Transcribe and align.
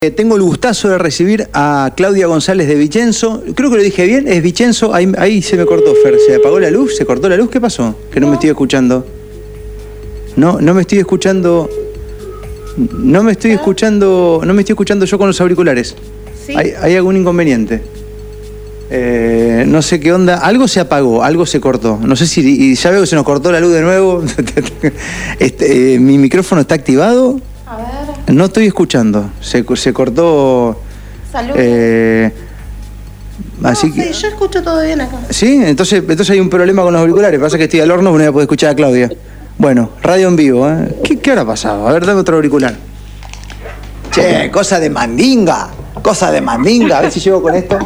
Eh, 0.00 0.12
tengo 0.12 0.36
el 0.36 0.42
gustazo 0.42 0.88
de 0.90 0.96
recibir 0.96 1.48
a 1.52 1.92
Claudia 1.96 2.28
González 2.28 2.68
de 2.68 2.76
Vicenzo. 2.76 3.42
Creo 3.56 3.68
que 3.68 3.78
lo 3.78 3.82
dije 3.82 4.06
bien, 4.06 4.28
es 4.28 4.40
Vicenzo. 4.40 4.94
Ahí, 4.94 5.10
ahí 5.18 5.42
se 5.42 5.56
me 5.56 5.66
cortó, 5.66 5.92
Fer. 6.04 6.16
¿Se 6.24 6.36
apagó 6.36 6.60
la 6.60 6.70
luz? 6.70 6.94
¿Se 6.96 7.04
cortó 7.04 7.28
la 7.28 7.36
luz? 7.36 7.50
¿Qué 7.50 7.60
pasó? 7.60 7.96
Que 8.12 8.20
no, 8.20 8.28
me 8.28 8.34
estoy 8.34 8.50
escuchando. 8.50 9.04
No, 10.36 10.60
no 10.60 10.72
me 10.72 10.82
estoy 10.82 10.98
escuchando. 10.98 11.68
No 12.76 13.24
me 13.24 13.32
estoy 13.32 13.50
escuchando. 13.50 14.40
No 14.46 14.54
me 14.54 14.60
estoy 14.60 14.74
escuchando 14.74 15.04
yo 15.04 15.18
con 15.18 15.26
los 15.26 15.40
auriculares. 15.40 15.96
¿Sí? 16.46 16.54
¿Hay, 16.56 16.74
hay 16.80 16.94
algún 16.94 17.16
inconveniente? 17.16 17.82
Eh, 18.90 19.64
no 19.66 19.82
sé 19.82 19.98
qué 19.98 20.12
onda. 20.12 20.36
Algo 20.36 20.68
se 20.68 20.78
apagó, 20.78 21.24
algo 21.24 21.44
se 21.44 21.58
cortó. 21.58 21.98
No 22.00 22.14
sé 22.14 22.28
si. 22.28 22.42
Y 22.70 22.76
ya 22.76 22.92
veo 22.92 23.00
que 23.00 23.08
se 23.08 23.16
nos 23.16 23.24
cortó 23.24 23.50
la 23.50 23.58
luz 23.58 23.72
de 23.72 23.82
nuevo. 23.82 24.22
Este, 25.40 25.94
eh, 25.94 25.98
¿Mi 25.98 26.18
micrófono 26.18 26.60
está 26.60 26.76
activado? 26.76 27.40
A 27.66 27.76
ver, 27.78 28.17
No 28.28 28.44
estoy 28.46 28.66
escuchando. 28.66 29.30
Se, 29.40 29.64
se 29.76 29.92
cortó. 29.92 30.80
salud. 31.32 31.54
eh, 31.56 32.32
así 33.62 33.88
no, 33.88 33.94
que. 33.94 34.12
sí, 34.12 34.22
yo 34.22 34.28
escucho 34.28 34.62
todo 34.62 34.82
bien 34.82 35.00
acá. 35.00 35.16
¿Sí? 35.30 35.60
Entonces, 35.64 36.00
entonces 36.00 36.30
hay 36.30 36.40
un 36.40 36.50
problema 36.50 36.82
con 36.82 36.92
los 36.92 37.00
auriculares. 37.00 37.40
Pasa 37.40 37.56
que 37.56 37.64
estoy 37.64 37.80
al 37.80 37.90
horno, 37.90 38.10
pero 38.12 38.18
no 38.18 38.24
voy 38.24 38.28
a 38.28 38.32
poder 38.32 38.44
escuchar 38.44 38.70
a 38.70 38.74
Claudia. 38.74 39.10
Bueno, 39.56 39.90
radio 40.02 40.28
en 40.28 40.36
vivo, 40.36 40.68
¿eh? 40.68 40.96
¿Qué, 41.02 41.18
qué 41.18 41.30
habrá 41.30 41.44
pasado? 41.44 41.88
A 41.88 41.92
ver, 41.92 42.04
dame 42.06 42.20
otro 42.20 42.36
auricular. 42.36 42.74
Che, 44.12 44.50
cosa 44.50 44.78
de 44.78 44.90
mandinga. 44.90 45.68
Cosa 46.02 46.30
de 46.30 46.40
mandinga. 46.40 46.98
A 46.98 47.00
ver 47.02 47.10
si 47.10 47.20
llego 47.20 47.42
con 47.42 47.54
esto. 47.54 47.78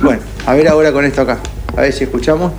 Bueno, 0.00 0.20
a 0.46 0.54
ver 0.54 0.68
ahora 0.68 0.92
con 0.92 1.04
esto 1.04 1.22
acá. 1.22 1.38
A 1.76 1.80
ver 1.80 1.92
si 1.92 2.04
escuchamos. 2.04 2.52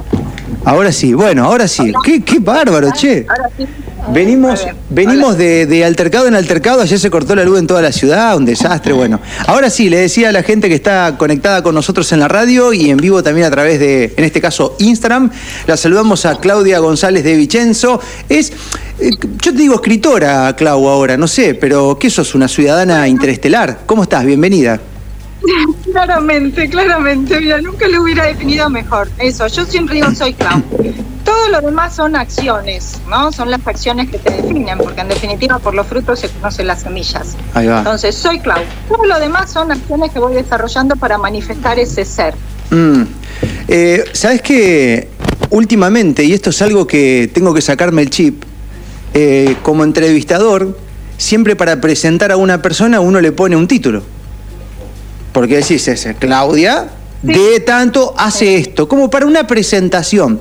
Ahora 0.65 0.91
sí, 0.91 1.13
bueno, 1.13 1.45
ahora 1.45 1.67
sí. 1.67 1.93
Qué, 2.03 2.23
qué 2.23 2.39
bárbaro, 2.39 2.89
che. 2.91 3.25
Ahora 3.29 3.49
sí. 3.57 3.67
Venimos, 4.11 4.67
venimos 4.89 5.37
de, 5.37 5.65
de 5.65 5.85
altercado 5.85 6.27
en 6.27 6.35
altercado, 6.35 6.81
ayer 6.81 6.99
se 6.99 7.09
cortó 7.09 7.35
la 7.35 7.43
luz 7.43 7.59
en 7.59 7.67
toda 7.67 7.81
la 7.81 7.91
ciudad, 7.91 8.35
un 8.35 8.45
desastre, 8.45 8.93
bueno. 8.93 9.19
Ahora 9.47 9.69
sí, 9.69 9.89
le 9.89 9.97
decía 9.97 10.29
a 10.29 10.31
la 10.31 10.43
gente 10.43 10.67
que 10.67 10.75
está 10.75 11.17
conectada 11.17 11.63
con 11.63 11.73
nosotros 11.73 12.11
en 12.11 12.19
la 12.19 12.27
radio 12.27 12.73
y 12.73 12.89
en 12.89 12.97
vivo 12.97 13.23
también 13.23 13.47
a 13.47 13.51
través 13.51 13.79
de, 13.79 14.13
en 14.15 14.23
este 14.23 14.41
caso, 14.41 14.75
Instagram, 14.79 15.31
la 15.67 15.77
saludamos 15.77 16.25
a 16.25 16.37
Claudia 16.39 16.79
González 16.79 17.23
de 17.23 17.35
Vicenzo. 17.35 17.99
Es, 18.27 18.51
eh, 18.99 19.11
yo 19.41 19.51
te 19.51 19.57
digo 19.57 19.75
escritora, 19.75 20.53
Clau, 20.55 20.87
ahora, 20.87 21.17
no 21.17 21.27
sé, 21.27 21.55
pero 21.55 21.97
¿qué 21.99 22.09
sos? 22.09 22.35
Una 22.35 22.47
ciudadana 22.47 23.07
interestelar. 23.07 23.79
¿Cómo 23.85 24.03
estás? 24.03 24.25
Bienvenida. 24.25 24.79
Claramente, 25.91 26.69
claramente. 26.69 27.39
Mira, 27.39 27.61
nunca 27.61 27.87
lo 27.87 28.01
hubiera 28.01 28.25
definido 28.25 28.69
mejor. 28.69 29.09
Eso, 29.19 29.47
yo 29.47 29.65
siempre 29.65 29.95
digo 29.95 30.13
soy 30.13 30.33
Clau. 30.33 30.63
Todo 31.33 31.49
lo 31.49 31.61
demás 31.61 31.95
son 31.95 32.15
acciones, 32.15 32.99
¿no? 33.09 33.31
Son 33.31 33.49
las 33.49 33.65
acciones 33.65 34.07
que 34.07 34.19
te 34.19 34.31
definen, 34.31 34.77
porque 34.77 35.01
en 35.01 35.07
definitiva 35.07 35.57
por 35.57 35.73
los 35.73 35.87
frutos 35.87 36.19
se 36.19 36.29
conocen 36.29 36.67
las 36.67 36.81
semillas. 36.81 37.35
Ahí 37.55 37.65
va. 37.65 37.79
Entonces, 37.79 38.13
soy 38.13 38.39
Clau. 38.39 38.61
Todo 38.87 39.03
lo 39.05 39.19
demás 39.19 39.51
son 39.51 39.71
acciones 39.71 40.11
que 40.11 40.19
voy 40.19 40.35
desarrollando 40.35 40.95
para 40.95 41.17
manifestar 41.17 41.79
ese 41.79 42.05
ser. 42.05 42.35
Mm. 42.69 43.01
Eh, 43.67 44.03
¿Sabes 44.13 44.43
qué? 44.43 45.09
Últimamente, 45.49 46.23
y 46.23 46.33
esto 46.33 46.51
es 46.51 46.61
algo 46.61 46.85
que 46.85 47.31
tengo 47.33 47.51
que 47.51 47.61
sacarme 47.61 48.03
el 48.03 48.11
chip, 48.11 48.43
eh, 49.15 49.55
como 49.63 49.83
entrevistador, 49.83 50.77
siempre 51.17 51.55
para 51.55 51.81
presentar 51.81 52.31
a 52.31 52.37
una 52.37 52.61
persona 52.61 52.99
uno 52.99 53.21
le 53.21 53.31
pone 53.31 53.55
un 53.55 53.67
título. 53.67 54.03
Porque 55.31 55.55
decís, 55.55 55.87
ese, 55.87 56.13
Claudia, 56.13 56.91
de 57.23 57.59
tanto 57.61 58.13
hace 58.17 58.57
esto, 58.57 58.87
como 58.87 59.09
para 59.09 59.25
una 59.25 59.47
presentación. 59.47 60.39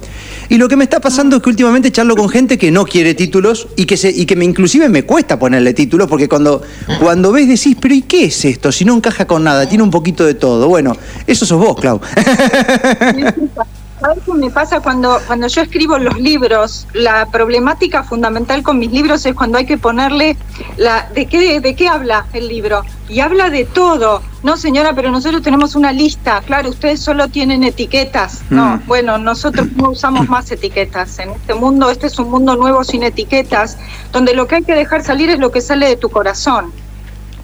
Y 0.52 0.58
lo 0.58 0.68
que 0.68 0.76
me 0.76 0.84
está 0.84 1.00
pasando 1.00 1.36
es 1.36 1.42
que 1.42 1.48
últimamente 1.48 1.90
charlo 1.90 2.14
con 2.14 2.28
gente 2.28 2.58
que 2.58 2.70
no 2.70 2.84
quiere 2.84 3.14
títulos 3.14 3.68
y 3.74 3.86
que, 3.86 3.96
se, 3.96 4.10
y 4.10 4.26
que 4.26 4.36
me, 4.36 4.44
inclusive 4.44 4.90
me 4.90 5.04
cuesta 5.04 5.38
ponerle 5.38 5.72
títulos 5.72 6.06
porque 6.08 6.28
cuando, 6.28 6.60
cuando 7.00 7.32
ves 7.32 7.48
decís, 7.48 7.74
pero 7.80 7.94
¿y 7.94 8.02
qué 8.02 8.26
es 8.26 8.44
esto? 8.44 8.70
Si 8.70 8.84
no 8.84 8.94
encaja 8.94 9.26
con 9.26 9.44
nada, 9.44 9.66
tiene 9.66 9.82
un 9.82 9.90
poquito 9.90 10.26
de 10.26 10.34
todo. 10.34 10.68
Bueno, 10.68 10.94
eso 11.26 11.46
sos 11.46 11.58
vos, 11.58 11.80
Clau. 11.80 12.02
¿Sabes 14.02 14.24
qué 14.26 14.32
me 14.34 14.50
pasa 14.50 14.80
cuando, 14.80 15.16
cuando 15.28 15.46
yo 15.46 15.62
escribo 15.62 15.96
los 15.96 16.18
libros? 16.18 16.88
La 16.92 17.26
problemática 17.26 18.02
fundamental 18.02 18.64
con 18.64 18.80
mis 18.80 18.90
libros 18.90 19.24
es 19.26 19.34
cuando 19.34 19.58
hay 19.58 19.64
que 19.64 19.78
ponerle 19.78 20.36
la, 20.76 21.08
de 21.14 21.26
qué 21.26 21.60
de 21.60 21.76
qué 21.76 21.86
habla 21.88 22.26
el 22.32 22.48
libro. 22.48 22.82
Y 23.08 23.20
habla 23.20 23.48
de 23.48 23.64
todo. 23.64 24.20
No, 24.42 24.56
señora, 24.56 24.92
pero 24.94 25.12
nosotros 25.12 25.42
tenemos 25.42 25.76
una 25.76 25.92
lista. 25.92 26.42
Claro, 26.44 26.70
ustedes 26.70 26.98
solo 26.98 27.28
tienen 27.28 27.62
etiquetas. 27.62 28.42
No, 28.50 28.78
Mm. 28.78 28.86
bueno, 28.86 29.18
nosotros 29.18 29.68
no 29.76 29.90
usamos 29.90 30.28
más 30.28 30.50
etiquetas. 30.50 31.18
En 31.20 31.30
este 31.30 31.54
mundo, 31.54 31.88
este 31.88 32.08
es 32.08 32.18
un 32.18 32.28
mundo 32.28 32.56
nuevo 32.56 32.82
sin 32.82 33.04
etiquetas, 33.04 33.78
donde 34.12 34.34
lo 34.34 34.48
que 34.48 34.56
hay 34.56 34.62
que 34.64 34.74
dejar 34.74 35.04
salir 35.04 35.30
es 35.30 35.38
lo 35.38 35.52
que 35.52 35.60
sale 35.60 35.86
de 35.86 35.96
tu 35.96 36.10
corazón. 36.10 36.72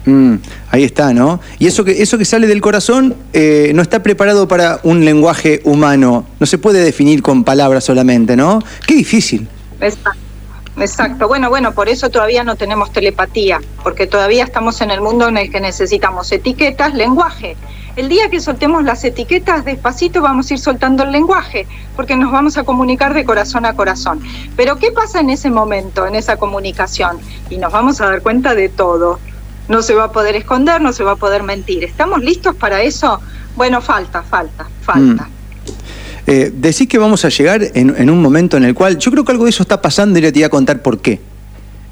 Mm, 0.09 0.39
ahí 0.71 0.83
está, 0.83 1.13
¿no? 1.13 1.39
Y 1.59 1.67
eso 1.67 1.83
que, 1.83 2.01
eso 2.01 2.17
que 2.17 2.25
sale 2.25 2.47
del 2.47 2.61
corazón 2.61 3.15
eh, 3.33 3.71
no 3.75 3.81
está 3.81 4.01
preparado 4.01 4.47
para 4.47 4.79
un 4.83 5.05
lenguaje 5.05 5.61
humano. 5.63 6.25
No 6.39 6.45
se 6.45 6.57
puede 6.57 6.83
definir 6.83 7.21
con 7.21 7.43
palabras 7.43 7.83
solamente, 7.83 8.35
¿no? 8.35 8.59
Qué 8.87 8.95
difícil. 8.95 9.47
Exacto. 9.79 10.29
Exacto. 10.81 11.27
Bueno, 11.27 11.49
bueno, 11.49 11.73
por 11.73 11.89
eso 11.89 12.09
todavía 12.09 12.43
no 12.43 12.55
tenemos 12.55 12.91
telepatía, 12.91 13.59
porque 13.83 14.07
todavía 14.07 14.45
estamos 14.45 14.79
en 14.81 14.91
el 14.91 15.01
mundo 15.01 15.27
en 15.27 15.37
el 15.37 15.51
que 15.51 15.59
necesitamos 15.59 16.31
etiquetas, 16.31 16.93
lenguaje. 16.93 17.57
El 17.95 18.07
día 18.07 18.29
que 18.29 18.39
soltemos 18.39 18.83
las 18.85 19.03
etiquetas, 19.03 19.65
despacito 19.65 20.21
vamos 20.21 20.49
a 20.49 20.53
ir 20.53 20.59
soltando 20.59 21.03
el 21.03 21.11
lenguaje, 21.11 21.67
porque 21.97 22.15
nos 22.15 22.31
vamos 22.31 22.57
a 22.57 22.63
comunicar 22.63 23.13
de 23.13 23.25
corazón 23.25 23.65
a 23.65 23.73
corazón. 23.73 24.21
Pero 24.55 24.77
¿qué 24.77 24.91
pasa 24.91 25.19
en 25.19 25.29
ese 25.31 25.49
momento, 25.49 26.07
en 26.07 26.15
esa 26.15 26.37
comunicación? 26.37 27.17
Y 27.49 27.57
nos 27.57 27.73
vamos 27.73 27.99
a 27.99 28.05
dar 28.05 28.21
cuenta 28.21 28.55
de 28.55 28.69
todo. 28.69 29.19
No 29.69 29.81
se 29.81 29.93
va 29.93 30.05
a 30.05 30.11
poder 30.11 30.35
esconder, 30.35 30.81
no 30.81 30.91
se 30.91 31.03
va 31.03 31.11
a 31.11 31.15
poder 31.15 31.43
mentir. 31.43 31.83
¿Estamos 31.83 32.21
listos 32.21 32.55
para 32.55 32.81
eso? 32.81 33.21
Bueno, 33.55 33.81
falta, 33.81 34.23
falta, 34.23 34.67
falta. 34.81 35.29
Eh, 36.27 36.51
decís 36.53 36.87
que 36.87 36.97
vamos 36.97 37.23
a 37.23 37.29
llegar 37.29 37.61
en, 37.73 37.95
en 37.97 38.09
un 38.09 38.21
momento 38.21 38.57
en 38.57 38.63
el 38.65 38.75
cual 38.75 38.97
yo 38.97 39.09
creo 39.11 39.23
que 39.23 39.31
algo 39.31 39.45
de 39.45 39.51
eso 39.51 39.63
está 39.63 39.81
pasando 39.81 40.19
y 40.19 40.21
le 40.21 40.31
te 40.31 40.39
voy 40.39 40.43
a 40.43 40.49
contar 40.49 40.81
por 40.81 40.99
qué. 40.99 41.21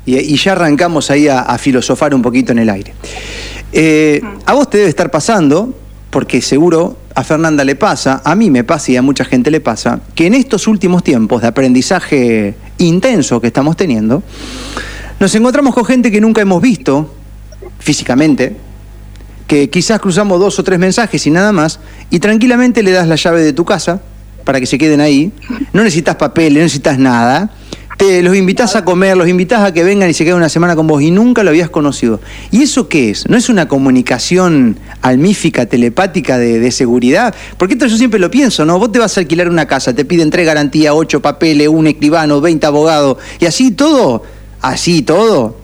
Y, 0.06 0.18
y 0.18 0.38
ya 0.38 0.52
arrancamos 0.52 1.10
ahí 1.10 1.28
a, 1.28 1.40
a 1.40 1.58
filosofar 1.58 2.14
un 2.14 2.22
poquito 2.22 2.52
en 2.52 2.60
el 2.60 2.70
aire. 2.70 2.94
Eh, 3.72 4.22
a 4.46 4.54
vos 4.54 4.70
te 4.70 4.78
debe 4.78 4.90
estar 4.90 5.12
pasando, 5.12 5.74
porque 6.09 6.42
seguro 6.42 6.98
a 7.16 7.24
Fernanda 7.24 7.64
le 7.64 7.76
pasa, 7.76 8.22
a 8.24 8.36
mí 8.36 8.50
me 8.50 8.64
pasa 8.64 8.92
y 8.92 8.98
a 8.98 9.02
mucha 9.02 9.26
gente 9.26 9.52
le 9.52 9.59
pasa, 9.59 10.00
que 10.16 10.28
en 10.28 10.36
estos 10.36 10.68
últimos 10.68 11.04
tiempos 11.04 11.42
de 11.42 11.48
aprendizaje 11.48 12.56
intenso 12.78 13.42
que 13.42 13.48
estamos 13.48 13.76
teniendo, 13.76 14.24
nos 15.20 15.34
encontramos 15.36 15.74
con 15.74 15.84
gente 15.84 16.12
que 16.12 16.22
nunca 16.22 16.42
hemos 16.42 16.62
visto 16.62 17.16
físicamente, 17.80 18.56
que 19.48 19.70
quizás 19.70 20.00
cruzamos 20.00 20.40
dos 20.40 20.60
o 20.60 20.64
tres 20.64 20.78
mensajes 20.78 21.26
y 21.26 21.32
nada 21.32 21.52
más, 21.52 21.80
y 22.10 22.20
tranquilamente 22.20 22.84
le 22.84 22.92
das 22.92 23.08
la 23.08 23.16
llave 23.16 23.42
de 23.42 23.54
tu 23.54 23.66
casa 23.66 24.02
para 24.48 24.60
que 24.60 24.66
se 24.66 24.78
queden 24.78 25.02
ahí. 25.02 25.32
No 25.74 25.84
necesitas 25.84 26.16
papeles, 26.16 26.54
no 26.54 26.64
necesitas 26.64 26.98
nada. 26.98 27.52
Te 27.98 28.22
los 28.22 28.36
invitas 28.36 28.76
a 28.76 28.86
comer, 28.86 29.18
los 29.18 29.28
invitas 29.28 29.62
a 29.62 29.74
que 29.74 29.84
vengan 29.84 30.10
y 30.10 30.14
se 30.14 30.24
queden 30.24 30.38
una 30.38 30.50
semana 30.50 30.76
con 30.76 30.86
vos 30.86 31.02
y 31.02 31.12
nunca 31.12 31.44
lo 31.44 31.50
habías 31.50 31.70
conocido. 31.70 32.22
¿Y 32.52 32.62
eso 32.62 32.88
qué 32.88 33.10
es? 33.10 33.28
¿No 33.28 33.36
es 33.36 33.50
una 33.50 33.68
comunicación 33.68 34.78
almífica, 35.02 35.66
telepática 35.66 36.38
de, 36.38 36.72
seguridad? 36.72 37.34
Porque 37.58 37.74
esto 37.74 37.88
yo 37.88 37.98
siempre 37.98 38.20
lo 38.20 38.30
pienso, 38.32 38.66
¿no? 38.66 38.78
Vos 38.78 38.92
te 38.92 39.00
vas 39.00 39.18
a 39.18 39.22
alquilar 39.22 39.50
una 39.50 39.66
casa, 39.66 39.94
te 39.94 40.06
piden 40.06 40.30
tres 40.30 40.46
garantías, 40.46 40.94
ocho 40.96 41.22
papeles, 41.22 41.68
un 41.68 41.88
escribano, 41.88 42.40
20 42.40 42.68
abogados, 42.68 43.18
y 43.40 43.48
así 43.48 43.72
todo, 43.72 44.24
así 44.62 45.02
todo, 45.02 45.58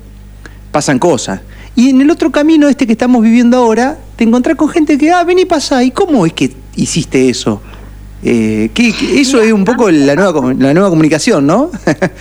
pasan 0.72 0.98
cosas. 0.98 1.42
Y 1.76 1.90
en 1.90 2.02
el 2.02 2.12
otro 2.12 2.32
camino, 2.32 2.68
este 2.68 2.86
que 2.86 2.92
estamos 2.94 3.22
viviendo 3.24 3.58
ahora, 3.58 3.98
te 4.16 4.24
encontrás 4.24 4.56
con 4.56 4.70
gente 4.70 4.98
que, 4.98 5.12
ah, 5.12 5.24
ven 5.24 5.40
y 5.40 5.46
pasa, 5.46 5.84
¿y 5.84 5.92
cómo 5.92 6.26
es 6.26 6.34
que 6.34 6.52
hiciste 6.76 7.30
eso? 7.30 7.62
Eh, 8.24 8.70
¿qué- 8.74 8.94
qué- 8.94 9.20
eso 9.20 9.42
es 9.42 9.52
un 9.52 9.66
poco 9.66 9.90
la 9.92 10.16
nueva, 10.16 10.54
la 10.58 10.74
nueva 10.74 10.90
comunicación, 10.90 11.46
¿no? 11.46 11.72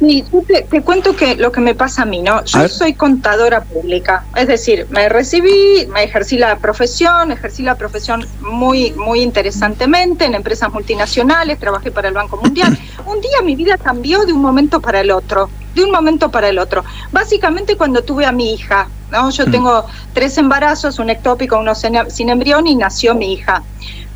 Sí, 0.00 0.24
yo 0.32 0.42
te, 0.42 0.62
te 0.68 0.82
cuento 0.82 1.14
que 1.14 1.36
lo 1.36 1.52
que 1.52 1.60
me 1.60 1.74
pasa 1.74 2.02
a 2.02 2.04
mí, 2.04 2.20
¿no? 2.20 2.44
Yo 2.44 2.68
soy 2.68 2.94
contadora 2.94 3.62
pública, 3.62 4.24
es 4.36 4.48
decir, 4.48 4.86
me 4.90 5.08
recibí, 5.08 5.86
me 5.94 6.02
ejercí 6.02 6.36
la 6.36 6.58
profesión, 6.58 7.30
ejercí 7.30 7.62
la 7.62 7.76
profesión 7.76 8.26
muy, 8.40 8.90
muy 8.92 9.20
interesantemente 9.22 10.24
en 10.24 10.34
empresas 10.34 10.70
multinacionales, 10.72 11.60
trabajé 11.60 11.92
para 11.92 12.08
el 12.08 12.14
Banco 12.14 12.36
Mundial. 12.42 12.76
Un 13.06 13.20
día 13.20 13.40
mi 13.44 13.54
vida 13.54 13.78
cambió 13.78 14.26
de 14.26 14.32
un 14.32 14.42
momento 14.42 14.80
para 14.80 15.00
el 15.00 15.10
otro, 15.12 15.48
de 15.74 15.84
un 15.84 15.90
momento 15.90 16.30
para 16.30 16.48
el 16.48 16.58
otro. 16.58 16.84
Básicamente 17.12 17.76
cuando 17.76 18.02
tuve 18.02 18.26
a 18.26 18.32
mi 18.32 18.54
hija, 18.54 18.88
¿no? 19.10 19.30
Yo 19.30 19.46
Mm. 19.46 19.50
tengo 19.50 19.84
tres 20.12 20.38
embarazos, 20.38 20.98
un 20.98 21.10
ectópico, 21.10 21.58
uno 21.58 21.74
sin 21.74 21.94
sin 22.10 22.28
embrión 22.30 22.66
y 22.66 22.76
nació 22.76 23.14
mi 23.14 23.32
hija. 23.34 23.62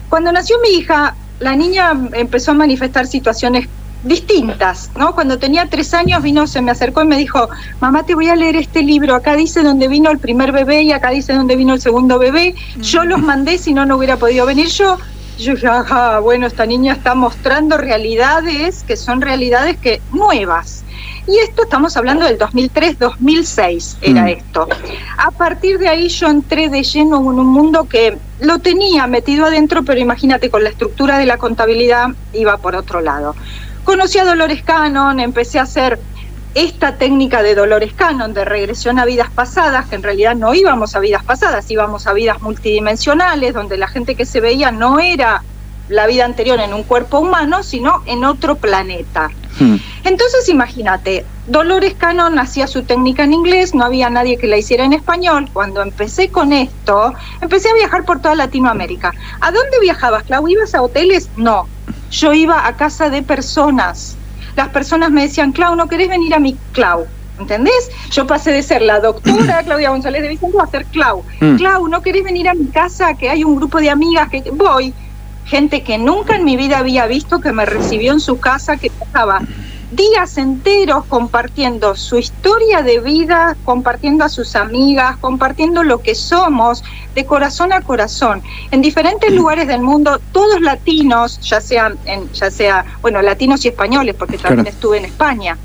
Cuando 0.08 0.32
nació 0.32 0.56
mi 0.62 0.78
hija, 0.78 1.14
la 1.40 1.54
niña 1.54 1.92
empezó 2.14 2.52
a 2.52 2.54
manifestar 2.54 3.06
situaciones 3.06 3.68
distintas, 4.02 4.90
¿no? 4.96 5.12
Cuando 5.12 5.38
tenía 5.38 5.66
tres 5.68 5.92
años 5.92 6.22
vino, 6.22 6.46
se 6.46 6.62
me 6.62 6.70
acercó 6.70 7.02
y 7.02 7.06
me 7.06 7.16
dijo, 7.16 7.48
mamá, 7.80 8.04
te 8.04 8.14
voy 8.14 8.28
a 8.28 8.36
leer 8.36 8.56
este 8.56 8.82
libro, 8.82 9.14
acá 9.14 9.34
dice 9.36 9.62
dónde 9.62 9.88
vino 9.88 10.10
el 10.10 10.18
primer 10.20 10.52
bebé 10.52 10.82
y 10.82 10.92
acá 10.92 11.10
dice 11.10 11.34
dónde 11.34 11.56
vino 11.56 11.74
el 11.74 11.80
segundo 11.80 12.18
bebé, 12.18 12.54
yo 12.76 13.04
los 13.04 13.20
mandé, 13.20 13.58
si 13.58 13.74
no, 13.74 13.84
no 13.86 13.96
hubiera 13.96 14.16
podido 14.16 14.46
venir 14.46 14.68
yo, 14.68 14.98
yo 15.38 15.54
dije, 15.54 15.66
ajá, 15.66 16.18
bueno, 16.20 16.46
esta 16.46 16.66
niña 16.66 16.92
está 16.94 17.14
mostrando 17.14 17.76
realidades 17.76 18.82
que 18.82 18.96
son 18.96 19.20
realidades 19.20 19.76
que 19.78 20.00
nuevas. 20.12 20.84
Y 21.26 21.38
esto 21.38 21.64
estamos 21.64 21.96
hablando 21.96 22.24
del 22.24 22.38
2003-2006, 22.38 23.98
era 24.00 24.22
mm. 24.22 24.28
esto. 24.28 24.68
A 25.18 25.30
partir 25.30 25.78
de 25.78 25.88
ahí 25.88 26.08
yo 26.08 26.28
entré 26.28 26.68
de 26.70 26.82
lleno 26.82 27.18
en 27.20 27.38
un 27.38 27.46
mundo 27.46 27.84
que 27.84 28.16
lo 28.40 28.58
tenía 28.60 29.06
metido 29.06 29.44
adentro, 29.44 29.84
pero 29.84 30.00
imagínate, 30.00 30.50
con 30.50 30.64
la 30.64 30.70
estructura 30.70 31.18
de 31.18 31.26
la 31.26 31.36
contabilidad 31.36 32.08
iba 32.32 32.56
por 32.56 32.74
otro 32.74 33.00
lado. 33.00 33.36
Conocí 33.84 34.18
a 34.18 34.24
Dolores 34.24 34.62
Cannon, 34.62 35.20
empecé 35.20 35.58
a 35.58 35.62
hacer 35.62 35.98
esta 36.64 36.96
técnica 36.96 37.42
de 37.42 37.54
Dolores 37.54 37.92
Cannon, 37.92 38.34
de 38.34 38.44
regresión 38.44 38.98
a 38.98 39.04
vidas 39.04 39.30
pasadas, 39.30 39.86
que 39.86 39.94
en 39.94 40.02
realidad 40.02 40.34
no 40.34 40.54
íbamos 40.54 40.96
a 40.96 41.00
vidas 41.00 41.22
pasadas, 41.22 41.70
íbamos 41.70 42.08
a 42.08 42.12
vidas 42.12 42.42
multidimensionales, 42.42 43.54
donde 43.54 43.76
la 43.76 43.86
gente 43.86 44.16
que 44.16 44.24
se 44.24 44.40
veía 44.40 44.72
no 44.72 44.98
era 44.98 45.44
la 45.88 46.08
vida 46.08 46.24
anterior 46.24 46.58
en 46.58 46.74
un 46.74 46.82
cuerpo 46.82 47.20
humano, 47.20 47.62
sino 47.62 48.02
en 48.06 48.24
otro 48.24 48.56
planeta. 48.56 49.30
Hmm. 49.60 49.76
Entonces 50.02 50.48
imagínate, 50.48 51.24
Dolores 51.46 51.94
Cannon 51.94 52.38
hacía 52.40 52.66
su 52.66 52.82
técnica 52.82 53.22
en 53.22 53.34
inglés, 53.34 53.72
no 53.72 53.84
había 53.84 54.10
nadie 54.10 54.36
que 54.36 54.48
la 54.48 54.58
hiciera 54.58 54.84
en 54.84 54.92
español. 54.92 55.48
Cuando 55.52 55.80
empecé 55.80 56.28
con 56.30 56.52
esto, 56.52 57.14
empecé 57.40 57.70
a 57.70 57.74
viajar 57.74 58.04
por 58.04 58.20
toda 58.20 58.34
Latinoamérica. 58.34 59.14
¿A 59.40 59.52
dónde 59.52 59.78
viajabas, 59.80 60.24
Clau? 60.24 60.48
¿Ibas 60.48 60.74
a 60.74 60.82
hoteles? 60.82 61.30
No, 61.36 61.68
yo 62.10 62.32
iba 62.32 62.66
a 62.66 62.76
casa 62.76 63.10
de 63.10 63.22
personas. 63.22 64.16
Las 64.58 64.70
personas 64.70 65.12
me 65.12 65.22
decían, 65.22 65.52
Clau, 65.52 65.76
¿no 65.76 65.86
querés 65.86 66.08
venir 66.08 66.34
a 66.34 66.40
mi 66.40 66.56
Clau? 66.72 67.06
¿Entendés? 67.38 67.88
Yo 68.10 68.26
pasé 68.26 68.50
de 68.50 68.64
ser 68.64 68.82
la 68.82 68.98
doctora 68.98 69.62
Claudia 69.64 69.90
González 69.90 70.20
de 70.20 70.30
Vicente 70.30 70.58
a 70.60 70.66
ser 70.66 70.84
Clau. 70.86 71.22
Hmm. 71.40 71.54
Clau, 71.54 71.86
¿no 71.86 72.02
querés 72.02 72.24
venir 72.24 72.48
a 72.48 72.54
mi 72.54 72.66
casa? 72.66 73.14
Que 73.14 73.30
hay 73.30 73.44
un 73.44 73.54
grupo 73.54 73.78
de 73.78 73.88
amigas 73.88 74.28
que 74.28 74.42
voy 74.50 74.92
gente 75.44 75.84
que 75.84 75.96
nunca 75.96 76.34
en 76.34 76.44
mi 76.44 76.56
vida 76.56 76.78
había 76.78 77.06
visto 77.06 77.40
que 77.40 77.52
me 77.52 77.66
recibió 77.66 78.12
en 78.12 78.18
su 78.18 78.40
casa, 78.40 78.78
que 78.78 78.90
pasaba 78.90 79.42
días 79.90 80.36
enteros 80.38 81.04
compartiendo 81.06 81.94
su 81.94 82.18
historia 82.18 82.82
de 82.82 83.00
vida, 83.00 83.56
compartiendo 83.64 84.24
a 84.24 84.28
sus 84.28 84.56
amigas, 84.56 85.16
compartiendo 85.18 85.82
lo 85.82 86.00
que 86.00 86.14
somos 86.14 86.84
de 87.14 87.24
corazón 87.24 87.72
a 87.72 87.80
corazón. 87.80 88.42
En 88.70 88.82
diferentes 88.82 89.32
lugares 89.32 89.66
del 89.66 89.80
mundo, 89.80 90.20
todos 90.32 90.60
latinos, 90.60 91.40
ya 91.40 91.60
sean, 91.60 91.98
en, 92.04 92.30
ya 92.32 92.50
sea, 92.50 92.84
bueno, 93.00 93.22
latinos 93.22 93.64
y 93.64 93.68
españoles, 93.68 94.14
porque 94.18 94.38
también 94.38 94.66
estuve 94.66 94.98
en 94.98 95.06
España. 95.06 95.56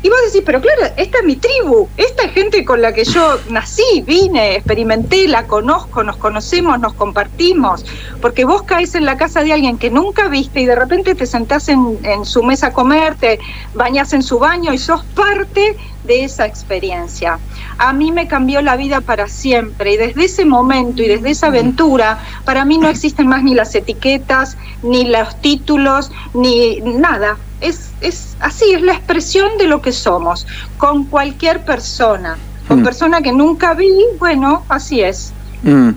Y 0.00 0.08
vos 0.08 0.18
decís, 0.26 0.42
pero 0.46 0.60
claro, 0.60 0.82
esta 0.96 1.18
es 1.18 1.24
mi 1.24 1.36
tribu, 1.36 1.88
esta 1.96 2.24
es 2.24 2.32
gente 2.32 2.64
con 2.64 2.80
la 2.80 2.92
que 2.92 3.04
yo 3.04 3.38
nací, 3.50 4.02
vine, 4.06 4.54
experimenté, 4.54 5.26
la 5.26 5.46
conozco, 5.46 6.04
nos 6.04 6.16
conocemos, 6.16 6.78
nos 6.78 6.94
compartimos, 6.94 7.84
porque 8.20 8.44
vos 8.44 8.62
caes 8.62 8.94
en 8.94 9.04
la 9.04 9.16
casa 9.16 9.42
de 9.42 9.52
alguien 9.52 9.76
que 9.76 9.90
nunca 9.90 10.28
viste 10.28 10.60
y 10.60 10.66
de 10.66 10.76
repente 10.76 11.14
te 11.16 11.26
sentás 11.26 11.68
en, 11.68 11.98
en 12.04 12.24
su 12.24 12.44
mesa 12.44 12.68
a 12.68 12.72
comer, 12.72 13.16
te 13.16 13.40
bañas 13.74 14.12
en 14.12 14.22
su 14.22 14.38
baño 14.38 14.72
y 14.72 14.78
sos 14.78 15.04
parte 15.04 15.76
de 16.04 16.24
esa 16.24 16.46
experiencia. 16.46 17.38
A 17.76 17.92
mí 17.92 18.12
me 18.12 18.28
cambió 18.28 18.62
la 18.62 18.76
vida 18.76 19.00
para 19.00 19.28
siempre 19.28 19.94
y 19.94 19.96
desde 19.96 20.24
ese 20.24 20.44
momento 20.44 21.02
y 21.02 21.08
desde 21.08 21.30
esa 21.30 21.48
aventura, 21.48 22.18
para 22.44 22.64
mí 22.64 22.78
no 22.78 22.88
existen 22.88 23.26
más 23.26 23.42
ni 23.42 23.54
las 23.54 23.74
etiquetas, 23.74 24.56
ni 24.82 25.04
los 25.04 25.40
títulos, 25.40 26.10
ni 26.34 26.80
nada 26.80 27.36
es, 27.60 27.87
es 28.00 28.36
así, 28.40 28.72
es 28.72 28.82
la 28.82 28.92
expresión 28.92 29.58
de 29.58 29.66
lo 29.66 29.82
que 29.82 29.92
somos, 29.92 30.46
con 30.76 31.04
cualquier 31.04 31.64
persona. 31.64 32.36
Con 32.66 32.80
mm. 32.80 32.84
persona 32.84 33.22
que 33.22 33.32
nunca 33.32 33.74
vi, 33.74 33.92
bueno, 34.18 34.64
así 34.68 35.00
es. 35.00 35.32
Mm. 35.62 35.90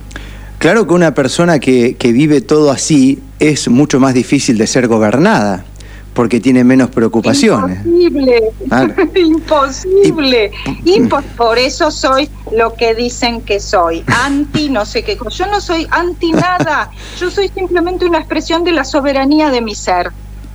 Claro 0.58 0.86
que 0.86 0.94
una 0.94 1.14
persona 1.14 1.60
que, 1.60 1.96
que 1.96 2.12
vive 2.12 2.42
todo 2.42 2.72
así 2.72 3.22
es 3.40 3.68
mucho 3.68 4.00
más 4.00 4.14
difícil 4.14 4.58
de 4.58 4.68
ser 4.68 4.88
gobernada 4.88 5.66
porque 6.14 6.40
tiene 6.40 6.64
menos 6.64 6.90
preocupaciones. 6.90 7.86
Imposible, 7.86 8.42
imposible. 9.16 10.52
Y 10.84 11.02
por, 11.38 11.58
eso 11.58 11.92
soy 11.92 12.30
lo 12.52 12.74
que 12.74 12.94
dicen 12.96 13.42
que 13.42 13.60
soy, 13.60 14.04
anti 14.08 14.70
no 14.70 14.86
sé 14.86 15.04
qué 15.04 15.18
Yo 15.30 15.48
no 15.48 15.62
soy 15.62 15.88
anti 15.90 16.32
nada, 16.34 16.92
yo 17.20 17.32
soy 17.32 17.50
simplemente 17.50 18.06
una 18.06 18.20
expresión 18.20 18.64
de 18.64 18.72
la 18.72 18.84
soberanía 18.84 19.50
de 19.50 19.62
mi 19.62 19.76
ser. 19.76 20.12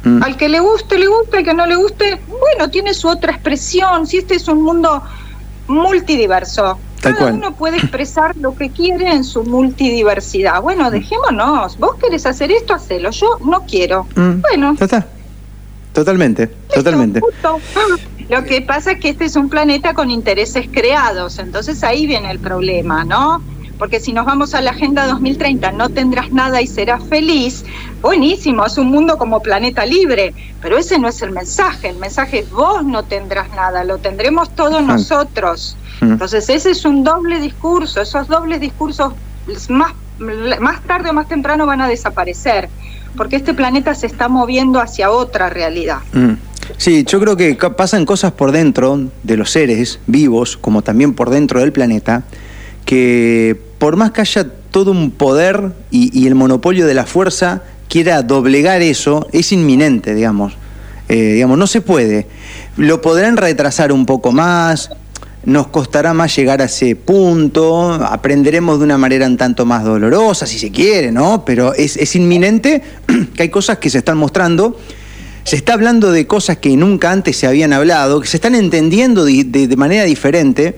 Mm. 0.06 0.22
Al 0.22 0.36
que 0.36 0.48
le 0.48 0.60
guste, 0.60 0.98
le 0.98 1.08
guste, 1.08 1.38
al 1.38 1.44
que 1.44 1.52
no 1.52 1.66
le 1.66 1.74
guste, 1.74 2.20
bueno, 2.28 2.70
tiene 2.70 2.94
su 2.94 3.08
otra 3.08 3.32
expresión. 3.32 4.06
Si 4.06 4.18
este 4.18 4.36
es 4.36 4.46
un 4.46 4.62
mundo 4.62 5.02
multidiverso, 5.66 6.78
cada 7.00 7.32
uno 7.32 7.56
puede 7.56 7.78
expresar 7.78 8.36
lo 8.36 8.54
que 8.54 8.70
quiere 8.70 9.10
en 9.10 9.24
su 9.24 9.42
multidiversidad. 9.42 10.62
Bueno, 10.62 10.92
dejémonos. 10.92 11.76
Vos 11.78 11.96
querés 11.96 12.24
hacer 12.24 12.52
esto, 12.52 12.72
hacelo. 12.72 13.10
Yo 13.10 13.38
no 13.44 13.64
quiero. 13.66 14.06
Mm. 14.14 14.42
Bueno. 14.42 14.76
está. 14.78 15.04
Totalmente, 15.92 16.48
totalmente. 16.72 17.20
Lo 18.28 18.44
que 18.44 18.60
pasa 18.60 18.92
es 18.92 19.00
que 19.00 19.08
este 19.08 19.24
es 19.24 19.34
un 19.34 19.48
planeta 19.48 19.94
con 19.94 20.10
intereses 20.10 20.66
creados, 20.70 21.38
entonces 21.38 21.82
ahí 21.82 22.06
viene 22.06 22.30
el 22.30 22.38
problema, 22.38 23.02
¿no? 23.02 23.42
Porque 23.78 24.00
si 24.00 24.12
nos 24.12 24.26
vamos 24.26 24.54
a 24.54 24.60
la 24.60 24.70
Agenda 24.70 25.06
2030 25.06 25.72
no 25.72 25.88
tendrás 25.90 26.32
nada 26.32 26.62
y 26.62 26.66
serás 26.66 27.02
feliz, 27.04 27.64
buenísimo, 28.00 28.64
es 28.64 28.78
un 28.78 28.90
mundo 28.90 29.18
como 29.18 29.40
planeta 29.40 29.84
libre, 29.84 30.34
pero 30.62 30.78
ese 30.78 30.98
no 30.98 31.08
es 31.08 31.22
el 31.22 31.32
mensaje, 31.32 31.90
el 31.90 31.98
mensaje 31.98 32.40
es 32.40 32.50
vos 32.50 32.84
no 32.84 33.04
tendrás 33.04 33.50
nada, 33.50 33.84
lo 33.84 33.98
tendremos 33.98 34.50
todos 34.54 34.82
nosotros. 34.82 35.76
Entonces 36.00 36.48
ese 36.48 36.70
es 36.70 36.84
un 36.84 37.04
doble 37.04 37.40
discurso, 37.40 38.00
esos 38.00 38.28
dobles 38.28 38.60
discursos 38.60 39.12
más, 39.68 39.92
más 40.60 40.82
tarde 40.82 41.10
o 41.10 41.12
más 41.12 41.28
temprano 41.28 41.66
van 41.66 41.80
a 41.80 41.88
desaparecer, 41.88 42.68
porque 43.16 43.36
este 43.36 43.54
planeta 43.54 43.94
se 43.94 44.06
está 44.06 44.28
moviendo 44.28 44.80
hacia 44.80 45.10
otra 45.10 45.48
realidad. 45.48 45.98
Sí, 46.78 47.04
yo 47.04 47.20
creo 47.20 47.36
que 47.36 47.54
pasan 47.54 48.04
cosas 48.04 48.32
por 48.32 48.52
dentro 48.52 49.08
de 49.22 49.36
los 49.36 49.50
seres 49.50 50.00
vivos, 50.06 50.56
como 50.56 50.82
también 50.82 51.14
por 51.14 51.30
dentro 51.30 51.60
del 51.60 51.72
planeta, 51.72 52.24
que 52.86 53.60
por 53.78 53.96
más 53.96 54.12
que 54.12 54.22
haya 54.22 54.48
todo 54.70 54.92
un 54.92 55.10
poder 55.10 55.72
y, 55.90 56.26
el 56.26 56.34
monopolio 56.34 56.86
de 56.86 56.94
la 56.94 57.04
fuerza 57.04 57.62
quiera 57.88 58.22
doblegar 58.22 58.80
eso, 58.80 59.26
es 59.32 59.52
inminente, 59.52 60.14
digamos. 60.14 60.54
Eh, 61.08 61.34
digamos, 61.34 61.58
no 61.58 61.66
se 61.66 61.82
puede. 61.82 62.26
Lo 62.76 63.02
podrán 63.02 63.36
retrasar 63.36 63.92
un 63.92 64.06
poco 64.06 64.32
más, 64.32 64.90
nos 65.44 65.68
costará 65.68 66.14
más 66.14 66.34
llegar 66.34 66.62
a 66.62 66.66
ese 66.66 66.96
punto, 66.96 67.92
aprenderemos 67.92 68.78
de 68.78 68.84
una 68.84 68.98
manera 68.98 69.26
un 69.26 69.36
tanto 69.36 69.66
más 69.66 69.84
dolorosa, 69.84 70.46
si 70.46 70.58
se 70.58 70.70
quiere, 70.70 71.12
¿no? 71.12 71.44
Pero 71.44 71.74
es, 71.74 72.16
inminente 72.16 72.82
que 73.34 73.42
hay 73.42 73.48
cosas 73.48 73.78
que 73.78 73.90
se 73.90 73.98
están 73.98 74.16
mostrando. 74.16 74.78
Se 75.42 75.56
está 75.56 75.74
hablando 75.74 76.10
de 76.10 76.26
cosas 76.26 76.58
que 76.58 76.76
nunca 76.76 77.12
antes 77.12 77.36
se 77.36 77.46
habían 77.46 77.72
hablado, 77.72 78.20
que 78.20 78.26
se 78.26 78.36
están 78.36 78.54
entendiendo 78.56 79.24
de 79.24 79.74
manera 79.76 80.04
diferente 80.04 80.76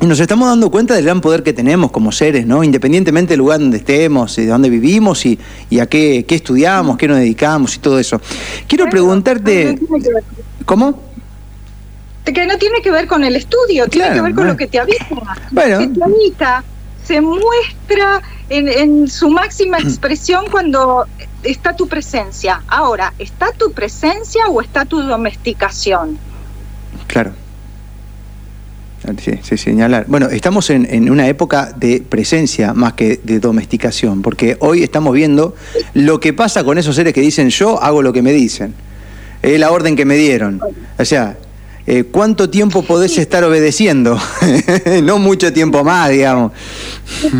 nos 0.00 0.20
estamos 0.20 0.48
dando 0.48 0.70
cuenta 0.70 0.94
del 0.94 1.04
gran 1.04 1.20
poder 1.20 1.42
que 1.42 1.52
tenemos 1.52 1.90
como 1.90 2.12
seres, 2.12 2.46
¿no? 2.46 2.64
Independientemente 2.64 3.32
del 3.32 3.38
lugar 3.38 3.60
donde 3.60 3.78
estemos, 3.78 4.34
de 4.36 4.46
dónde 4.46 4.68
vivimos 4.68 5.24
y, 5.24 5.38
a 5.80 5.86
qué, 5.86 6.24
estudiamos, 6.28 6.96
qué 6.96 7.08
nos 7.08 7.18
dedicamos 7.18 7.76
y 7.76 7.78
todo 7.78 7.98
eso. 7.98 8.20
Quiero 8.66 8.88
preguntarte. 8.88 9.78
¿Cómo? 10.64 11.00
Que 12.24 12.46
no 12.46 12.58
tiene 12.58 12.80
que 12.82 12.90
ver 12.90 13.06
con 13.06 13.22
el 13.22 13.36
estudio, 13.36 13.86
tiene 13.88 14.12
que 14.12 14.20
ver 14.20 14.34
con 14.34 14.46
lo 14.46 14.56
que 14.56 14.66
te 14.66 14.78
avisa. 14.78 15.06
Bueno. 15.50 15.78
Que 15.78 15.88
te 15.88 16.04
habita, 16.04 16.64
se 17.04 17.20
muestra 17.20 18.22
en, 18.48 18.68
en 18.68 19.08
su 19.08 19.28
máxima 19.30 19.78
expresión 19.78 20.46
cuando 20.50 21.06
está 21.42 21.76
tu 21.76 21.86
presencia. 21.86 22.62
Ahora, 22.66 23.12
¿está 23.18 23.52
tu 23.52 23.72
presencia 23.72 24.46
o 24.48 24.60
está 24.60 24.84
tu 24.84 25.02
domesticación? 25.02 26.18
Claro. 27.06 27.32
Sí, 29.42 29.58
señalar. 29.58 30.06
Bueno, 30.08 30.28
estamos 30.30 30.70
en, 30.70 31.10
una 31.10 31.28
época 31.28 31.72
de 31.76 32.02
presencia 32.08 32.72
más 32.72 32.94
que 32.94 33.20
de 33.22 33.38
domesticación, 33.38 34.22
porque 34.22 34.56
hoy 34.60 34.82
estamos 34.82 35.12
viendo 35.12 35.54
lo 35.92 36.20
que 36.20 36.32
pasa 36.32 36.64
con 36.64 36.78
esos 36.78 36.96
seres 36.96 37.12
que 37.12 37.20
dicen 37.20 37.50
yo 37.50 37.82
hago 37.82 38.02
lo 38.02 38.12
que 38.12 38.22
me 38.22 38.32
dicen. 38.32 38.74
Es 39.42 39.60
la 39.60 39.70
orden 39.70 39.94
que 39.94 40.06
me 40.06 40.16
dieron. 40.16 40.60
O 40.98 41.04
sea, 41.04 41.36
eh, 41.86 42.04
¿cuánto 42.10 42.48
tiempo 42.48 42.82
podés 42.82 43.18
estar 43.18 43.44
obedeciendo? 43.44 44.18
no 45.02 45.18
mucho 45.18 45.52
tiempo 45.52 45.84
más, 45.84 46.10
digamos. 46.10 46.52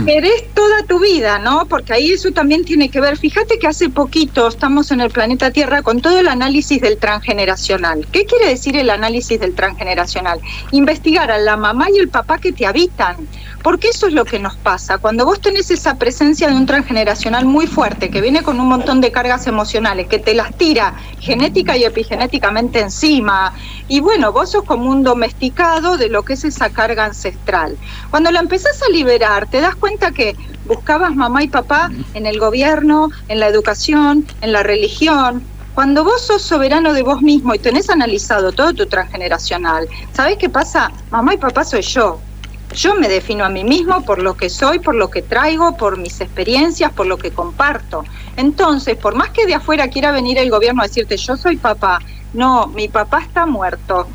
Querés 0.04 0.52
toda 0.52 0.82
tu 0.82 1.00
vida, 1.00 1.38
¿no? 1.38 1.66
Porque 1.66 1.94
ahí 1.94 2.10
eso 2.10 2.30
también 2.30 2.64
tiene 2.64 2.90
que 2.90 3.00
ver. 3.00 3.16
Fíjate 3.16 3.58
que 3.58 3.66
hace 3.66 3.88
poquito 3.88 4.46
estamos 4.46 4.90
en 4.90 5.00
el 5.00 5.10
planeta 5.10 5.50
Tierra 5.50 5.82
con 5.82 6.02
todo 6.02 6.18
el 6.18 6.28
análisis 6.28 6.80
del 6.80 6.98
transgeneracional. 6.98 8.06
¿Qué 8.12 8.26
quiere 8.26 8.48
decir 8.48 8.76
el 8.76 8.90
análisis 8.90 9.40
del 9.40 9.54
transgeneracional? 9.54 10.40
Investigar 10.72 11.30
a 11.30 11.38
la 11.38 11.56
mamá 11.56 11.86
y 11.94 11.98
el 11.98 12.08
papá 12.08 12.38
que 12.38 12.52
te 12.52 12.66
habitan. 12.66 13.16
Porque 13.64 13.88
eso 13.88 14.08
es 14.08 14.12
lo 14.12 14.26
que 14.26 14.38
nos 14.38 14.56
pasa. 14.56 14.98
Cuando 14.98 15.24
vos 15.24 15.40
tenés 15.40 15.70
esa 15.70 15.94
presencia 15.96 16.48
de 16.48 16.54
un 16.54 16.66
transgeneracional 16.66 17.46
muy 17.46 17.66
fuerte, 17.66 18.10
que 18.10 18.20
viene 18.20 18.42
con 18.42 18.60
un 18.60 18.68
montón 18.68 19.00
de 19.00 19.10
cargas 19.10 19.46
emocionales, 19.46 20.06
que 20.06 20.18
te 20.18 20.34
las 20.34 20.54
tira 20.54 20.94
genética 21.18 21.74
y 21.74 21.84
epigenéticamente 21.84 22.80
encima, 22.80 23.54
y 23.88 24.00
bueno, 24.00 24.32
vos 24.32 24.50
sos 24.50 24.64
como 24.64 24.90
un 24.90 25.02
domesticado 25.02 25.96
de 25.96 26.10
lo 26.10 26.26
que 26.26 26.34
es 26.34 26.44
esa 26.44 26.68
carga 26.68 27.06
ancestral. 27.06 27.78
Cuando 28.10 28.30
la 28.30 28.40
empezás 28.40 28.82
a 28.82 28.92
liberar, 28.92 29.48
te 29.48 29.62
das 29.62 29.76
cuenta 29.76 30.10
que 30.10 30.36
buscabas 30.66 31.16
mamá 31.16 31.42
y 31.42 31.48
papá 31.48 31.90
en 32.12 32.26
el 32.26 32.38
gobierno, 32.38 33.08
en 33.28 33.40
la 33.40 33.48
educación, 33.48 34.26
en 34.42 34.52
la 34.52 34.62
religión. 34.62 35.42
Cuando 35.72 36.04
vos 36.04 36.20
sos 36.20 36.42
soberano 36.42 36.92
de 36.92 37.02
vos 37.02 37.22
mismo 37.22 37.54
y 37.54 37.58
tenés 37.58 37.88
analizado 37.88 38.52
todo 38.52 38.74
tu 38.74 38.84
transgeneracional, 38.84 39.88
¿sabés 40.12 40.36
qué 40.36 40.50
pasa? 40.50 40.92
Mamá 41.10 41.32
y 41.32 41.38
papá 41.38 41.64
soy 41.64 41.80
yo. 41.80 42.20
Yo 42.74 42.94
me 42.96 43.08
defino 43.08 43.44
a 43.44 43.48
mí 43.48 43.64
mismo 43.64 44.04
por 44.04 44.20
lo 44.20 44.36
que 44.36 44.50
soy, 44.50 44.80
por 44.80 44.94
lo 44.94 45.10
que 45.10 45.22
traigo, 45.22 45.76
por 45.76 45.96
mis 45.96 46.20
experiencias, 46.20 46.92
por 46.92 47.06
lo 47.06 47.18
que 47.18 47.30
comparto. 47.30 48.04
Entonces, 48.36 48.96
por 48.96 49.14
más 49.14 49.30
que 49.30 49.46
de 49.46 49.54
afuera 49.54 49.88
quiera 49.88 50.10
venir 50.10 50.38
el 50.38 50.50
gobierno 50.50 50.82
a 50.82 50.86
decirte 50.86 51.16
yo 51.16 51.36
soy 51.36 51.56
papá, 51.56 52.00
no, 52.32 52.66
mi 52.66 52.88
papá 52.88 53.20
está 53.20 53.46
muerto 53.46 54.08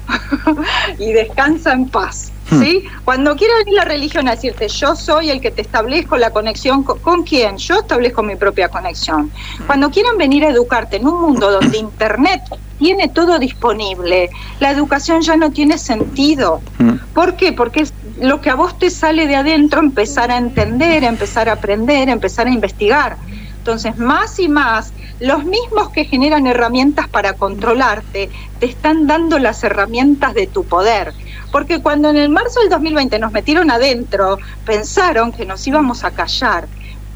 y 0.99 1.13
descansa 1.13 1.71
en 1.71 1.87
paz. 1.87 2.33
Hmm. 2.51 2.61
¿Sí? 2.61 2.83
Cuando 3.05 3.35
quiera 3.35 3.53
venir 3.59 3.75
la 3.75 3.85
religión 3.85 4.27
a 4.27 4.31
decirte 4.31 4.67
yo 4.67 4.95
soy 4.95 5.29
el 5.29 5.39
que 5.39 5.51
te 5.51 5.61
establezco 5.61 6.17
la 6.17 6.31
conexión, 6.31 6.83
¿con, 6.83 7.23
quién? 7.23 7.57
Yo 7.57 7.79
establezco 7.79 8.23
mi 8.23 8.35
propia 8.35 8.69
conexión. 8.69 9.31
Cuando 9.67 9.89
quieran 9.89 10.17
venir 10.17 10.43
a 10.43 10.49
educarte 10.49 10.97
en 10.97 11.07
un 11.07 11.21
mundo 11.21 11.51
donde 11.51 11.77
Internet 11.77 12.41
tiene 12.77 13.07
todo 13.07 13.39
disponible, 13.39 14.29
la 14.59 14.71
educación 14.71 15.21
ya 15.21 15.37
no 15.37 15.51
tiene 15.51 15.77
sentido. 15.77 16.61
Hmm. 16.77 16.97
¿Por 17.13 17.35
qué? 17.35 17.53
Porque 17.53 17.81
es 17.81 17.93
lo 18.21 18.41
que 18.41 18.49
a 18.49 18.55
vos 18.55 18.77
te 18.77 18.89
sale 18.89 19.27
de 19.27 19.35
adentro, 19.35 19.79
empezar 19.79 20.31
a 20.31 20.37
entender, 20.37 21.03
empezar 21.03 21.49
a 21.49 21.53
aprender, 21.53 22.09
empezar 22.09 22.47
a 22.47 22.51
investigar. 22.51 23.17
Entonces, 23.57 23.97
más 23.97 24.39
y 24.39 24.47
más, 24.47 24.93
los 25.19 25.43
mismos 25.43 25.89
que 25.89 26.05
generan 26.05 26.47
herramientas 26.47 27.07
para 27.07 27.33
controlarte, 27.33 28.29
te 28.59 28.65
están 28.65 29.07
dando 29.07 29.37
las 29.37 29.63
herramientas 29.63 30.33
de 30.33 30.47
tu 30.47 30.63
poder. 30.63 31.13
Porque 31.51 31.81
cuando 31.81 32.09
en 32.09 32.17
el 32.17 32.29
marzo 32.29 32.59
del 32.61 32.69
2020 32.69 33.19
nos 33.19 33.31
metieron 33.31 33.71
adentro, 33.71 34.37
pensaron 34.65 35.31
que 35.31 35.45
nos 35.45 35.65
íbamos 35.67 36.03
a 36.03 36.11
callar 36.11 36.67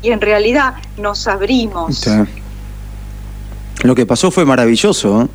y 0.01 0.11
en 0.11 0.21
realidad 0.21 0.75
nos 0.97 1.27
abrimos. 1.27 2.07
Lo 3.83 3.95
que 3.95 4.05
pasó 4.05 4.31
fue 4.31 4.45
maravilloso. 4.45 5.23
¿eh? 5.23 5.27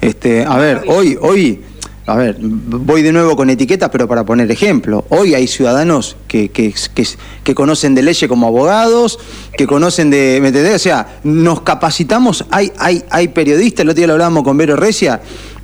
Este, 0.00 0.44
a 0.44 0.56
ver, 0.56 0.84
hoy, 0.88 1.18
hoy 1.20 1.62
a 2.06 2.14
ver, 2.14 2.36
voy 2.40 3.02
de 3.02 3.12
nuevo 3.12 3.34
con 3.34 3.50
etiquetas, 3.50 3.90
pero 3.90 4.06
para 4.06 4.24
poner 4.24 4.48
ejemplo. 4.50 5.04
Hoy 5.08 5.34
hay 5.34 5.48
ciudadanos 5.48 6.16
que, 6.28 6.50
que, 6.50 6.72
que, 7.42 7.54
conocen 7.54 7.96
de 7.96 8.02
leyes 8.02 8.28
como 8.28 8.46
abogados, 8.46 9.18
que 9.56 9.66
conocen 9.66 10.10
de. 10.10 10.38
¿Me 10.40 10.48
entendés? 10.48 10.76
O 10.76 10.78
sea, 10.78 11.18
nos 11.24 11.62
capacitamos, 11.62 12.44
hay, 12.50 12.70
hay, 12.78 13.02
hay 13.10 13.28
periodistas, 13.28 13.82
el 13.82 13.88
otro 13.88 13.98
día 13.98 14.06
lo 14.06 14.12
hablábamos 14.12 14.44
con 14.44 14.56
Vero 14.56 14.76
Recia, 14.76 15.20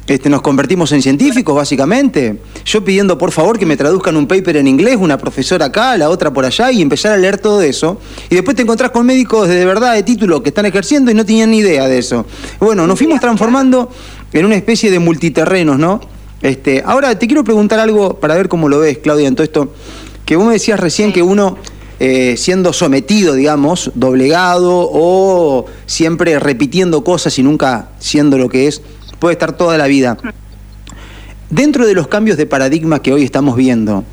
este, 0.09 0.29
nos 0.29 0.43
convertimos 0.43 0.91
en 0.91 1.01
científicos, 1.01 1.55
básicamente. 1.55 2.41
Yo 2.65 2.85
pidiendo, 2.85 3.17
por 3.17 3.31
favor, 3.31 3.57
que 3.57 3.65
me 3.65 3.77
traduzcan 3.77 4.17
un 4.17 4.27
paper 4.27 4.57
en 4.57 4.67
inglés, 4.67 4.97
una 4.99 5.17
profesora 5.17 5.67
acá, 5.67 5.97
la 5.97 6.11
otra 6.11 6.33
por 6.33 6.45
allá, 6.45 6.73
y 6.73 6.83
empezar 6.83 7.13
a 7.13 7.17
leer 7.17 7.39
todo 7.39 7.63
eso. 7.63 8.01
Y 8.29 8.35
después 8.35 8.57
te 8.57 8.63
encontrás 8.63 8.91
con 8.91 9.07
médicos 9.07 9.49
de 9.49 9.65
verdad, 9.65 9.95
de 9.95 10.03
título, 10.03 10.43
que 10.43 10.49
están 10.49 10.67
ejerciendo 10.67 11.13
y 11.13 11.15
no 11.15 11.25
tenían 11.25 11.53
ni 11.53 11.59
idea 11.59 11.87
de 11.87 11.99
eso. 11.99 12.27
Bueno, 12.59 12.85
nos 12.89 12.99
fuimos 12.99 13.21
transformando 13.21 13.91
en 14.33 14.45
una 14.45 14.57
especie 14.57 14.91
de 14.91 14.99
multiterrenos, 14.99 15.79
¿no? 15.79 16.01
Este, 16.43 16.83
ahora 16.85 17.17
te 17.17 17.27
quiero 17.27 17.45
preguntar 17.45 17.79
algo 17.79 18.19
para 18.19 18.35
ver 18.35 18.49
cómo 18.49 18.69
lo 18.69 18.81
ves, 18.81 18.99
Claudia, 18.99 19.29
en 19.29 19.37
todo 19.37 19.45
esto. 19.45 19.73
Que 20.25 20.37
vos 20.37 20.47
me 20.47 20.55
decías 20.55 20.79
recién 20.81 21.13
que 21.13 21.23
uno, 21.23 21.57
eh, 22.01 22.37
siendo 22.37 22.73
sometido, 22.73 23.35
digamos, 23.35 23.93
doblegado 23.95 24.89
o 24.93 25.67
siempre 25.87 26.39
repitiendo 26.39 27.05
cosas 27.05 27.39
y 27.39 27.43
nunca 27.43 27.91
siendo 28.01 28.39
lo 28.39 28.49
que 28.49 28.67
es, 28.67 28.83
puede 29.21 29.35
estar 29.35 29.57
toda 29.57 29.79
la 29.79 29.87
vida. 29.87 30.19
Dentro 31.49 31.87
de 31.87 31.95
los 31.95 32.09
cambios 32.09 32.37
de 32.37 32.47
paradigma 32.47 33.03
que 33.03 33.13
hoy 33.13 33.23
estamos 33.23 33.57
viendo, 33.57 34.05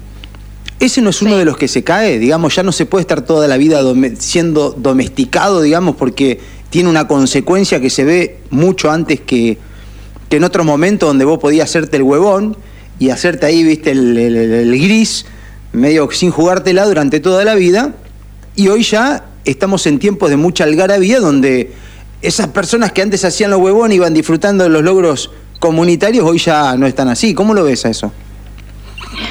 ¿ese 0.79 1.01
no 1.01 1.09
es 1.09 1.21
uno 1.21 1.35
de 1.37 1.45
los 1.45 1.57
que 1.57 1.67
se 1.67 1.83
cae? 1.83 2.19
Digamos, 2.19 2.55
ya 2.55 2.63
no 2.63 2.71
se 2.71 2.85
puede 2.85 3.01
estar 3.01 3.21
toda 3.21 3.47
la 3.47 3.57
vida 3.57 3.81
siendo 4.19 4.71
domesticado, 4.71 5.61
digamos, 5.61 5.95
porque 5.95 6.39
tiene 6.69 6.89
una 6.89 7.07
consecuencia 7.07 7.79
que 7.79 7.89
se 7.89 8.03
ve 8.03 8.39
mucho 8.51 8.91
antes 8.91 9.21
que 9.21 9.57
que 10.29 10.37
en 10.37 10.43
otro 10.43 10.63
momento 10.63 11.07
donde 11.07 11.25
vos 11.25 11.39
podías 11.39 11.69
hacerte 11.69 11.97
el 11.97 12.03
huevón 12.03 12.55
y 12.99 13.09
hacerte 13.09 13.45
ahí, 13.45 13.63
viste, 13.63 13.91
el, 13.91 14.71
gris, 14.81 15.25
medio 15.73 16.09
sin 16.11 16.31
jugártela 16.31 16.85
durante 16.85 17.19
toda 17.19 17.43
la 17.43 17.55
vida, 17.55 17.93
y 18.55 18.67
hoy 18.67 18.83
ya 18.83 19.25
estamos 19.45 19.87
en 19.87 19.99
tiempos 19.99 20.29
de 20.29 20.37
mucha 20.37 20.65
algarabía 20.65 21.19
donde 21.19 21.73
esas 22.21 22.47
personas 22.47 22.91
que 22.91 23.01
antes 23.01 23.23
hacían 23.25 23.51
los 23.51 23.59
huevones 23.59 23.95
iban 23.95 24.13
disfrutando 24.13 24.65
de 24.65 24.69
los 24.69 24.83
logros 24.83 25.31
comunitarios, 25.59 26.25
hoy 26.25 26.37
ya 26.37 26.75
no 26.75 26.85
están 26.85 27.07
así. 27.07 27.33
¿Cómo 27.33 27.53
lo 27.53 27.63
ves 27.63 27.85
a 27.85 27.89
eso? 27.89 28.11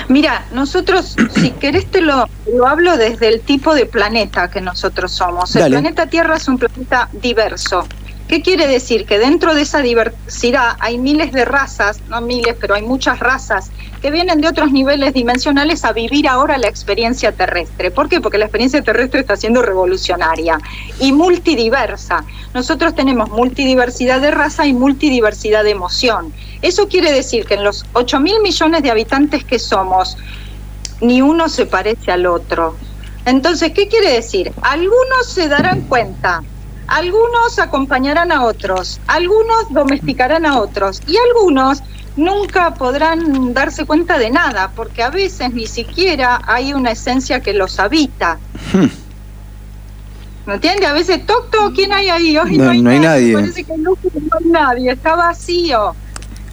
Mira, 0.08 0.46
nosotros, 0.52 1.16
si 1.34 1.50
querés 1.50 1.86
te 1.86 2.00
lo, 2.00 2.28
lo 2.52 2.66
hablo 2.66 2.96
desde 2.96 3.28
el 3.28 3.40
tipo 3.40 3.74
de 3.74 3.86
planeta 3.86 4.50
que 4.50 4.60
nosotros 4.60 5.12
somos. 5.12 5.54
El 5.56 5.70
planeta 5.70 6.06
Tierra 6.06 6.36
es 6.36 6.48
un 6.48 6.58
planeta 6.58 7.08
diverso. 7.12 7.86
¿Qué 8.28 8.42
quiere 8.42 8.66
decir? 8.66 9.06
Que 9.06 9.18
dentro 9.18 9.54
de 9.54 9.62
esa 9.62 9.80
diversidad 9.80 10.76
hay 10.80 10.98
miles 10.98 11.32
de 11.32 11.46
razas, 11.46 12.02
no 12.10 12.20
miles, 12.20 12.56
pero 12.60 12.74
hay 12.74 12.82
muchas 12.82 13.20
razas 13.20 13.70
que 14.02 14.10
vienen 14.10 14.42
de 14.42 14.48
otros 14.48 14.70
niveles 14.70 15.14
dimensionales 15.14 15.82
a 15.86 15.94
vivir 15.94 16.28
ahora 16.28 16.58
la 16.58 16.68
experiencia 16.68 17.32
terrestre. 17.32 17.90
¿Por 17.90 18.10
qué? 18.10 18.20
Porque 18.20 18.36
la 18.36 18.44
experiencia 18.44 18.82
terrestre 18.82 19.20
está 19.20 19.34
siendo 19.38 19.62
revolucionaria 19.62 20.60
y 21.00 21.12
multidiversa. 21.12 22.22
Nosotros 22.52 22.94
tenemos 22.94 23.30
multidiversidad 23.30 24.20
de 24.20 24.30
raza 24.30 24.66
y 24.66 24.74
multidiversidad 24.74 25.64
de 25.64 25.70
emoción. 25.70 26.30
Eso 26.60 26.86
quiere 26.86 27.10
decir 27.10 27.46
que 27.46 27.54
en 27.54 27.64
los 27.64 27.86
8 27.94 28.20
mil 28.20 28.40
millones 28.42 28.82
de 28.82 28.90
habitantes 28.90 29.42
que 29.42 29.58
somos, 29.58 30.18
ni 31.00 31.22
uno 31.22 31.48
se 31.48 31.64
parece 31.64 32.12
al 32.12 32.26
otro. 32.26 32.76
Entonces, 33.24 33.72
¿qué 33.72 33.88
quiere 33.88 34.12
decir? 34.12 34.52
Algunos 34.60 35.26
se 35.26 35.48
darán 35.48 35.80
cuenta 35.82 36.42
algunos 36.88 37.58
acompañarán 37.58 38.32
a 38.32 38.44
otros, 38.44 39.00
algunos 39.06 39.70
domesticarán 39.70 40.46
a 40.46 40.58
otros 40.58 41.02
y 41.06 41.16
algunos 41.16 41.82
nunca 42.16 42.74
podrán 42.74 43.54
darse 43.54 43.84
cuenta 43.84 44.18
de 44.18 44.30
nada, 44.30 44.72
porque 44.74 45.02
a 45.02 45.10
veces 45.10 45.52
ni 45.52 45.66
siquiera 45.66 46.40
hay 46.46 46.72
una 46.72 46.90
esencia 46.90 47.40
que 47.40 47.52
los 47.52 47.78
habita. 47.78 48.38
Hmm. 48.72 48.86
¿Me 50.46 50.54
entiende? 50.54 50.86
A 50.86 50.94
veces, 50.94 51.26
toc, 51.26 51.50
toc, 51.50 51.74
¿quién 51.74 51.92
hay 51.92 52.08
ahí? 52.08 52.36
Hoy 52.38 52.56
no, 52.56 52.70
hay, 52.70 52.80
nadie. 52.80 53.34
Parece 53.34 53.64
que 53.64 53.76
no, 53.76 53.92
hay 54.02 54.46
nadie, 54.46 54.92
está 54.92 55.14
vacío. 55.14 55.94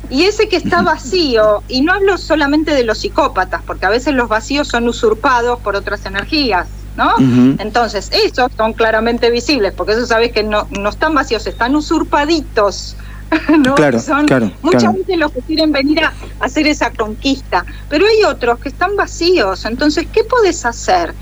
Y 0.09 0.23
ese 0.25 0.49
que 0.49 0.57
está 0.57 0.81
vacío, 0.81 1.63
y 1.69 1.81
no 1.81 1.93
hablo 1.93 2.17
solamente 2.17 2.73
de 2.73 2.83
los 2.83 2.99
psicópatas, 2.99 3.61
porque 3.65 3.85
a 3.85 3.89
veces 3.89 4.13
los 4.13 4.27
vacíos 4.27 4.67
son 4.67 4.87
usurpados 4.89 5.61
por 5.61 5.77
otras 5.77 6.05
energías. 6.05 6.67
¿No? 6.95 7.13
Entonces, 7.59 8.09
esos 8.11 8.51
son 8.55 8.73
claramente 8.73 9.29
visibles, 9.29 9.73
porque 9.73 9.93
eso 9.93 10.05
sabes 10.05 10.31
que 10.31 10.43
no, 10.43 10.67
no 10.71 10.89
están 10.89 11.13
vacíos, 11.13 11.45
están 11.47 11.75
usurpaditos. 11.75 12.95
¿no? 13.59 13.75
Claro, 13.75 13.99
son 13.99 14.25
claro, 14.27 14.51
muchas 14.61 14.93
veces 14.93 15.17
los 15.17 15.31
que 15.31 15.41
quieren 15.41 15.71
venir 15.71 16.03
a 16.03 16.13
hacer 16.39 16.67
esa 16.67 16.91
conquista, 16.91 17.65
pero 17.89 18.05
hay 18.05 18.23
otros 18.23 18.59
que 18.59 18.69
están 18.69 18.95
vacíos. 18.95 19.65
Entonces, 19.65 20.07
¿qué 20.11 20.23
puedes 20.23 20.65
hacer? 20.65 21.13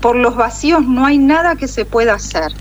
Por 0.00 0.16
los 0.16 0.36
vacíos 0.36 0.82
no 0.86 1.04
hay 1.04 1.18
nada 1.18 1.56
que 1.56 1.68
se 1.68 1.84
pueda 1.84 2.14
hacer. 2.14 2.52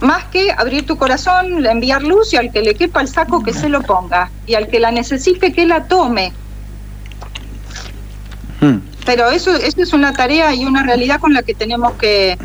Más 0.00 0.24
que 0.26 0.52
abrir 0.52 0.86
tu 0.86 0.96
corazón, 0.96 1.66
enviar 1.66 2.02
luz 2.02 2.32
y 2.32 2.36
al 2.36 2.52
que 2.52 2.62
le 2.62 2.74
quepa 2.74 3.00
el 3.00 3.08
saco 3.08 3.42
que 3.42 3.52
se 3.52 3.68
lo 3.68 3.82
ponga. 3.82 4.30
Y 4.46 4.54
al 4.54 4.68
que 4.68 4.80
la 4.80 4.90
necesite 4.92 5.52
que 5.52 5.66
la 5.66 5.88
tome. 5.88 6.32
Hmm 8.60 8.89
pero 9.04 9.30
eso, 9.30 9.54
eso 9.54 9.82
es 9.82 9.92
una 9.92 10.12
tarea 10.12 10.54
y 10.54 10.64
una 10.64 10.82
realidad 10.82 11.20
con 11.20 11.32
la 11.32 11.42
que 11.42 11.54
tenemos 11.54 11.92
que 11.94 12.38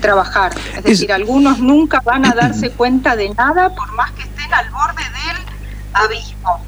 trabajar. 0.00 0.52
Es 0.76 0.84
decir, 0.84 1.12
algunos 1.12 1.58
nunca 1.58 2.00
van 2.04 2.26
a 2.26 2.34
darse 2.34 2.70
cuenta 2.76 3.16
de 3.16 3.30
nada 3.30 3.74
por 3.74 3.90
más 3.92 4.10
que 4.12 4.22
estén 4.22 4.52
al 4.52 4.68
borde 4.70 5.02
del 5.02 5.36
abismo. 5.94 6.64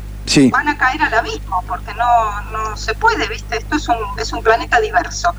Van 0.51 0.69
a 0.69 0.79
caer 0.79 1.03
al 1.03 1.15
abismo 1.15 1.63
porque 1.69 1.93
no, 1.95 2.41
no 2.51 2.77
se 2.77 2.95
puede, 2.95 3.29
¿viste? 3.29 3.59
Esto 3.59 3.77
es 3.77 3.89
un, 3.89 3.97
es 4.19 4.33
un 4.33 4.43
planeta 4.43 4.81
diverso. 4.81 5.35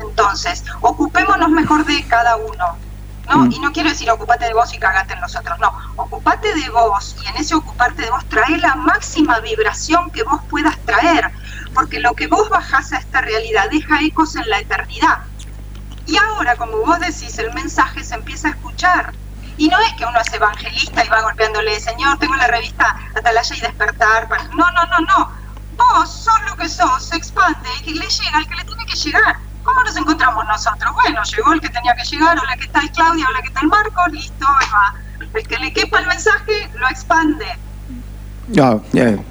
Entonces, 0.00 0.64
ocupémonos 0.80 1.50
mejor 1.50 1.84
de 1.84 2.02
cada 2.04 2.36
uno. 2.36 2.76
¿no? 3.28 3.38
Mm. 3.38 3.52
Y 3.52 3.58
no 3.58 3.72
quiero 3.72 3.90
decir 3.90 4.10
ocupate 4.10 4.46
de 4.46 4.54
vos 4.54 4.72
y 4.72 4.78
cagate 4.78 5.14
en 5.14 5.20
nosotros, 5.20 5.58
no. 5.58 5.72
Ocupate 5.96 6.54
de 6.54 6.70
vos 6.70 7.16
y 7.22 7.28
en 7.28 7.36
ese 7.36 7.54
ocuparte 7.54 8.02
de 8.02 8.10
vos 8.10 8.24
trae 8.28 8.56
la 8.58 8.74
máxima 8.76 9.40
vibración 9.40 10.10
que 10.10 10.22
vos 10.22 10.40
puedas 10.48 10.78
traer 10.86 11.30
porque 11.76 12.00
lo 12.00 12.14
que 12.14 12.26
vos 12.26 12.48
bajás 12.48 12.90
a 12.94 12.96
esta 12.96 13.20
realidad 13.20 13.68
deja 13.70 14.00
ecos 14.00 14.34
en 14.34 14.48
la 14.48 14.60
eternidad. 14.60 15.18
Y 16.06 16.16
ahora, 16.16 16.56
como 16.56 16.78
vos 16.78 16.98
decís, 16.98 17.38
el 17.38 17.52
mensaje 17.52 18.02
se 18.02 18.14
empieza 18.14 18.48
a 18.48 18.52
escuchar. 18.52 19.12
Y 19.58 19.68
no 19.68 19.78
es 19.80 19.92
que 19.92 20.06
uno 20.06 20.18
es 20.18 20.32
evangelista 20.32 21.04
y 21.04 21.08
va 21.08 21.20
golpeándole, 21.20 21.78
Señor, 21.78 22.18
tengo 22.18 22.34
la 22.36 22.46
revista 22.46 22.96
Atalaya 23.14 23.56
y 23.56 23.60
Despertar. 23.60 24.26
No, 24.54 24.70
no, 24.70 24.86
no, 24.86 25.00
no. 25.00 25.32
Vos 25.76 26.24
sos 26.24 26.42
lo 26.48 26.56
que 26.56 26.66
sos, 26.66 27.08
se 27.08 27.16
expande 27.16 27.68
y 27.84 27.92
le 27.92 28.06
llega 28.06 28.38
al 28.38 28.48
que 28.48 28.54
le 28.54 28.64
tiene 28.64 28.86
que 28.86 28.96
llegar. 28.96 29.36
¿Cómo 29.62 29.82
nos 29.84 29.96
encontramos 29.96 30.46
nosotros? 30.46 30.94
Bueno, 30.94 31.22
llegó 31.24 31.52
el 31.52 31.60
que 31.60 31.68
tenía 31.68 31.94
que 31.94 32.04
llegar, 32.04 32.38
hola, 32.38 32.56
¿qué 32.56 32.68
tal 32.68 32.90
Claudia? 32.92 33.26
Hola, 33.28 33.42
¿qué 33.42 33.50
tal 33.50 33.66
Marco? 33.66 34.06
Listo, 34.12 34.46
ahí 34.48 34.66
va. 34.72 34.94
El 35.34 35.46
que 35.46 35.58
le 35.58 35.72
quepa 35.74 35.98
el 35.98 36.06
mensaje 36.06 36.70
lo 36.74 36.88
expande 36.88 37.35
Ah, 38.60 38.78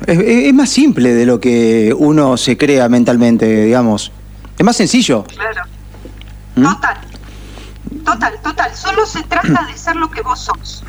es, 0.08 0.54
más 0.54 0.70
simple 0.70 1.14
de 1.14 1.26
lo 1.26 1.40
que 1.40 1.96
uno 1.98 2.36
se 2.38 2.58
crea 2.58 2.90
mentalmente, 2.90 3.46
digamos. 3.66 4.12
Es 4.58 4.66
más 4.66 4.76
sencillo. 4.76 5.24
Claro. 5.24 5.62
¿Mm? 6.56 6.64
Total. 6.64 6.98
total, 8.04 8.34
total. 8.44 8.76
Solo 8.76 9.06
se 9.06 9.24
trata 9.24 9.66
de 9.66 9.78
ser 9.78 9.96
lo 9.96 10.10
que 10.10 10.22
vos 10.22 10.40
sos. 10.40 10.84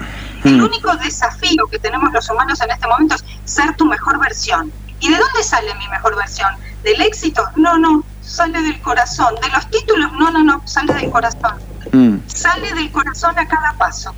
El 0.44 0.58
mm. 0.58 0.64
único 0.64 0.96
desafío 0.96 1.66
que 1.70 1.78
tenemos 1.78 2.12
los 2.12 2.28
humanos 2.28 2.60
en 2.60 2.70
este 2.70 2.86
momento 2.86 3.14
es 3.14 3.24
ser 3.44 3.76
tu 3.76 3.86
mejor 3.86 4.18
versión. 4.18 4.72
¿Y 5.00 5.10
de 5.10 5.18
dónde 5.18 5.42
sale 5.42 5.74
mi 5.74 5.88
mejor 5.88 6.16
versión? 6.16 6.48
¿Del 6.82 7.00
éxito? 7.02 7.42
No, 7.56 7.78
no, 7.78 8.04
sale 8.22 8.62
del 8.62 8.80
corazón. 8.80 9.34
¿De 9.42 9.48
los 9.50 9.70
títulos? 9.70 10.12
No, 10.12 10.30
no, 10.30 10.42
no, 10.42 10.62
sale 10.64 10.94
del 10.94 11.10
corazón. 11.10 11.54
Mm. 11.92 12.16
Sale 12.26 12.74
del 12.74 12.90
corazón 12.90 13.38
a 13.38 13.46
cada 13.46 13.72
paso. 13.74 14.14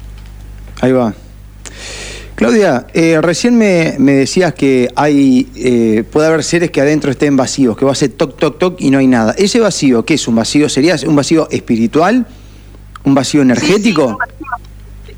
Ahí 0.80 0.92
va. 0.92 1.12
Claudia, 2.38 2.86
eh, 2.94 3.18
recién 3.20 3.58
me, 3.58 3.98
decías 3.98 4.54
que 4.54 4.88
hay 4.94 5.50
eh, 5.56 6.04
puede 6.04 6.28
haber 6.28 6.44
seres 6.44 6.70
que 6.70 6.80
adentro 6.80 7.10
estén 7.10 7.36
vacíos, 7.36 7.76
que 7.76 7.84
va 7.84 7.90
a 7.90 7.96
ser 7.96 8.10
toc, 8.10 8.38
toc, 8.38 8.58
toc 8.60 8.80
y 8.80 8.92
no 8.92 8.98
hay 8.98 9.08
nada. 9.08 9.34
¿Ese 9.36 9.58
vacío 9.58 10.04
qué 10.04 10.14
es 10.14 10.28
un 10.28 10.36
vacío? 10.36 10.68
¿Sería 10.68 10.94
un 11.04 11.16
vacío 11.16 11.48
espiritual? 11.50 12.28
¿Un 13.02 13.12
vacío 13.16 13.42
energético? 13.42 14.16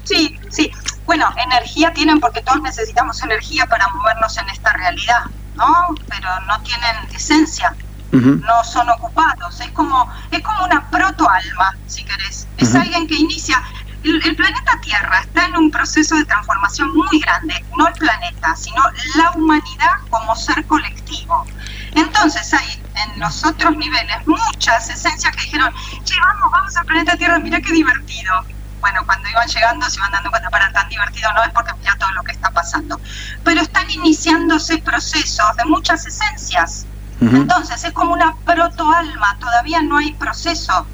Sí, 0.05 0.35
sí, 0.49 0.71
Bueno, 1.05 1.27
energía 1.45 1.93
tienen 1.93 2.21
porque 2.21 2.41
todos 2.41 2.63
necesitamos 2.63 3.23
energía 3.23 3.67
para 3.67 3.87
movernos 3.89 4.39
en 4.39 4.49
esta 4.49 4.73
realidad, 4.73 5.25
¿no? 5.57 5.95
Pero 6.09 6.29
no 6.49 6.59
tienen 6.63 7.15
esencia. 7.15 7.75
no 8.13 8.65
son 8.65 8.89
ocupados, 8.89 9.61
es 9.61 9.71
como, 9.73 10.11
es 10.31 10.41
como 10.41 10.65
una 10.65 10.89
protoalma, 10.89 11.77
si 11.87 12.03
querés. 12.03 12.47
Es 12.57 12.75
alguien 12.75 13.07
que 13.07 13.17
inicia, 13.17 13.63
el, 14.05 14.37
planeta 14.37 14.81
Tierra 14.81 15.21
está 15.21 15.47
en 15.47 15.57
un 15.57 15.71
proceso 15.71 16.17
de 16.17 16.25
transformación 16.25 16.91
muy 16.95 17.21
grande, 17.21 17.65
no 17.77 17.87
el 17.87 17.95
planeta, 17.95 18.57
sino 18.57 18.83
la 19.17 19.31
humanidad 19.33 19.99
como 20.09 20.35
ser 20.35 20.65
colectivo. 20.67 21.45
Entonces 21.93 22.53
hay 22.55 22.83
en 23.05 23.21
los 23.21 23.45
otros 23.45 23.77
niveles 23.77 24.27
muchas 24.27 24.89
esencias 24.89 25.35
que 25.37 25.43
dijeron, 25.43 25.73
che, 26.05 26.15
vamos, 26.21 26.51
vamos 26.51 26.77
al 26.77 26.87
planeta 26.87 27.17
Tierra, 27.17 27.39
mira 27.39 27.61
qué 27.61 27.73
divertido. 27.73 28.45
Bueno, 28.81 29.03
cuando 29.05 29.29
iban 29.29 29.47
llegando 29.47 29.91
se 29.91 29.99
iban 29.99 30.13
dando 30.13 30.31
cuenta 30.31 30.49
para 30.49 30.73
tan 30.73 30.89
divertido 30.89 31.31
no 31.35 31.43
es 31.43 31.51
porque 31.51 31.73
mira 31.81 31.95
todo 31.97 32.11
lo 32.13 32.23
que 32.23 32.33
está 32.33 32.51
pasando. 32.51 32.99
Pero 33.45 33.61
están 33.61 33.91
iniciándose 33.91 34.79
procesos 34.79 35.57
de 35.57 35.65
muchas 35.67 36.07
esencias. 36.07 36.87
Entonces 37.21 37.85
es 37.85 37.93
como 37.93 38.15
una 38.15 38.35
protoalma, 38.47 39.37
todavía 39.39 39.83
no 39.83 39.99
hay 39.99 40.15
proceso 40.15 40.87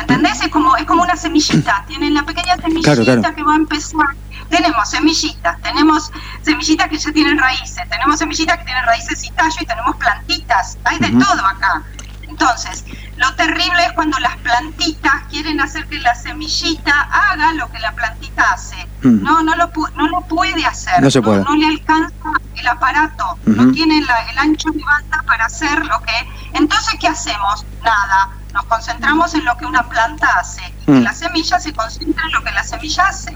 ¿Entendés? 0.00 0.40
Es 0.40 0.48
como, 0.48 0.76
es 0.76 0.84
como 0.84 1.02
una 1.02 1.16
semillita. 1.16 1.84
Tienen 1.86 2.14
la 2.14 2.22
pequeña 2.24 2.56
semillita 2.56 3.34
que 3.34 3.42
va 3.42 3.52
a 3.52 3.56
empezar. 3.56 4.08
Tenemos 4.48 4.90
semillitas, 4.90 5.60
tenemos 5.62 6.10
semillitas 6.42 6.88
que 6.88 6.98
ya 6.98 7.12
tienen 7.12 7.38
raíces, 7.38 7.88
tenemos 7.88 8.18
semillitas 8.18 8.58
que 8.58 8.64
tienen 8.64 8.84
raíces 8.84 9.22
y 9.24 9.30
tallo 9.30 9.56
y 9.60 9.66
tenemos 9.66 9.96
plantitas. 9.96 10.76
Hay 10.84 10.98
de 10.98 11.10
todo 11.10 11.46
acá. 11.46 11.84
Entonces, 12.22 12.84
lo 13.16 13.34
terrible 13.34 13.84
es 13.86 13.92
cuando 13.92 14.18
las 14.18 14.36
plantitas 14.38 15.12
quieren 15.28 15.60
hacer 15.60 15.86
que 15.86 15.98
la 16.00 16.14
semillita 16.14 17.02
haga 17.12 17.52
lo 17.52 17.70
que 17.70 17.78
la 17.78 17.92
plantita 17.92 18.42
hace. 18.52 18.88
Mm. 19.02 19.22
No, 19.22 19.42
no 19.42 19.54
lo, 19.56 19.70
no 19.96 20.08
lo 20.08 20.22
puede 20.22 20.64
hacer. 20.64 21.02
No, 21.02 21.10
se 21.10 21.20
puede. 21.20 21.44
no, 21.44 21.54
le 21.54 21.66
alcanza 21.66 22.30
el 22.56 22.66
aparato. 22.66 23.38
No 23.44 23.70
tiene 23.72 23.98
el 23.98 24.38
ancho 24.38 24.70
de 24.70 24.82
banda 24.82 25.22
para 25.26 25.44
hacer 25.44 25.84
lo 25.84 26.00
que... 26.00 26.39
Entonces, 26.54 26.94
¿qué 27.00 27.08
hacemos? 27.08 27.64
Nada 27.82 28.40
nos 28.52 28.64
concentramos 28.64 29.34
en 29.34 29.44
lo 29.44 29.56
que 29.56 29.66
una 29.66 29.88
planta 29.88 30.26
hace 30.38 30.62
y 30.86 30.90
mm. 30.90 31.02
la 31.02 31.14
semilla 31.14 31.60
se 31.60 31.72
concentra 31.72 32.24
en 32.26 32.32
lo 32.32 32.42
que 32.42 32.50
la 32.50 32.64
semilla 32.64 33.04
hace. 33.04 33.34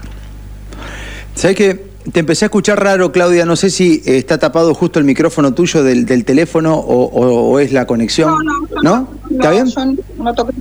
¿Sabes 1.35 1.55
qué? 1.55 1.95
Te 2.11 2.19
empecé 2.19 2.45
a 2.45 2.47
escuchar 2.47 2.83
raro, 2.83 3.11
Claudia. 3.11 3.45
No 3.45 3.55
sé 3.55 3.69
si 3.71 4.03
eh, 4.05 4.17
está 4.17 4.37
tapado 4.37 4.73
justo 4.75 4.99
el 4.99 5.05
micrófono 5.05 5.53
tuyo 5.53 5.83
del, 5.83 6.05
teléfono 6.23 6.75
o, 6.75 7.59
es 7.59 7.71
la 7.71 7.87
conexión. 7.87 8.45
No, 8.45 8.67
no, 8.81 8.83
no. 8.83 9.09
¿Está 9.31 9.51
bien? 9.51 9.65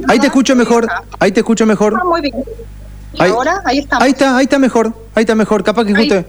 ahí 0.08 0.18
te 0.18 0.26
escucho 0.26 0.56
mejor. 0.56 0.88
Ahí 1.18 1.32
te 1.32 1.40
escucho 1.40 1.66
mejor. 1.66 2.02
muy 2.06 2.22
bien. 2.22 2.34
¿Y 3.14 3.22
ahí, 3.22 3.30
ahora? 3.30 3.62
Ahí 3.64 3.78
estamos. 3.78 4.04
Ahí 4.04 4.10
está, 4.10 4.36
ahí 4.36 4.44
está 4.44 4.58
mejor. 4.58 4.92
Ahí 5.14 5.22
está 5.22 5.34
mejor. 5.34 5.62
Capaz 5.62 5.84
que 5.84 5.94
justo. 5.94 6.24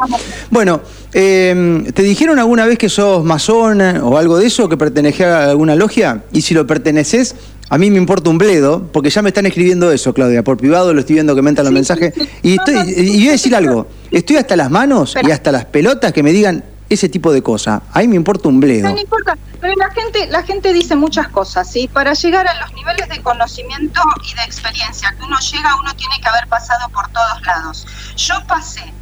Bueno, 0.50 0.82
em, 1.14 1.86
¿te 1.92 2.04
dijeron 2.04 2.40
alguna 2.40 2.66
vez 2.66 2.78
que 2.78 2.90
sos 2.90 3.24
masona 3.24 4.02
o 4.04 4.18
algo 4.18 4.38
de 4.38 4.48
eso, 4.48 4.70
que 4.70 4.78
pertenecés 4.78 5.28
a 5.28 5.50
alguna 5.50 5.76
logia? 5.76 6.24
Y 6.32 6.42
si 6.42 6.54
lo 6.54 6.68
perteneces, 6.68 7.36
a 7.70 7.78
mí 7.78 7.90
me 7.90 7.98
importa 7.98 8.30
un 8.30 8.38
bledo, 8.38 8.88
porque 8.92 9.10
ya 9.10 9.22
me 9.22 9.30
están 9.30 9.46
escribiendo 9.46 9.92
eso, 9.92 10.14
Claudia. 10.14 10.44
Por 10.44 10.58
privado 10.58 10.94
lo 10.94 11.00
estoy 11.00 11.16
viendo 11.16 11.36
que 11.36 11.42
me 11.42 11.50
entran 11.50 11.66
los 11.66 11.74
mensajes. 11.74 12.14
Y, 12.44 12.58
estoy, 12.58 12.76
y 12.96 13.18
voy 13.18 13.30
a 13.30 13.32
decir 13.32 13.56
algo. 13.56 13.88
Estoy 14.12 14.38
hasta 14.38 14.56
las 14.56 14.70
manos 14.70 15.16
y 15.22 15.32
hasta 15.32 15.52
las 15.52 15.66
pelotas 15.66 16.14
que 16.14 16.22
me 16.22 16.32
digan 16.32 16.64
ese 16.90 17.10
tipo 17.10 17.32
de 17.32 17.42
cosas. 17.42 17.82
Ahí 17.94 18.08
me 18.08 18.16
importa 18.16 18.48
un 18.48 18.60
bledo. 18.60 18.90
No, 18.90 18.98
importa. 18.98 19.38
Pero 19.60 19.74
la 19.76 19.90
gente, 19.92 20.28
la 20.28 20.44
gente 20.44 20.74
dice 20.74 20.96
muchas 20.96 21.28
cosas, 21.30 21.70
¿sí? 21.72 21.88
Para 21.88 22.14
llegar 22.14 22.48
a 22.48 22.54
los 22.62 22.74
niveles 22.74 23.10
de 23.10 23.22
conocimiento 23.22 24.02
y 24.30 24.36
de 24.36 24.44
experiencia 24.44 25.14
que 25.18 25.24
uno 25.24 25.38
llega, 25.40 25.76
uno 25.78 25.94
tiene 25.96 26.20
que 26.22 26.30
haber 26.30 26.48
pasado 26.48 26.90
por 26.90 27.08
todos 27.10 27.42
lados. 27.42 27.88
Yo 28.16 28.36
pasé 28.48 28.94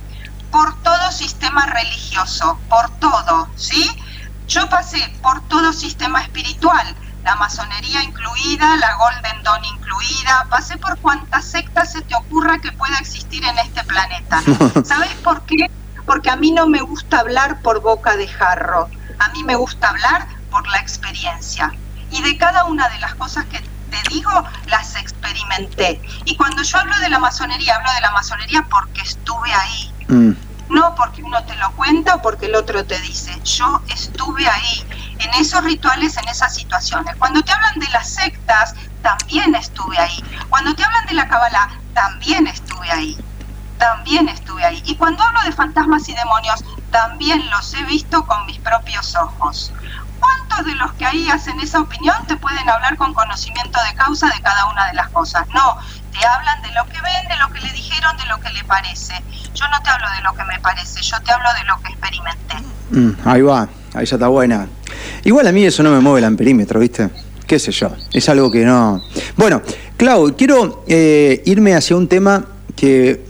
por 0.51 0.81
todo 0.83 1.11
sistema 1.11 1.65
religioso, 1.65 2.57
por 2.69 2.89
todo, 2.99 3.47
¿sí? 3.55 3.89
Yo 4.47 4.69
pasé 4.69 4.99
por 5.21 5.41
todo 5.47 5.73
sistema 5.73 6.21
espiritual 6.21 6.95
la 7.23 7.35
masonería 7.35 8.03
incluida, 8.03 8.75
la 8.77 8.95
Golden 8.95 9.43
Dawn 9.43 9.63
incluida, 9.63 10.45
pasé 10.49 10.77
por 10.77 10.97
cuantas 10.99 11.45
sectas 11.45 11.93
se 11.93 12.01
te 12.01 12.15
ocurra 12.15 12.59
que 12.59 12.71
pueda 12.73 12.97
existir 12.97 13.43
en 13.45 13.57
este 13.59 13.83
planeta. 13.83 14.41
¿Sabes 14.83 15.11
por 15.23 15.41
qué? 15.43 15.69
Porque 16.05 16.29
a 16.29 16.35
mí 16.35 16.51
no 16.51 16.67
me 16.67 16.81
gusta 16.81 17.19
hablar 17.19 17.61
por 17.61 17.81
boca 17.81 18.17
de 18.17 18.27
jarro, 18.27 18.89
a 19.19 19.29
mí 19.29 19.43
me 19.43 19.55
gusta 19.55 19.89
hablar 19.89 20.27
por 20.49 20.67
la 20.67 20.77
experiencia. 20.77 21.73
Y 22.11 22.21
de 22.21 22.37
cada 22.37 22.65
una 22.65 22.89
de 22.89 22.99
las 22.99 23.15
cosas 23.15 23.45
que 23.45 23.59
te 23.93 24.09
digo, 24.09 24.31
las 24.67 24.95
experimenté. 24.95 26.01
Y 26.25 26.35
cuando 26.35 26.63
yo 26.63 26.77
hablo 26.79 26.97
de 26.99 27.09
la 27.09 27.19
masonería, 27.19 27.75
hablo 27.75 27.91
de 27.93 28.01
la 28.01 28.11
masonería 28.11 28.65
porque 28.69 29.01
estuve 29.01 29.53
ahí. 29.53 29.93
Mm. 30.07 30.31
No 30.69 30.95
porque 30.95 31.21
uno 31.21 31.43
te 31.45 31.55
lo 31.57 31.71
cuenta 31.73 32.15
o 32.15 32.21
porque 32.21 32.47
el 32.47 32.55
otro 32.55 32.83
te 32.85 32.99
dice. 33.01 33.39
Yo 33.43 33.81
estuve 33.89 34.47
ahí 34.47 34.83
en 35.19 35.33
esos 35.35 35.63
rituales, 35.63 36.17
en 36.17 36.27
esas 36.27 36.55
situaciones. 36.55 37.15
Cuando 37.17 37.43
te 37.43 37.51
hablan 37.51 37.79
de 37.79 37.87
las 37.89 38.09
sectas, 38.09 38.73
también 39.01 39.53
estuve 39.55 39.97
ahí. 39.99 40.23
Cuando 40.49 40.73
te 40.73 40.83
hablan 40.83 41.05
de 41.05 41.13
la 41.13 41.27
Kabbalah, 41.27 41.69
también 41.93 42.47
estuve 42.47 42.89
ahí. 42.89 43.17
También 43.83 44.29
estuve 44.29 44.63
ahí. 44.63 44.81
Y 44.85 44.95
cuando 44.95 45.21
hablo 45.23 45.41
de 45.43 45.51
fantasmas 45.51 46.07
y 46.07 46.13
demonios, 46.13 46.63
también 46.89 47.41
los 47.49 47.73
he 47.73 47.83
visto 47.83 48.25
con 48.25 48.45
mis 48.45 48.57
propios 48.59 49.13
ojos. 49.15 49.73
¿Cuántos 50.21 50.65
de 50.65 50.75
los 50.75 50.93
que 50.93 51.05
ahí 51.05 51.29
hacen 51.29 51.59
esa 51.59 51.81
opinión 51.81 52.15
te 52.25 52.37
pueden 52.37 52.69
hablar 52.69 52.95
con 52.95 53.13
conocimiento 53.13 53.77
de 53.89 53.93
causa 53.97 54.27
de 54.27 54.41
cada 54.41 54.67
una 54.67 54.87
de 54.87 54.93
las 54.93 55.09
cosas? 55.09 55.45
No, 55.53 55.75
te 56.17 56.25
hablan 56.25 56.61
de 56.61 56.71
lo 56.71 56.85
que 56.85 57.01
ven, 57.01 57.27
de 57.27 57.35
lo 57.35 57.51
que 57.51 57.59
le 57.59 57.73
dijeron, 57.73 58.15
de 58.15 58.25
lo 58.27 58.39
que 58.39 58.51
le 58.51 58.63
parece. 58.63 59.21
Yo 59.53 59.67
no 59.67 59.81
te 59.83 59.89
hablo 59.89 60.09
de 60.15 60.21
lo 60.21 60.33
que 60.33 60.45
me 60.45 60.59
parece, 60.61 61.01
yo 61.01 61.19
te 61.19 61.33
hablo 61.33 61.49
de 61.53 61.65
lo 61.65 61.81
que 61.81 61.91
experimenté. 61.91 62.55
Mm, 62.91 63.27
ahí 63.27 63.41
va, 63.41 63.67
ahí 63.95 64.05
ya 64.05 64.15
está 64.15 64.29
buena. 64.29 64.65
Igual 65.25 65.47
a 65.47 65.51
mí 65.51 65.65
eso 65.65 65.83
no 65.83 65.91
me 65.91 65.99
mueve 65.99 66.19
el 66.19 66.25
amperímetro, 66.25 66.79
¿viste? 66.79 67.09
¿Qué 67.45 67.59
sé 67.59 67.73
yo? 67.73 67.89
Es 68.13 68.29
algo 68.29 68.49
que 68.49 68.63
no. 68.63 69.03
Bueno, 69.35 69.61
Clau, 69.97 70.37
quiero 70.37 70.85
eh, 70.87 71.43
irme 71.45 71.75
hacia 71.75 71.97
un 71.97 72.07
tema 72.07 72.45
que 72.77 73.25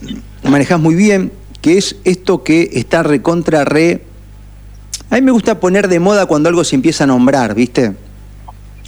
manejas 0.50 0.80
muy 0.80 0.96
bien, 0.96 1.32
que 1.62 1.78
es 1.78 1.98
esto 2.04 2.44
que 2.44 2.70
está 2.74 3.04
recontra 3.04 3.66
re. 3.66 4.04
A 5.10 5.16
mí 5.16 5.22
me 5.22 5.32
gusta 5.32 5.60
poner 5.60 5.88
de 5.88 6.00
moda 6.00 6.26
cuando 6.26 6.50
algo 6.50 6.64
se 6.64 6.76
empieza 6.76 7.06
a 7.06 7.08
nombrar, 7.08 7.56
¿viste? 7.56 7.94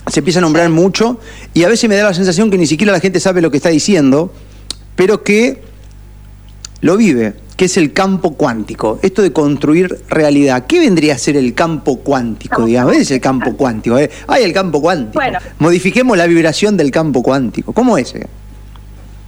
Se 0.07 0.19
empieza 0.19 0.39
a 0.39 0.41
nombrar 0.41 0.69
mucho 0.69 1.19
y 1.53 1.63
a 1.63 1.67
veces 1.67 1.89
me 1.89 1.95
da 1.95 2.03
la 2.03 2.13
sensación 2.13 2.51
que 2.51 2.57
ni 2.57 2.67
siquiera 2.67 2.91
la 2.91 2.99
gente 2.99 3.19
sabe 3.19 3.41
lo 3.41 3.49
que 3.51 3.57
está 3.57 3.69
diciendo, 3.69 4.31
pero 4.95 5.23
que 5.23 5.63
lo 6.81 6.97
vive 6.97 7.33
que 7.55 7.65
es 7.65 7.77
el 7.77 7.93
campo 7.93 8.33
cuántico, 8.33 8.99
esto 9.01 9.21
de 9.21 9.31
construir 9.31 10.01
realidad. 10.09 10.65
¿Qué 10.67 10.79
vendría 10.79 11.15
a 11.15 11.17
ser 11.17 11.37
el 11.37 11.53
campo 11.53 11.97
cuántico, 11.99 12.65
digamos? 12.65 12.93
¿Qué 12.93 13.01
es 13.01 13.11
el 13.11 13.21
campo 13.21 13.55
cuántico? 13.55 13.97
¿eh? 13.97 14.09
Hay 14.27 14.43
el 14.43 14.53
campo 14.53 14.81
cuántico. 14.81 15.23
Modifiquemos 15.59 16.17
la 16.17 16.27
vibración 16.27 16.75
del 16.75 16.91
campo 16.91 17.23
cuántico. 17.23 17.71
¿Cómo 17.71 17.97
es? 17.97 18.13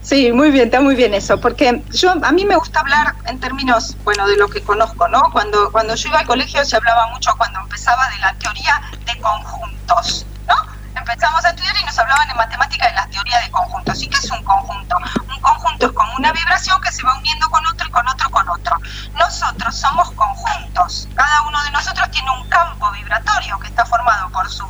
Sí, 0.07 0.31
muy 0.31 0.51
bien, 0.51 0.67
está 0.67 0.79
muy 0.79 0.95
bien 0.95 1.13
eso, 1.13 1.37
porque 1.37 1.83
yo 1.91 2.13
a 2.23 2.31
mí 2.31 2.45
me 2.45 2.55
gusta 2.55 2.79
hablar 2.79 3.13
en 3.25 3.41
términos, 3.41 3.97
bueno, 4.05 4.25
de 4.25 4.37
lo 4.37 4.47
que 4.47 4.63
conozco, 4.63 5.05
¿no? 5.09 5.21
Cuando 5.33 5.69
cuando 5.69 5.95
yo 5.95 6.07
iba 6.07 6.19
al 6.19 6.25
colegio 6.25 6.63
se 6.63 6.77
hablaba 6.77 7.07
mucho 7.07 7.35
cuando 7.35 7.59
empezaba 7.59 8.07
de 8.11 8.17
la 8.19 8.33
teoría 8.35 8.81
de 9.05 9.19
conjuntos, 9.19 10.25
¿no? 10.47 10.55
Empezamos 10.97 11.43
a 11.43 11.49
estudiar 11.49 11.75
y 11.81 11.83
nos 11.83 11.99
hablaban 11.99 12.29
en 12.29 12.37
matemática 12.37 12.87
de 12.87 12.93
la 12.93 13.05
teoría 13.07 13.37
de 13.41 13.51
conjuntos. 13.51 14.01
¿Y 14.01 14.07
qué 14.07 14.15
es 14.15 14.31
un 14.31 14.41
conjunto? 14.45 14.95
Un 15.27 15.41
conjunto 15.41 15.87
es 15.87 15.91
como 15.91 16.15
una 16.15 16.31
vibración 16.31 16.79
que 16.79 16.91
se 16.93 17.03
va 17.03 17.17
uniendo 17.17 17.49
con 17.49 17.67
otro 17.67 17.85
y 17.85 17.91
con 17.91 18.07
otro 18.07 18.29
con 18.31 18.47
otro. 18.47 18.77
Nosotros 19.19 19.75
somos 19.75 20.09
conjuntos. 20.11 21.09
Cada 21.15 21.41
uno 21.41 21.61
de 21.63 21.71
nosotros 21.71 22.09
tiene 22.11 22.31
un 22.31 22.47
campo 22.47 22.89
vibratorio 22.91 23.59
que 23.59 23.67
está 23.67 23.85
formado 23.85 24.29
por 24.29 24.49
su 24.49 24.65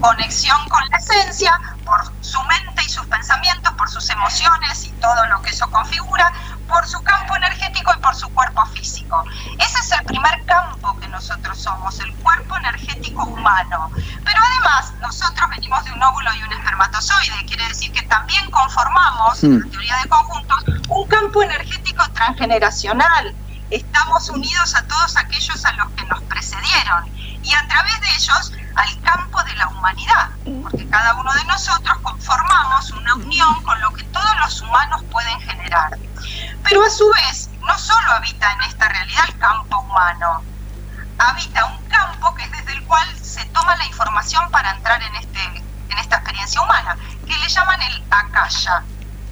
conexión 0.00 0.56
con 0.68 0.88
la 0.90 0.98
esencia, 0.98 1.58
por 1.86 2.12
su 2.20 2.42
mente 2.42 2.82
y 2.84 2.88
sus 2.88 3.06
pensamientos, 3.06 3.72
por 3.74 3.88
sus 3.88 4.10
emociones 4.10 4.84
y 4.84 4.90
todo 5.00 5.24
lo 5.26 5.40
que 5.40 5.50
eso 5.50 5.70
configura, 5.70 6.30
por 6.68 6.86
su 6.86 7.00
campo 7.02 7.36
energético 7.36 7.92
y 7.96 8.00
por 8.02 8.14
su 8.14 8.28
cuerpo 8.34 8.66
físico. 8.66 9.24
Ese 9.58 9.78
es 9.78 9.92
el 9.92 10.04
primer 10.04 10.44
campo 10.44 10.98
que 10.98 11.08
nosotros 11.08 11.56
somos, 11.56 11.98
el 12.00 12.12
cuerpo 12.16 12.56
energético 12.56 13.24
humano. 13.24 13.90
Pero 14.24 14.40
además 14.42 14.92
nosotros 15.00 15.48
venimos 15.50 15.84
de 15.84 15.92
un 15.92 16.02
óvulo 16.02 16.34
y 16.34 16.42
un 16.42 16.52
espermatozoide, 16.52 17.46
quiere 17.46 17.68
decir 17.68 17.92
que 17.92 18.02
también 18.02 18.50
conformamos, 18.50 19.42
en 19.44 19.60
la 19.60 19.70
teoría 19.70 19.96
de 20.02 20.08
conjuntos, 20.08 20.64
un 20.88 21.08
campo 21.08 21.42
energético 21.42 22.04
transgeneracional. 22.12 23.34
Estamos 23.70 24.28
unidos 24.28 24.74
a 24.74 24.82
todos 24.86 25.16
aquellos 25.16 25.64
a 25.64 25.72
los 25.72 25.88
que 25.92 26.04
nos 26.06 26.22
precedieron 26.24 27.06
y 27.42 27.54
a 27.54 27.66
través 27.68 28.00
de 28.00 28.08
ellos 28.16 28.52
al 28.76 29.00
campo 29.02 29.42
de 29.42 29.54
la 29.56 29.68
humanidad, 29.68 30.30
porque 30.62 30.86
cada 30.88 31.14
uno 31.14 31.32
de 31.32 31.44
nosotros 31.44 31.98
conformamos 32.02 32.90
una 32.90 33.14
unión 33.14 33.62
con 33.62 33.80
lo 33.80 33.92
que 33.92 34.04
todos 34.04 34.36
los 34.40 34.60
humanos 34.60 35.02
pueden 35.10 35.40
generar. 35.40 35.90
Pero 36.62 36.84
a 36.84 36.90
su 36.90 37.10
vez, 37.12 37.50
no 37.60 37.78
solo 37.78 38.12
habita 38.12 38.52
en 38.52 38.60
esta 38.62 38.88
realidad 38.88 39.24
el 39.28 39.38
campo 39.38 39.80
humano, 39.80 40.42
habita 41.18 41.64
un 41.64 41.88
campo 41.88 42.34
que 42.34 42.44
es 42.44 42.52
desde 42.52 42.72
el 42.74 42.84
cual 42.84 43.08
se 43.16 43.44
toma 43.46 43.76
la 43.76 43.86
información 43.86 44.50
para 44.50 44.70
entrar 44.72 45.02
en, 45.02 45.14
este, 45.16 45.42
en 45.88 45.98
esta 45.98 46.16
experiencia 46.16 46.60
humana, 46.60 46.96
que 47.26 47.36
le 47.36 47.48
llaman 47.48 47.80
el 47.80 48.04
akasha. 48.10 48.82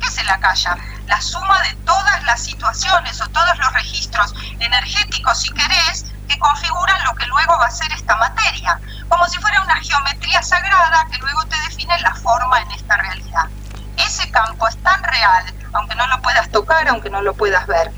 ¿Qué 0.01 0.07
es 0.07 0.19
el 0.19 0.31
akasha? 0.31 0.77
La 1.07 1.21
suma 1.21 1.61
de 1.63 1.75
todas 1.85 2.23
las 2.25 2.43
situaciones 2.43 3.21
o 3.21 3.29
todos 3.29 3.59
los 3.59 3.73
registros 3.75 4.35
energéticos, 4.59 5.39
si 5.39 5.51
querés, 5.51 6.07
que 6.29 6.39
configuran 6.39 7.05
lo 7.05 7.15
que 7.15 7.27
luego 7.27 7.59
va 7.59 7.67
a 7.67 7.71
ser 7.71 7.91
esta 7.93 8.17
materia, 8.17 8.79
como 9.09 9.27
si 9.27 9.39
fuera 9.39 9.63
una 9.63 9.77
geometría 9.77 10.43
sagrada 10.43 11.07
que 11.11 11.19
luego 11.19 11.45
te 11.45 11.57
define 11.69 11.99
la 12.01 12.15
forma 12.15 12.61
en 12.63 12.71
esta 12.73 12.97
realidad. 12.97 13.49
Ese 13.97 14.31
campo 14.31 14.67
es 14.69 14.77
tan 14.79 15.03
real, 15.03 15.45
aunque 15.73 15.95
no 15.95 16.07
lo 16.09 16.21
puedas 16.23 16.51
tocar, 16.51 16.89
aunque 16.89 17.11
no 17.11 17.23
lo 17.23 17.35
puedas 17.35 17.67
ver. 17.67 17.91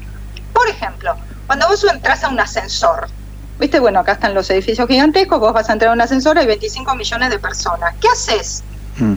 Por 0.52 0.68
ejemplo, 0.68 1.16
cuando 1.46 1.68
vos 1.68 1.84
entras 1.84 2.24
a 2.24 2.28
un 2.28 2.40
ascensor, 2.40 3.08
viste, 3.58 3.78
bueno, 3.78 4.00
acá 4.00 4.12
están 4.12 4.34
los 4.34 4.48
edificios 4.50 4.88
gigantescos, 4.88 5.40
vos 5.40 5.52
vas 5.52 5.68
a 5.70 5.72
entrar 5.72 5.90
a 5.90 5.94
un 5.94 6.00
ascensor, 6.00 6.38
hay 6.38 6.46
25 6.46 6.94
millones 6.94 7.30
de 7.30 7.38
personas. 7.38 7.94
¿Qué 8.00 8.08
haces? 8.08 8.62
Mm. 8.98 9.14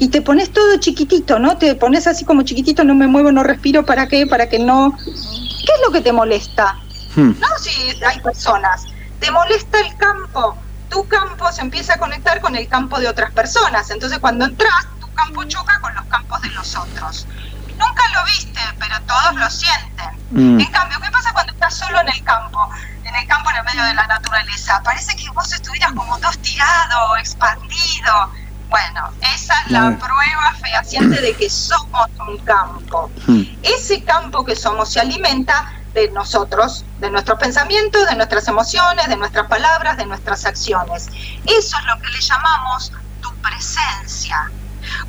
Y 0.00 0.08
te 0.08 0.22
pones 0.22 0.52
todo 0.52 0.76
chiquitito, 0.78 1.38
¿no? 1.38 1.56
Te 1.56 1.74
pones 1.76 2.06
así 2.06 2.24
como 2.24 2.42
chiquitito, 2.42 2.84
no 2.84 2.94
me 2.94 3.06
muevo, 3.06 3.30
no 3.30 3.44
respiro, 3.44 3.86
¿para 3.86 4.08
qué? 4.08 4.26
Para 4.26 4.48
que 4.48 4.58
no... 4.58 4.96
¿Qué 4.96 5.72
es 5.72 5.80
lo 5.84 5.92
que 5.92 6.00
te 6.00 6.12
molesta? 6.12 6.78
Hmm. 7.14 7.32
No 7.38 7.48
si 7.60 8.02
hay 8.04 8.20
personas. 8.20 8.84
Te 9.20 9.30
molesta 9.30 9.78
el 9.80 9.96
campo. 9.96 10.56
Tu 10.88 11.06
campo 11.08 11.50
se 11.52 11.60
empieza 11.60 11.94
a 11.94 11.98
conectar 11.98 12.40
con 12.40 12.56
el 12.56 12.68
campo 12.68 12.98
de 12.98 13.08
otras 13.08 13.32
personas. 13.32 13.90
Entonces 13.90 14.18
cuando 14.18 14.44
entras, 14.44 14.86
tu 15.00 15.12
campo 15.12 15.44
choca 15.44 15.80
con 15.80 15.94
los 15.94 16.04
campos 16.06 16.40
de 16.42 16.50
los 16.50 16.76
otros. 16.76 17.26
Nunca 17.78 18.02
lo 18.14 18.24
viste, 18.24 18.60
pero 18.78 19.00
todos 19.02 19.34
lo 19.36 19.50
sienten. 19.50 20.10
Hmm. 20.30 20.60
En 20.60 20.70
cambio, 20.72 20.98
¿qué 21.00 21.10
pasa 21.10 21.32
cuando 21.32 21.52
estás 21.52 21.74
solo 21.74 22.00
en 22.00 22.08
el 22.08 22.24
campo? 22.24 22.68
En 23.04 23.14
el 23.14 23.26
campo 23.26 23.50
en 23.50 23.56
el 23.56 23.64
medio 23.64 23.84
de 23.84 23.94
la 23.94 24.06
naturaleza. 24.06 24.80
Parece 24.82 25.16
que 25.16 25.28
vos 25.30 25.52
estuvieras 25.52 25.92
como 25.92 26.18
dos 26.18 26.38
tirado, 26.38 27.16
expandido. 27.16 28.32
Bueno, 28.68 29.10
esa 29.34 29.54
es 29.62 29.70
la 29.70 29.96
prueba 29.96 30.54
fehaciente 30.60 31.20
de 31.22 31.34
que 31.34 31.48
somos 31.48 32.08
un 32.26 32.36
campo. 32.38 33.10
Hmm. 33.26 33.42
Ese 33.62 34.02
campo 34.04 34.44
que 34.44 34.54
somos 34.54 34.92
se 34.92 35.00
alimenta 35.00 35.72
de 35.94 36.10
nosotros, 36.10 36.84
de 36.98 37.10
nuestros 37.10 37.38
pensamientos, 37.38 38.06
de 38.08 38.16
nuestras 38.16 38.46
emociones, 38.48 39.08
de 39.08 39.16
nuestras 39.16 39.46
palabras, 39.46 39.96
de 39.96 40.06
nuestras 40.06 40.44
acciones. 40.44 41.08
Eso 41.46 41.78
es 41.78 41.84
lo 41.86 41.98
que 42.00 42.08
le 42.08 42.20
llamamos 42.20 42.92
tu 43.20 43.34
presencia. 43.36 44.50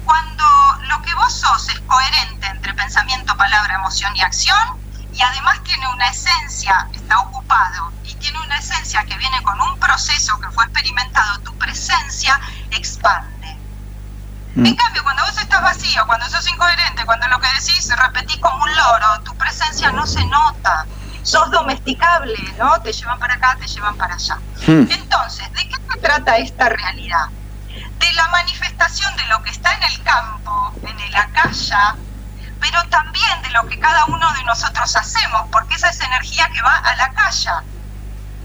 Cuando 0.06 0.44
lo 0.88 1.02
que 1.02 1.14
vos 1.16 1.34
sos 1.34 1.70
es 1.70 1.80
coherente 1.82 2.48
entre 2.48 2.74
pensamiento, 2.74 3.36
palabra, 3.38 3.76
emoción 3.76 4.16
y 4.16 4.22
acción, 4.22 4.80
y 5.14 5.22
además 5.22 5.62
tiene 5.64 5.88
una 5.94 6.08
esencia, 6.08 6.88
está 6.94 7.20
ocupado, 7.20 7.92
y 8.04 8.14
tiene 8.16 8.40
una 8.42 8.58
esencia 8.58 9.04
que 9.06 9.18
viene 9.18 9.42
con 9.44 9.60
un 9.62 9.80
proceso 9.80 10.40
que 10.40 10.50
fue 10.50 10.64
experimentado, 10.66 11.40
tu 11.40 11.58
presencia 11.58 12.40
expande. 12.72 13.39
Mm. 14.60 14.66
En 14.66 14.76
cambio, 14.76 15.04
cuando 15.04 15.24
vos 15.24 15.38
estás 15.38 15.62
vacío, 15.62 16.06
cuando 16.06 16.28
sos 16.28 16.48
incoherente, 16.50 17.06
cuando 17.06 17.28
lo 17.30 17.40
que 17.40 17.48
decís 17.48 17.90
repetís 17.96 18.38
como 18.38 18.64
un 18.64 18.76
loro, 18.76 19.22
tu 19.24 19.36
presencia 19.36 19.92
no 19.92 20.06
se 20.06 20.24
nota. 20.26 20.86
Sos 21.24 21.50
domesticable, 21.52 22.38
¿no? 22.58 22.80
Te 22.82 22.92
llevan 22.92 23.20
para 23.20 23.36
acá, 23.36 23.56
te 23.60 23.68
llevan 23.68 23.96
para 23.96 24.16
allá. 24.16 24.38
Mm. 24.68 24.92
Entonces, 24.92 25.52
¿de 25.54 25.70
qué 25.70 25.76
se 25.76 26.00
trata 26.00 26.38
esta 26.38 26.70
realidad? 26.70 27.28
De 28.00 28.14
la 28.14 28.28
manifestación 28.30 29.16
de 29.16 29.26
lo 29.28 29.42
que 29.44 29.52
está 29.52 29.74
en 29.76 29.84
el 29.84 30.04
campo, 30.04 30.74
en 30.82 31.12
la 31.12 31.28
calle, 31.30 31.76
pero 32.60 32.84
también 32.90 33.42
de 33.42 33.50
lo 33.52 33.66
que 33.68 33.80
cada 33.80 34.06
uno 34.06 34.32
de 34.34 34.44
nosotros 34.44 34.96
hacemos, 34.96 35.44
porque 35.52 35.76
esa 35.76 35.90
es 35.90 36.00
energía 36.02 36.50
que 36.54 36.62
va 36.62 36.76
a 36.78 36.96
la 36.96 37.12
calle. 37.14 37.52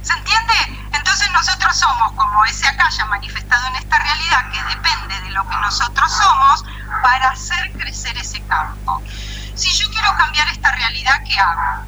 ¿Se 0.02 0.12
entiende? 0.12 0.83
Entonces 1.14 1.32
nosotros 1.32 1.76
somos 1.76 2.10
como 2.14 2.44
ese 2.44 2.66
acaya 2.66 3.04
manifestado 3.04 3.68
en 3.68 3.76
esta 3.76 3.96
realidad 4.00 4.50
que 4.50 4.60
depende 4.64 5.20
de 5.20 5.30
lo 5.30 5.48
que 5.48 5.56
nosotros 5.58 6.12
somos 6.12 6.64
para 7.04 7.28
hacer 7.28 7.70
crecer 7.70 8.18
ese 8.18 8.42
campo. 8.46 9.00
Si 9.54 9.70
yo 9.78 9.88
quiero 9.90 10.12
cambiar 10.16 10.48
esta 10.48 10.72
realidad, 10.72 11.22
¿qué 11.24 11.38
hago? 11.38 11.84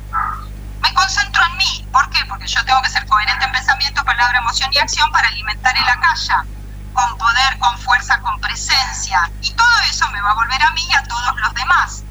Me 0.81 0.95
concentro 0.95 1.45
en 1.45 1.57
mí. 1.57 1.89
¿Por 1.91 2.09
qué? 2.11 2.25
Porque 2.27 2.47
yo 2.47 2.65
tengo 2.65 2.81
que 2.83 2.89
ser 2.89 3.05
coherente 3.09 3.47
en 3.47 3.51
pensamiento, 3.51 4.05
palabra, 4.05 4.39
emoción 4.39 4.73
y 4.73 4.79
acción 4.79 5.11
para 5.11 5.27
alimentar 5.27 5.77
el 5.77 5.89
acaya 5.89 6.45
con 6.93 7.19
poder, 7.19 7.59
con 7.59 7.77
fuerza, 7.81 8.21
con 8.21 8.41
presencia. 8.41 9.29
Y 9.43 9.51
todo 9.55 9.81
eso 9.91 10.09
me 10.13 10.21
va 10.21 10.31
a 10.31 10.35
volver 10.35 10.63
a 10.63 10.71
mí 10.71 10.87
y 10.89 10.95
a 10.95 11.03
todos 11.03 11.37
los 11.41 11.53
demás 11.55 12.05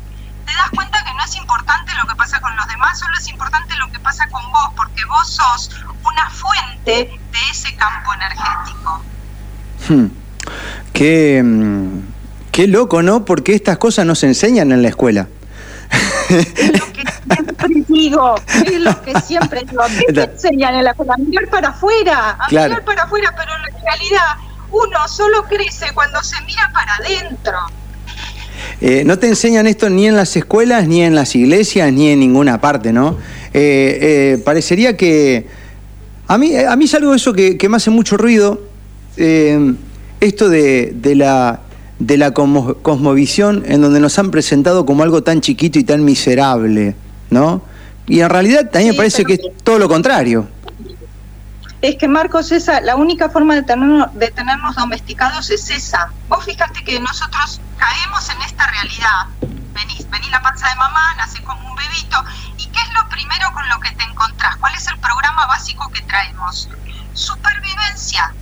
te 0.45 0.53
das 0.53 0.69
cuenta 0.71 1.03
que 1.03 1.13
no 1.13 1.23
es 1.23 1.35
importante 1.35 1.93
lo 1.95 2.05
que 2.07 2.15
pasa 2.15 2.39
con 2.39 2.55
los 2.55 2.67
demás, 2.67 2.99
solo 2.99 3.17
es 3.17 3.27
importante 3.27 3.75
lo 3.77 3.89
que 3.91 3.99
pasa 3.99 4.27
con 4.29 4.51
vos, 4.51 4.71
porque 4.75 5.03
vos 5.05 5.27
sos 5.27 5.71
una 6.11 6.29
fuente 6.29 7.09
de 7.31 7.39
ese 7.51 7.75
campo 7.75 8.11
energético. 8.13 9.01
Hmm. 9.89 10.05
Qué, 10.93 11.41
mm, 11.43 11.99
qué 12.51 12.67
loco, 12.67 13.01
¿no? 13.01 13.25
Porque 13.25 13.53
estas 13.53 13.77
cosas 13.77 14.05
no 14.05 14.15
se 14.15 14.27
enseñan 14.27 14.71
en 14.71 14.81
la 14.81 14.89
escuela. 14.89 15.27
Es 16.29 16.71
lo 16.71 16.93
que 16.93 17.03
siempre 17.35 17.83
digo, 17.87 18.35
es 18.65 18.79
lo 18.79 19.01
que 19.01 19.19
siempre 19.21 19.63
digo. 19.69 19.83
¿Qué 20.07 20.13
te 20.13 20.23
enseñan 20.23 20.75
en 20.75 20.83
la 20.83 20.91
escuela? 20.91 21.15
mirar 21.17 21.47
para 21.49 21.69
afuera, 21.69 22.37
a 22.39 22.49
mirar 22.49 22.83
para 22.83 23.03
afuera, 23.03 23.33
pero 23.37 23.51
en 23.55 23.83
realidad 23.83 24.25
uno 24.71 25.07
solo 25.07 25.43
crece 25.43 25.87
cuando 25.93 26.21
se 26.23 26.41
mira 26.41 26.71
para 26.73 26.95
adentro. 26.95 27.57
Eh, 28.81 29.03
no 29.05 29.19
te 29.19 29.27
enseñan 29.27 29.67
esto 29.67 29.89
ni 29.89 30.07
en 30.07 30.15
las 30.15 30.35
escuelas, 30.35 30.87
ni 30.87 31.01
en 31.01 31.15
las 31.15 31.35
iglesias, 31.35 31.91
ni 31.91 32.09
en 32.09 32.19
ninguna 32.19 32.59
parte, 32.59 32.91
¿no? 32.91 33.17
Eh, 33.53 33.99
eh, 34.01 34.41
parecería 34.43 34.97
que... 34.97 35.64
A 36.27 36.37
mí, 36.37 36.55
a 36.55 36.75
mí 36.75 36.85
es 36.85 36.93
algo 36.95 37.11
de 37.11 37.17
eso 37.17 37.33
que, 37.33 37.57
me 37.69 37.77
hace 37.77 37.89
mucho 37.89 38.17
ruido, 38.17 38.61
esto 39.15 40.49
de, 40.49 41.13
la, 41.15 41.61
de 41.99 42.17
la 42.17 42.31
cosmovisión 42.31 43.63
en 43.67 43.81
donde 43.81 43.99
nos 43.99 44.17
han 44.19 44.31
presentado 44.31 44.85
como 44.85 45.03
algo 45.03 45.23
tan 45.23 45.41
chiquito 45.41 45.79
y 45.79 45.83
tan 45.83 46.03
miserable, 46.03 46.95
¿no? 47.29 47.61
Y 48.07 48.19
en 48.19 48.29
realidad 48.29 48.69
también 48.69 48.91
me 48.91 48.97
parece 48.97 49.25
que 49.25 49.33
es 49.33 49.41
todo 49.63 49.79
lo 49.79 49.87
contrario 49.87 50.47
es 51.87 51.97
que 51.97 52.07
Marcos, 52.07 52.51
esa, 52.51 52.81
la 52.81 52.95
única 52.95 53.29
forma 53.29 53.55
de 53.55 53.63
tenernos, 53.63 54.13
de 54.15 54.31
tenernos 54.31 54.75
domesticados 54.75 55.49
es 55.51 55.69
esa. 55.69 56.09
Vos 56.27 56.43
fíjate 56.43 56.83
que 56.83 56.99
nosotros 56.99 57.61
caemos 57.77 58.29
en 58.29 58.41
esta 58.41 58.65
realidad. 58.71 59.25
Venís, 59.73 60.09
venís 60.09 60.31
la 60.31 60.41
panza 60.41 60.67
de 60.69 60.75
mamá, 60.75 61.15
nace 61.17 61.41
como 61.43 61.69
un 61.69 61.75
bebito. 61.75 62.17
¿Y 62.95 62.97
qué 62.97 63.01
es 63.01 63.03
lo 63.03 63.09
primero 63.09 63.51
con 63.51 63.67
lo 63.69 63.79
que 63.79 63.91
te 63.91 64.03
encontrás? 64.03 64.55
¿Cuál 64.57 64.73
es 64.75 64.87
el 64.87 64.97
programa 64.99 65.45
básico 65.47 65.89
que 65.91 66.01
traemos? 66.03 66.69
Supervivencia. 67.13 68.33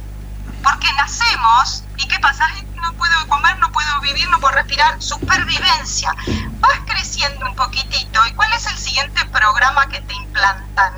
Porque 0.64 0.88
nacemos 0.94 1.84
y 1.98 2.08
¿qué 2.08 2.20
pasa? 2.20 2.48
No 2.76 2.94
puedo 2.94 3.28
comer, 3.28 3.58
no 3.60 3.72
puedo 3.72 4.02
vivir, 4.02 4.30
no 4.30 4.40
puedo 4.40 4.54
respirar. 4.56 5.02
Supervivencia. 5.02 6.14
Vas 6.60 6.80
creciendo 6.86 7.48
un 7.48 7.56
poquitito. 7.56 8.26
¿Y 8.28 8.34
cuál 8.34 8.54
es 8.54 8.68
el 8.68 8.78
siguiente 8.78 9.26
programa 9.26 9.88
que 9.88 10.02
te 10.02 10.14
implantan? 10.14 10.94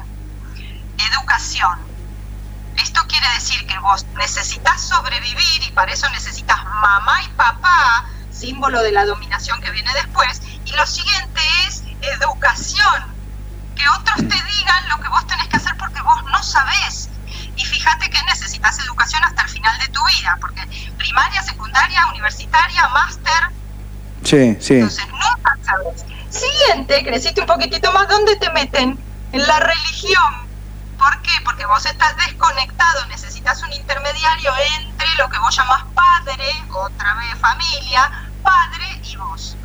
Educación 1.14 1.86
esto 2.78 3.02
quiere 3.08 3.28
decir 3.36 3.66
que 3.68 3.80
vos 3.80 4.06
necesitas 4.18 4.82
sobrevivir 4.82 5.64
y 5.64 5.72
para 5.72 5.94
eso 5.94 6.10
necesitas 6.10 6.62
mamá 6.66 7.24
y 7.24 7.28
papá, 7.30 8.06
símbolo 8.32 8.82
de 8.82 8.92
la 8.92 9.06
dominación 9.06 9.62
que 9.62 9.72
viene 9.72 9.92
después. 9.94 10.42
Y 10.66 10.72
lo 10.74 10.86
siguiente 10.86 11.42
es 11.68 11.84
educación, 12.02 13.15
que 13.76 13.88
otros 13.90 14.18
te 14.18 14.24
digan 14.24 14.90
lo 14.90 15.00
que 15.00 15.08
vos 15.10 15.26
tenés 15.28 15.48
que 15.48 15.58
hacer 15.58 15.76
porque 15.78 16.02
vos 16.02 16.24
no 16.32 16.42
sabés. 16.44 17.10
Y 17.56 17.64
fíjate 17.64 18.10
que 18.10 18.22
necesitas 18.24 18.80
educación 18.80 19.24
hasta 19.24 19.44
el 19.44 19.50
final 19.50 19.78
de 19.80 19.88
tu 19.90 20.04
vida, 20.06 20.38
porque 20.42 20.62
primaria, 20.98 21.42
secundaria, 21.44 22.06
universitaria, 22.08 22.88
máster. 22.90 23.34
Sí, 24.24 24.58
sí. 24.60 24.76
Entonces 24.76 25.08
nunca 25.08 25.58
sabes. 25.64 26.06
Siguiente, 26.30 27.04
creciste 27.04 27.42
un 27.42 27.48
poquitito 27.48 27.92
más, 27.94 28.08
¿dónde 28.08 28.36
te 28.36 28.50
meten? 28.52 29.00
En 29.32 29.48
la 29.48 29.60
religión 29.60 30.46
¿Por 30.98 31.22
qué? 31.22 31.32
Porque 31.44 31.66
vos 31.66 31.86
estás 31.86 32.16
desconectado, 32.18 33.06
necesitas 33.08 33.62
un 33.64 33.74
intermediario 33.74 34.52
entre 34.80 35.08
lo 35.18 35.30
que 35.30 35.38
vos 35.40 35.56
llamás 35.56 35.84
padre, 35.94 36.46
otra 36.72 37.14
vez 37.16 37.38
familia, 37.40 38.30
padre 38.42 39.02
y 39.04 39.16
vos. 39.18 39.58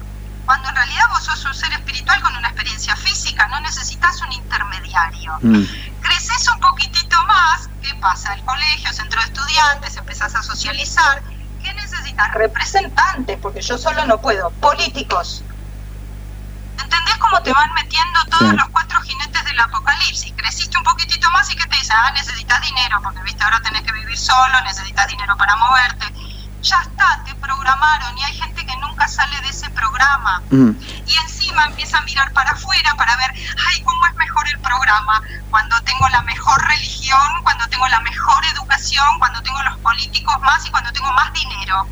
Cuando 0.51 0.69
en 0.69 0.75
realidad 0.75 1.05
vos 1.11 1.23
sos 1.23 1.45
un 1.45 1.55
ser 1.55 1.73
espiritual 1.75 2.21
con 2.23 2.35
una 2.35 2.49
experiencia 2.49 2.97
física, 2.97 3.47
no 3.47 3.61
necesitas 3.61 4.21
un 4.21 4.33
intermediario. 4.33 5.39
Mm. 5.43 5.63
Creces 6.01 6.49
un 6.49 6.59
poquitito 6.59 7.25
más, 7.27 7.71
¿qué 7.81 7.95
pasa? 8.01 8.35
El 8.35 8.43
colegio, 8.43 8.93
centro 8.93 9.21
de 9.21 9.27
estudiantes, 9.29 9.97
empezás 9.97 10.35
a 10.35 10.43
socializar. 10.43 11.23
¿Qué 11.63 11.73
necesitas? 11.75 12.35
Representantes, 12.35 13.39
porque 13.41 13.63
yo 13.63 13.79
solo 13.79 14.05
no 14.07 14.21
puedo. 14.21 14.51
Políticos. 14.51 15.45
¿Entendés 16.83 17.17
cómo 17.19 17.41
te 17.43 17.53
van 17.53 17.73
metiendo 17.75 18.25
todos 18.37 18.53
los 18.53 18.69
cuatro 18.71 19.01
jinetes 19.03 19.45
del 19.45 19.61
apocalipsis? 19.61 20.33
Creciste 20.37 20.77
un 20.77 20.83
poquitito 20.83 21.31
más 21.31 21.49
y 21.53 21.55
¿qué 21.55 21.65
te 21.69 21.77
dicen? 21.77 21.95
Ah, 21.97 22.11
necesitas 22.11 22.61
dinero, 22.61 22.99
porque 23.05 23.23
viste, 23.23 23.45
ahora 23.45 23.61
tenés 23.61 23.83
que 23.83 23.93
vivir 23.93 24.19
solo, 24.19 24.61
necesitas 24.63 25.07
dinero 25.07 25.37
para 25.37 25.55
moverte 25.55 26.13
ya 26.63 26.77
está, 26.83 27.23
te 27.25 27.35
programaron 27.37 28.19
y 28.19 28.25
hay 28.25 28.37
programa. 30.11 30.43
Mm. 30.51 30.71
Y 31.07 31.15
encima 31.25 31.67
empieza 31.67 31.99
a 31.99 32.03
mirar 32.03 32.33
para 32.33 32.51
afuera 32.51 32.95
para 32.97 33.17
ver, 33.17 33.31
ay, 33.69 33.83
¿cómo 33.83 34.07
es 34.07 34.15
mejor 34.17 34.47
el 34.49 34.59
programa? 34.61 35.23
Cuando 35.51 35.81
tengo 35.83 36.09
la 36.09 36.23
mejor 36.23 36.61
religión, 36.67 37.19
cuando 37.43 37.67
tengo 37.69 37.87
la 37.89 38.01
mejor 38.01 38.43
educación, 38.55 39.07
cuando 39.19 39.43
tengo 39.43 39.63
los 39.63 39.77
políticos 39.79 40.37
más 40.41 40.67
y 40.67 40.71
cuando 40.71 40.93
tengo 40.93 41.11
más 41.13 41.33
dinero. 41.33 41.87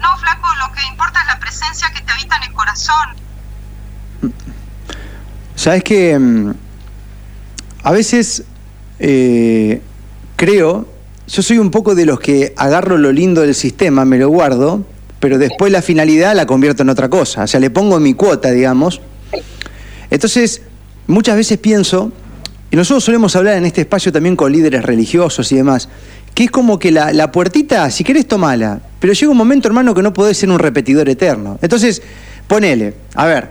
No, 0.00 0.16
flaco, 0.18 0.48
lo 0.56 0.72
que 0.72 0.84
importa 0.86 1.20
es 1.20 1.26
la 1.28 1.38
presencia 1.38 1.88
que 1.94 2.00
te 2.00 2.12
habita 2.12 2.36
en 2.36 2.42
el 2.44 2.52
corazón. 2.52 3.08
Sabes 5.54 5.84
que 5.84 6.18
mm, 6.18 6.52
a 7.84 7.90
veces 7.92 8.44
eh, 8.98 9.82
creo 10.36 10.88
yo 11.28 11.40
soy 11.40 11.58
un 11.58 11.70
poco 11.70 11.94
de 11.94 12.04
los 12.04 12.20
que 12.20 12.52
agarro 12.56 12.98
lo 12.98 13.12
lindo 13.12 13.40
del 13.40 13.54
sistema, 13.54 14.04
me 14.04 14.18
lo 14.18 14.28
guardo, 14.28 14.84
pero 15.22 15.38
después 15.38 15.70
la 15.70 15.82
finalidad 15.82 16.34
la 16.34 16.46
convierto 16.46 16.82
en 16.82 16.88
otra 16.88 17.08
cosa. 17.08 17.44
O 17.44 17.46
sea, 17.46 17.60
le 17.60 17.70
pongo 17.70 18.00
mi 18.00 18.12
cuota, 18.12 18.50
digamos. 18.50 19.00
Entonces, 20.10 20.62
muchas 21.06 21.36
veces 21.36 21.58
pienso, 21.58 22.10
y 22.72 22.74
nosotros 22.74 23.04
solemos 23.04 23.36
hablar 23.36 23.56
en 23.56 23.64
este 23.64 23.82
espacio 23.82 24.10
también 24.10 24.34
con 24.34 24.50
líderes 24.50 24.82
religiosos 24.82 25.52
y 25.52 25.54
demás, 25.54 25.88
que 26.34 26.42
es 26.44 26.50
como 26.50 26.76
que 26.80 26.90
la, 26.90 27.30
puertita, 27.30 27.88
si 27.92 28.02
querés, 28.02 28.26
tomala, 28.26 28.80
pero 28.98 29.12
llega 29.12 29.30
un 29.30 29.36
momento, 29.36 29.68
hermano, 29.68 29.94
que 29.94 30.02
no 30.02 30.12
podés 30.12 30.38
ser 30.38 30.50
un 30.50 30.58
repetidor 30.58 31.08
eterno. 31.08 31.56
Entonces, 31.62 32.02
ponele, 32.48 32.94
a 33.14 33.26
ver, 33.26 33.50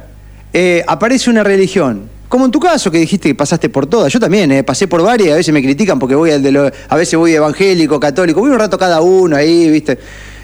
eh, 0.52 0.84
aparece 0.86 1.30
una 1.30 1.46
religión, 1.46 2.10
como 2.28 2.44
en 2.44 2.52
tu 2.52 2.60
caso, 2.60 2.92
que 2.92 2.98
dijiste 2.98 3.30
que 3.30 3.36
pasaste 3.36 3.70
por 3.70 3.86
todas. 3.86 4.12
Yo 4.12 4.20
también, 4.20 4.52
eh, 4.52 4.62
pasé 4.66 4.90
por 4.90 5.02
varias, 5.04 5.32
a 5.32 5.36
veces 5.38 5.54
me 5.54 5.64
critican 5.64 6.00
porque 6.00 6.16
voy 6.16 6.32
al 6.32 6.44
de 6.44 6.52
lo, 6.52 6.70
a 6.90 6.96
veces 6.98 7.18
voy 7.18 7.34
evangélico, 7.34 7.98
católico, 7.98 8.42
voy 8.42 8.50
un 8.50 8.60
rato 8.60 8.78
cada 8.78 9.00
uno 9.00 9.38
ahí, 9.38 9.70
¿viste? 9.70 9.98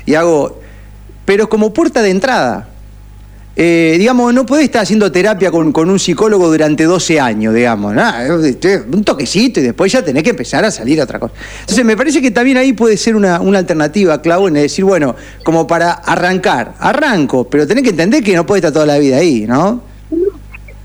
Y 0.05 0.13
hago. 0.13 0.66
Pero 1.27 1.49
como 1.49 1.73
puerta 1.73 2.01
de 2.01 2.09
entrada. 2.09 2.69
Eh, 3.59 3.97
digamos, 3.99 4.33
no 4.33 4.45
podés 4.45 4.65
estar 4.65 4.83
haciendo 4.83 5.11
terapia 5.11 5.51
con, 5.51 5.75
un 5.75 5.99
psicólogo 5.99 6.47
durante 6.47 6.85
12 6.85 7.19
años, 7.19 7.53
digamos, 7.53 7.93
un 7.93 9.03
toquecito 9.03 9.59
y 9.59 9.63
después 9.63 9.91
ya 9.91 10.05
tenés 10.05 10.23
que 10.23 10.29
empezar 10.29 10.63
a 10.63 10.71
salir 10.71 11.01
a 11.01 11.03
otra 11.03 11.19
cosa. 11.19 11.33
Entonces, 11.61 11.83
me 11.83 11.97
parece 11.97 12.21
que 12.21 12.31
también 12.31 12.55
ahí 12.55 12.71
puede 12.71 12.95
ser 12.95 13.15
una, 13.15 13.41
una 13.41 13.57
alternativa, 13.57 14.21
Clau, 14.21 14.47
en 14.47 14.53
decir, 14.53 14.85
bueno, 14.85 15.15
como 15.43 15.67
para 15.67 15.91
arrancar, 15.91 16.75
arranco, 16.79 17.49
pero 17.49 17.67
tenés 17.67 17.83
que 17.83 17.89
entender 17.89 18.23
que 18.23 18.33
no 18.33 18.45
puede 18.45 18.59
estar 18.59 18.71
toda 18.71 18.85
la 18.85 18.97
vida 18.97 19.17
ahí, 19.17 19.45
¿no? 19.47 19.81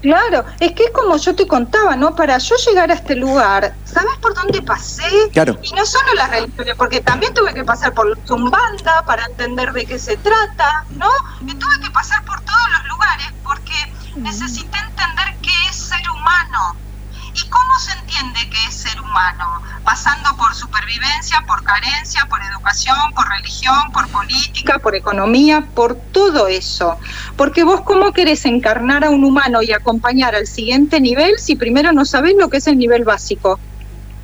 Claro, 0.02 0.44
es 0.58 0.72
que 0.72 0.84
es 0.84 0.90
como 0.90 1.16
yo 1.16 1.34
te 1.36 1.46
contaba, 1.46 1.94
¿no? 1.94 2.14
Para 2.16 2.36
yo 2.38 2.56
llegar 2.66 2.90
a 2.90 2.94
este 2.94 3.14
lugar, 3.14 3.76
¿sabes 3.84 4.12
por 4.20 4.34
dónde 4.34 4.60
pasé? 4.60 5.04
Claro. 5.32 5.56
Y 5.62 5.72
no 5.74 5.86
solo 5.86 6.14
las 6.14 6.28
religiones, 6.28 6.74
porque 6.76 7.00
también 7.00 7.32
tuve 7.32 7.54
que 7.54 7.62
pasar 7.62 7.94
por 7.94 8.18
Zumbanda 8.26 9.04
para 9.06 9.24
entender 9.26 9.72
de 9.72 9.86
qué 9.86 10.00
se 10.00 10.16
trata, 10.16 10.84
¿no? 10.90 11.08
Y 11.46 11.54
tuve 11.54 11.80
que 11.80 11.90
pasar 11.92 12.24
por 12.24 12.40
todos 12.40 12.68
los 12.72 12.88
lugares 12.88 13.32
porque 13.44 13.94
necesité 14.16 14.76
entender 14.76 15.36
qué 15.40 15.68
es 15.70 15.76
ser 15.76 16.10
humano. 16.10 16.81
¿Y 17.34 17.48
cómo 17.48 17.78
se 17.78 17.98
entiende 17.98 18.40
qué 18.50 18.68
es 18.68 18.74
ser 18.74 19.00
humano? 19.00 19.62
Pasando 19.84 20.36
por 20.36 20.54
supervivencia, 20.54 21.42
por 21.46 21.62
carencia, 21.64 22.26
por 22.28 22.42
educación, 22.42 22.96
por 23.14 23.26
religión, 23.28 23.90
por 23.92 24.06
política, 24.08 24.78
por 24.78 24.94
economía, 24.94 25.66
por 25.74 25.94
todo 25.94 26.46
eso. 26.46 26.98
Porque 27.36 27.64
vos 27.64 27.80
cómo 27.80 28.12
querés 28.12 28.44
encarnar 28.44 29.04
a 29.04 29.10
un 29.10 29.24
humano 29.24 29.62
y 29.62 29.72
acompañar 29.72 30.34
al 30.34 30.46
siguiente 30.46 31.00
nivel 31.00 31.38
si 31.38 31.56
primero 31.56 31.92
no 31.92 32.04
sabés 32.04 32.34
lo 32.38 32.50
que 32.50 32.58
es 32.58 32.66
el 32.66 32.76
nivel 32.76 33.04
básico. 33.04 33.58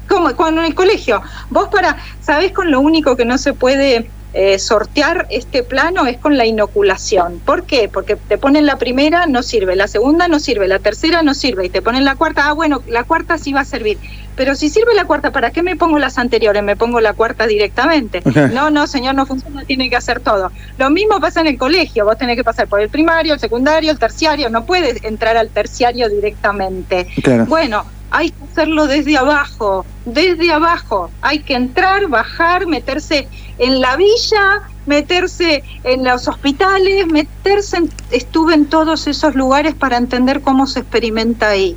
Como 0.06 0.34
cuando 0.36 0.60
en 0.60 0.68
el 0.68 0.74
colegio, 0.74 1.22
vos 1.50 1.68
para, 1.68 1.96
sabés 2.20 2.52
con 2.52 2.70
lo 2.70 2.80
único 2.80 3.16
que 3.16 3.24
no 3.24 3.38
se 3.38 3.54
puede 3.54 4.10
eh, 4.34 4.58
sortear 4.58 5.26
este 5.30 5.62
plano 5.62 6.06
es 6.06 6.18
con 6.18 6.36
la 6.36 6.44
inoculación. 6.44 7.40
¿Por 7.40 7.64
qué? 7.64 7.88
Porque 7.88 8.16
te 8.16 8.36
ponen 8.36 8.66
la 8.66 8.76
primera, 8.76 9.26
no 9.26 9.42
sirve, 9.42 9.74
la 9.74 9.88
segunda 9.88 10.28
no 10.28 10.38
sirve, 10.38 10.68
la 10.68 10.78
tercera 10.78 11.22
no 11.22 11.34
sirve, 11.34 11.66
y 11.66 11.68
te 11.70 11.80
ponen 11.80 12.04
la 12.04 12.14
cuarta, 12.14 12.48
ah, 12.48 12.52
bueno, 12.52 12.82
la 12.88 13.04
cuarta 13.04 13.38
sí 13.38 13.52
va 13.52 13.60
a 13.60 13.64
servir. 13.64 13.98
Pero 14.36 14.54
si 14.54 14.68
sirve 14.68 14.94
la 14.94 15.04
cuarta, 15.04 15.32
¿para 15.32 15.50
qué 15.50 15.62
me 15.62 15.74
pongo 15.74 15.98
las 15.98 16.18
anteriores? 16.18 16.62
Me 16.62 16.76
pongo 16.76 17.00
la 17.00 17.14
cuarta 17.14 17.46
directamente. 17.46 18.22
No, 18.58 18.70
no, 18.70 18.86
señor, 18.86 19.14
no 19.14 19.26
funciona, 19.26 19.64
tiene 19.64 19.90
que 19.90 19.96
hacer 19.96 20.20
todo. 20.20 20.50
Lo 20.78 20.90
mismo 20.90 21.20
pasa 21.20 21.40
en 21.40 21.48
el 21.48 21.58
colegio, 21.58 22.04
vos 22.04 22.16
tenés 22.16 22.36
que 22.36 22.44
pasar 22.44 22.66
por 22.66 22.80
el 22.80 22.88
primario, 22.88 23.34
el 23.34 23.40
secundario, 23.40 23.90
el 23.90 23.98
terciario, 23.98 24.48
no 24.48 24.64
puedes 24.64 25.04
entrar 25.04 25.36
al 25.36 25.50
terciario 25.50 26.08
directamente. 26.08 27.08
Bueno, 27.46 27.84
hay 28.10 28.30
que 28.30 28.44
hacerlo 28.44 28.86
desde 28.86 29.16
abajo, 29.16 29.84
desde 30.04 30.52
abajo. 30.52 31.10
Hay 31.20 31.40
que 31.40 31.54
entrar, 31.54 32.08
bajar, 32.08 32.66
meterse 32.66 33.28
en 33.58 33.80
la 33.80 33.96
villa, 33.96 34.62
meterse 34.86 35.62
en 35.84 36.04
los 36.04 36.28
hospitales, 36.28 37.06
meterse, 37.06 37.82
estuve 38.10 38.54
en 38.54 38.66
todos 38.66 39.06
esos 39.06 39.34
lugares 39.34 39.74
para 39.74 39.96
entender 39.96 40.40
cómo 40.40 40.66
se 40.66 40.80
experimenta 40.80 41.50
ahí. 41.50 41.76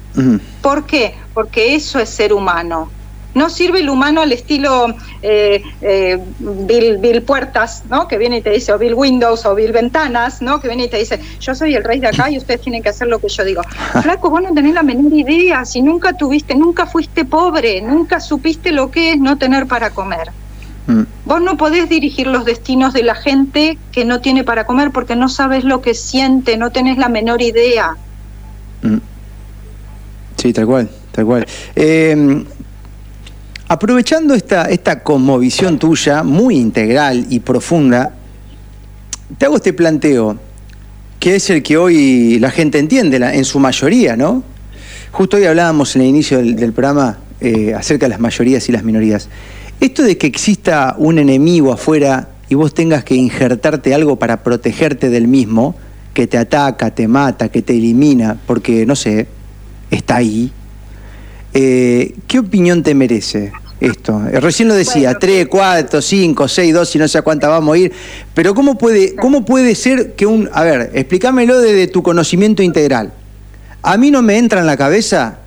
¿Por 0.61 0.85
qué? 0.85 1.15
Porque 1.33 1.75
eso 1.75 1.99
es 1.99 2.09
ser 2.09 2.33
humano. 2.33 2.89
No 3.33 3.49
sirve 3.49 3.79
el 3.79 3.89
humano 3.89 4.21
al 4.21 4.31
estilo 4.31 4.93
eh, 5.21 5.63
eh, 5.81 6.19
Bill, 6.39 7.21
Puertas, 7.23 7.83
¿no? 7.89 8.07
Que 8.07 8.17
viene 8.17 8.37
y 8.37 8.41
te 8.41 8.49
dice, 8.49 8.73
o 8.73 8.77
Bill 8.77 8.93
Windows, 8.93 9.45
o 9.45 9.55
Bill 9.55 9.71
Ventanas, 9.71 10.41
¿no? 10.41 10.59
Que 10.59 10.67
viene 10.67 10.85
y 10.85 10.89
te 10.89 10.97
dice, 10.97 11.19
yo 11.39 11.55
soy 11.55 11.75
el 11.75 11.83
rey 11.83 11.99
de 11.99 12.07
acá 12.07 12.29
y 12.29 12.37
ustedes 12.37 12.61
tienen 12.61 12.83
que 12.83 12.89
hacer 12.89 13.07
lo 13.07 13.19
que 13.19 13.29
yo 13.29 13.43
digo. 13.43 13.61
Flaco, 14.01 14.29
vos 14.29 14.41
no 14.41 14.53
tenés 14.53 14.73
la 14.73 14.83
menor 14.83 15.13
idea, 15.13 15.63
si 15.65 15.81
nunca 15.81 16.13
tuviste, 16.13 16.55
nunca 16.55 16.85
fuiste 16.85 17.25
pobre, 17.25 17.81
nunca 17.81 18.19
supiste 18.19 18.71
lo 18.71 18.91
que 18.91 19.13
es 19.13 19.19
no 19.19 19.37
tener 19.37 19.67
para 19.67 19.91
comer. 19.91 20.29
Mm. 20.87 21.03
Vos 21.25 21.41
no 21.41 21.57
podés 21.57 21.87
dirigir 21.87 22.27
los 22.27 22.45
destinos 22.45 22.93
de 22.93 23.03
la 23.03 23.15
gente 23.15 23.77
que 23.91 24.03
no 24.03 24.19
tiene 24.19 24.43
para 24.43 24.65
comer 24.65 24.91
porque 24.91 25.15
no 25.15 25.29
sabes 25.29 25.63
lo 25.63 25.81
que 25.81 25.93
siente, 25.93 26.57
no 26.57 26.71
tenés 26.71 26.97
la 26.97 27.07
menor 27.07 27.41
idea. 27.41 27.95
Mm. 28.81 28.97
Sí, 30.37 30.53
tal 30.53 30.65
cual, 30.65 30.89
tal 31.11 31.25
cual. 31.25 31.45
Eh, 31.75 32.45
Aprovechando 33.71 34.33
esta, 34.33 34.65
esta 34.65 35.01
cosmovisión 35.01 35.79
tuya, 35.79 36.23
muy 36.23 36.57
integral 36.57 37.27
y 37.29 37.39
profunda, 37.39 38.13
te 39.37 39.45
hago 39.45 39.55
este 39.55 39.71
planteo, 39.71 40.37
que 41.21 41.37
es 41.37 41.49
el 41.49 41.63
que 41.63 41.77
hoy 41.77 42.37
la 42.39 42.51
gente 42.51 42.79
entiende, 42.79 43.15
en 43.15 43.45
su 43.45 43.59
mayoría, 43.59 44.17
¿no? 44.17 44.43
Justo 45.13 45.37
hoy 45.37 45.45
hablábamos 45.45 45.95
en 45.95 46.01
el 46.01 46.09
inicio 46.09 46.39
del, 46.39 46.73
programa 46.73 47.19
eh, 47.39 47.73
acerca 47.73 48.07
de 48.07 48.09
las 48.09 48.19
mayorías 48.19 48.67
y 48.67 48.73
las 48.73 48.83
minorías. 48.83 49.29
Esto 49.79 50.03
de 50.03 50.17
que 50.17 50.27
exista 50.27 50.95
un 50.97 51.17
enemigo 51.17 51.71
afuera 51.71 52.27
y 52.49 52.55
vos 52.55 52.73
tengas 52.73 53.05
que 53.05 53.15
injertarte 53.15 53.93
algo 53.93 54.17
para 54.17 54.43
protegerte 54.43 55.09
del 55.09 55.29
mismo, 55.29 55.75
que 56.13 56.27
te 56.27 56.37
ataca, 56.37 56.93
te 56.93 57.07
mata, 57.07 57.47
que 57.47 57.61
te 57.61 57.77
elimina, 57.77 58.37
porque, 58.45 58.85
no 58.85 58.97
sé, 58.97 59.27
está 59.89 60.17
ahí, 60.17 60.51
eh, 61.53 62.15
¿qué 62.27 62.39
opinión 62.39 62.83
te 62.83 62.93
merece? 62.95 63.51
Esto. 63.81 64.21
Eh, 64.31 64.39
recién 64.39 64.67
lo 64.67 64.75
decía, 64.75 65.17
tres, 65.19 65.47
cuatro, 65.47 66.01
cinco, 66.01 66.47
seis, 66.47 66.73
dos, 66.73 66.95
y 66.95 66.99
no 66.99 67.07
sé 67.07 67.17
a 67.17 67.21
cuánta 67.23 67.49
vamos 67.49 67.75
a 67.75 67.77
ir. 67.79 67.91
Pero 68.33 68.53
¿cómo 68.53 68.77
puede, 68.77 69.15
¿cómo 69.15 69.43
puede 69.43 69.75
ser 69.75 70.13
que 70.13 70.25
un... 70.25 70.49
A 70.53 70.63
ver, 70.63 70.91
explícamelo 70.93 71.59
desde 71.59 71.87
tu 71.87 72.03
conocimiento 72.03 72.63
integral. 72.63 73.11
A 73.81 73.97
mí 73.97 74.11
no 74.11 74.21
me 74.21 74.37
entra 74.37 74.61
en 74.61 74.67
la 74.67 74.77
cabeza 74.77 75.39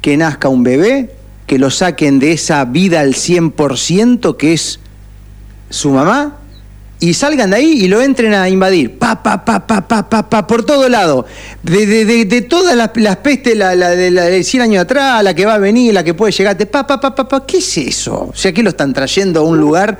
que 0.00 0.16
nazca 0.16 0.48
un 0.48 0.64
bebé, 0.64 1.10
que 1.46 1.58
lo 1.58 1.70
saquen 1.70 2.18
de 2.18 2.32
esa 2.32 2.64
vida 2.64 3.00
al 3.00 3.14
100% 3.14 4.36
que 4.36 4.54
es 4.54 4.80
su 5.68 5.90
mamá, 5.90 6.39
y 7.00 7.14
salgan 7.14 7.50
de 7.50 7.56
ahí 7.56 7.72
y 7.72 7.88
lo 7.88 8.00
entren 8.00 8.34
a 8.34 8.48
invadir. 8.48 8.98
Pa, 8.98 9.22
pa, 9.22 9.42
pa, 9.42 9.66
pa, 9.66 9.88
pa, 9.88 10.08
pa, 10.08 10.28
pa 10.28 10.46
por 10.46 10.64
todo 10.64 10.88
lado. 10.88 11.24
De, 11.62 11.86
de, 11.86 12.24
de, 12.26 12.42
todas 12.42 12.76
las, 12.76 13.16
pestes, 13.16 13.56
la, 13.56 13.74
la, 13.74 13.90
de, 13.90 14.10
la 14.10 14.24
de 14.24 14.44
100 14.44 14.62
años 14.62 14.82
atrás, 14.82 15.24
la 15.24 15.34
que 15.34 15.46
va 15.46 15.54
a 15.54 15.58
venir, 15.58 15.94
la 15.94 16.04
que 16.04 16.12
puede 16.12 16.32
llegar. 16.32 16.56
Pa, 16.68 16.86
pa, 16.86 17.00
pa, 17.00 17.14
pa, 17.14 17.26
pa. 17.26 17.46
¿Qué 17.46 17.58
es 17.58 17.78
eso? 17.78 18.28
O 18.30 18.36
sea, 18.36 18.52
¿qué 18.52 18.62
lo 18.62 18.70
están 18.70 18.92
trayendo 18.92 19.40
a 19.40 19.44
un 19.44 19.58
lugar? 19.58 19.98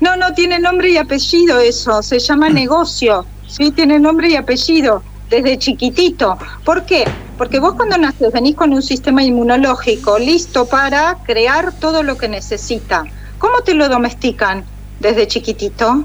No, 0.00 0.16
no 0.16 0.34
tiene 0.34 0.58
nombre 0.58 0.90
y 0.90 0.96
apellido 0.96 1.60
eso. 1.60 2.02
Se 2.02 2.18
llama 2.18 2.48
negocio. 2.48 3.24
Sí, 3.46 3.70
tiene 3.70 4.00
nombre 4.00 4.28
y 4.30 4.36
apellido. 4.36 5.02
Desde 5.30 5.58
chiquitito. 5.58 6.38
¿Por 6.64 6.86
qué? 6.86 7.04
Porque 7.36 7.60
vos 7.60 7.74
cuando 7.74 7.96
naces 7.98 8.32
venís 8.32 8.56
con 8.56 8.72
un 8.72 8.82
sistema 8.82 9.22
inmunológico 9.22 10.18
listo 10.18 10.66
para 10.66 11.18
crear 11.24 11.72
todo 11.78 12.02
lo 12.02 12.16
que 12.16 12.28
necesita. 12.28 13.04
¿Cómo 13.38 13.60
te 13.60 13.74
lo 13.74 13.88
domestican? 13.88 14.64
Desde 15.00 15.26
chiquitito, 15.26 16.04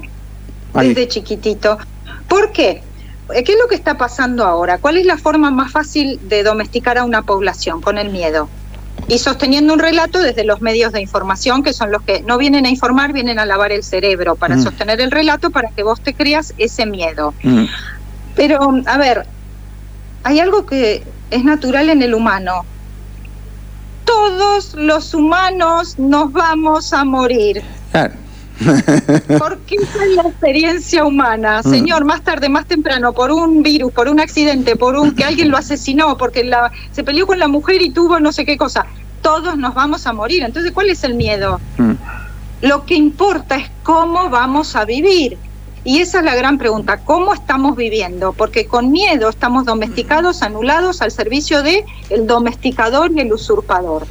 desde 0.74 1.08
chiquitito. 1.08 1.78
¿Por 2.28 2.52
qué? 2.52 2.82
¿Qué 3.28 3.52
es 3.52 3.58
lo 3.58 3.68
que 3.68 3.74
está 3.74 3.96
pasando 3.96 4.44
ahora? 4.44 4.78
¿Cuál 4.78 4.98
es 4.98 5.06
la 5.06 5.16
forma 5.16 5.50
más 5.50 5.72
fácil 5.72 6.20
de 6.28 6.42
domesticar 6.42 6.98
a 6.98 7.04
una 7.04 7.22
población? 7.22 7.80
Con 7.80 7.98
el 7.98 8.10
miedo. 8.10 8.48
y 9.06 9.18
sosteniendo 9.18 9.74
un 9.74 9.80
relato 9.80 10.20
desde 10.20 10.44
los 10.44 10.62
medios 10.62 10.92
de 10.92 11.00
información, 11.00 11.62
que 11.62 11.72
son 11.74 11.90
los 11.90 12.02
que 12.02 12.22
no 12.22 12.38
vienen 12.38 12.64
a 12.64 12.70
informar, 12.70 13.12
vienen 13.12 13.38
a 13.38 13.44
lavar 13.44 13.70
el 13.70 13.82
cerebro 13.82 14.34
para 14.34 14.56
mm. 14.56 14.62
sostener 14.62 15.00
el 15.00 15.10
relato 15.10 15.50
para 15.50 15.68
que 15.70 15.82
vos 15.82 16.00
te 16.00 16.14
creas 16.14 16.54
ese 16.56 16.86
miedo. 16.86 17.34
Mm. 17.42 17.64
Pero, 18.34 18.82
a 18.86 18.96
ver, 18.96 19.26
hay 20.22 20.40
algo 20.40 20.64
que 20.64 21.02
es 21.30 21.44
natural 21.44 21.90
en 21.90 22.02
el 22.02 22.14
humano. 22.14 22.64
Todos 24.04 24.74
los 24.74 25.12
humanos 25.12 25.98
nos 25.98 26.32
vamos 26.32 26.92
a 26.92 27.04
morir. 27.04 27.62
Claro. 27.90 28.14
Porque 29.38 29.76
esa 29.76 30.04
es 30.04 30.16
la 30.16 30.22
experiencia 30.22 31.04
humana. 31.04 31.60
Mm. 31.64 31.70
Señor, 31.70 32.04
más 32.04 32.22
tarde, 32.22 32.48
más 32.48 32.66
temprano, 32.66 33.12
por 33.12 33.32
un 33.32 33.62
virus, 33.62 33.92
por 33.92 34.08
un 34.08 34.20
accidente, 34.20 34.76
por 34.76 34.96
un 34.96 35.14
que 35.14 35.24
alguien 35.24 35.50
lo 35.50 35.56
asesinó, 35.56 36.16
porque 36.16 36.44
la, 36.44 36.70
se 36.92 37.04
peleó 37.04 37.26
con 37.26 37.38
la 37.38 37.48
mujer 37.48 37.82
y 37.82 37.90
tuvo 37.90 38.20
no 38.20 38.32
sé 38.32 38.44
qué 38.44 38.56
cosa. 38.56 38.86
Todos 39.22 39.56
nos 39.56 39.74
vamos 39.74 40.06
a 40.06 40.12
morir. 40.12 40.42
Entonces, 40.42 40.72
¿cuál 40.72 40.90
es 40.90 41.02
el 41.04 41.14
miedo? 41.14 41.60
Mm. 41.78 41.92
Lo 42.62 42.86
que 42.86 42.94
importa 42.94 43.56
es 43.56 43.70
cómo 43.82 44.30
vamos 44.30 44.76
a 44.76 44.84
vivir. 44.84 45.36
Y 45.86 45.98
esa 45.98 46.20
es 46.20 46.24
la 46.24 46.34
gran 46.34 46.56
pregunta, 46.56 47.00
¿cómo 47.04 47.34
estamos 47.34 47.76
viviendo? 47.76 48.32
Porque 48.32 48.66
con 48.66 48.90
miedo 48.90 49.28
estamos 49.28 49.66
domesticados, 49.66 50.40
anulados 50.42 51.02
al 51.02 51.10
servicio 51.10 51.62
de 51.62 51.84
el 52.08 52.26
domesticador 52.26 53.12
y 53.12 53.20
el 53.20 53.30
usurpador. 53.30 54.06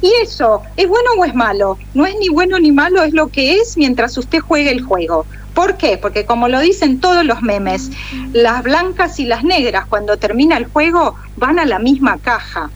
Y 0.00 0.12
eso, 0.22 0.62
¿es 0.76 0.88
bueno 0.88 1.10
o 1.18 1.24
es 1.24 1.34
malo? 1.34 1.76
No 1.94 2.06
es 2.06 2.14
ni 2.20 2.28
bueno 2.28 2.58
ni 2.58 2.70
malo, 2.70 3.02
es 3.02 3.12
lo 3.12 3.28
que 3.28 3.56
es 3.56 3.76
mientras 3.76 4.16
usted 4.16 4.38
juegue 4.38 4.70
el 4.70 4.82
juego. 4.82 5.26
¿Por 5.54 5.76
qué? 5.76 5.98
Porque 5.98 6.24
como 6.24 6.46
lo 6.48 6.60
dicen 6.60 7.00
todos 7.00 7.24
los 7.24 7.42
memes, 7.42 7.90
las 8.32 8.62
blancas 8.62 9.18
y 9.18 9.24
las 9.24 9.42
negras 9.42 9.86
cuando 9.88 10.16
termina 10.16 10.56
el 10.56 10.66
juego 10.66 11.16
van 11.36 11.58
a 11.58 11.64
la 11.64 11.80
misma 11.80 12.18
caja. 12.18 12.70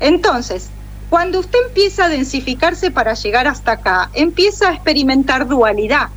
Entonces, 0.00 0.70
cuando 1.08 1.38
usted 1.38 1.58
empieza 1.68 2.06
a 2.06 2.08
densificarse 2.08 2.90
para 2.90 3.14
llegar 3.14 3.46
hasta 3.46 3.72
acá, 3.72 4.10
empieza 4.12 4.68
a 4.68 4.74
experimentar 4.74 5.46
dualidad. 5.46 6.08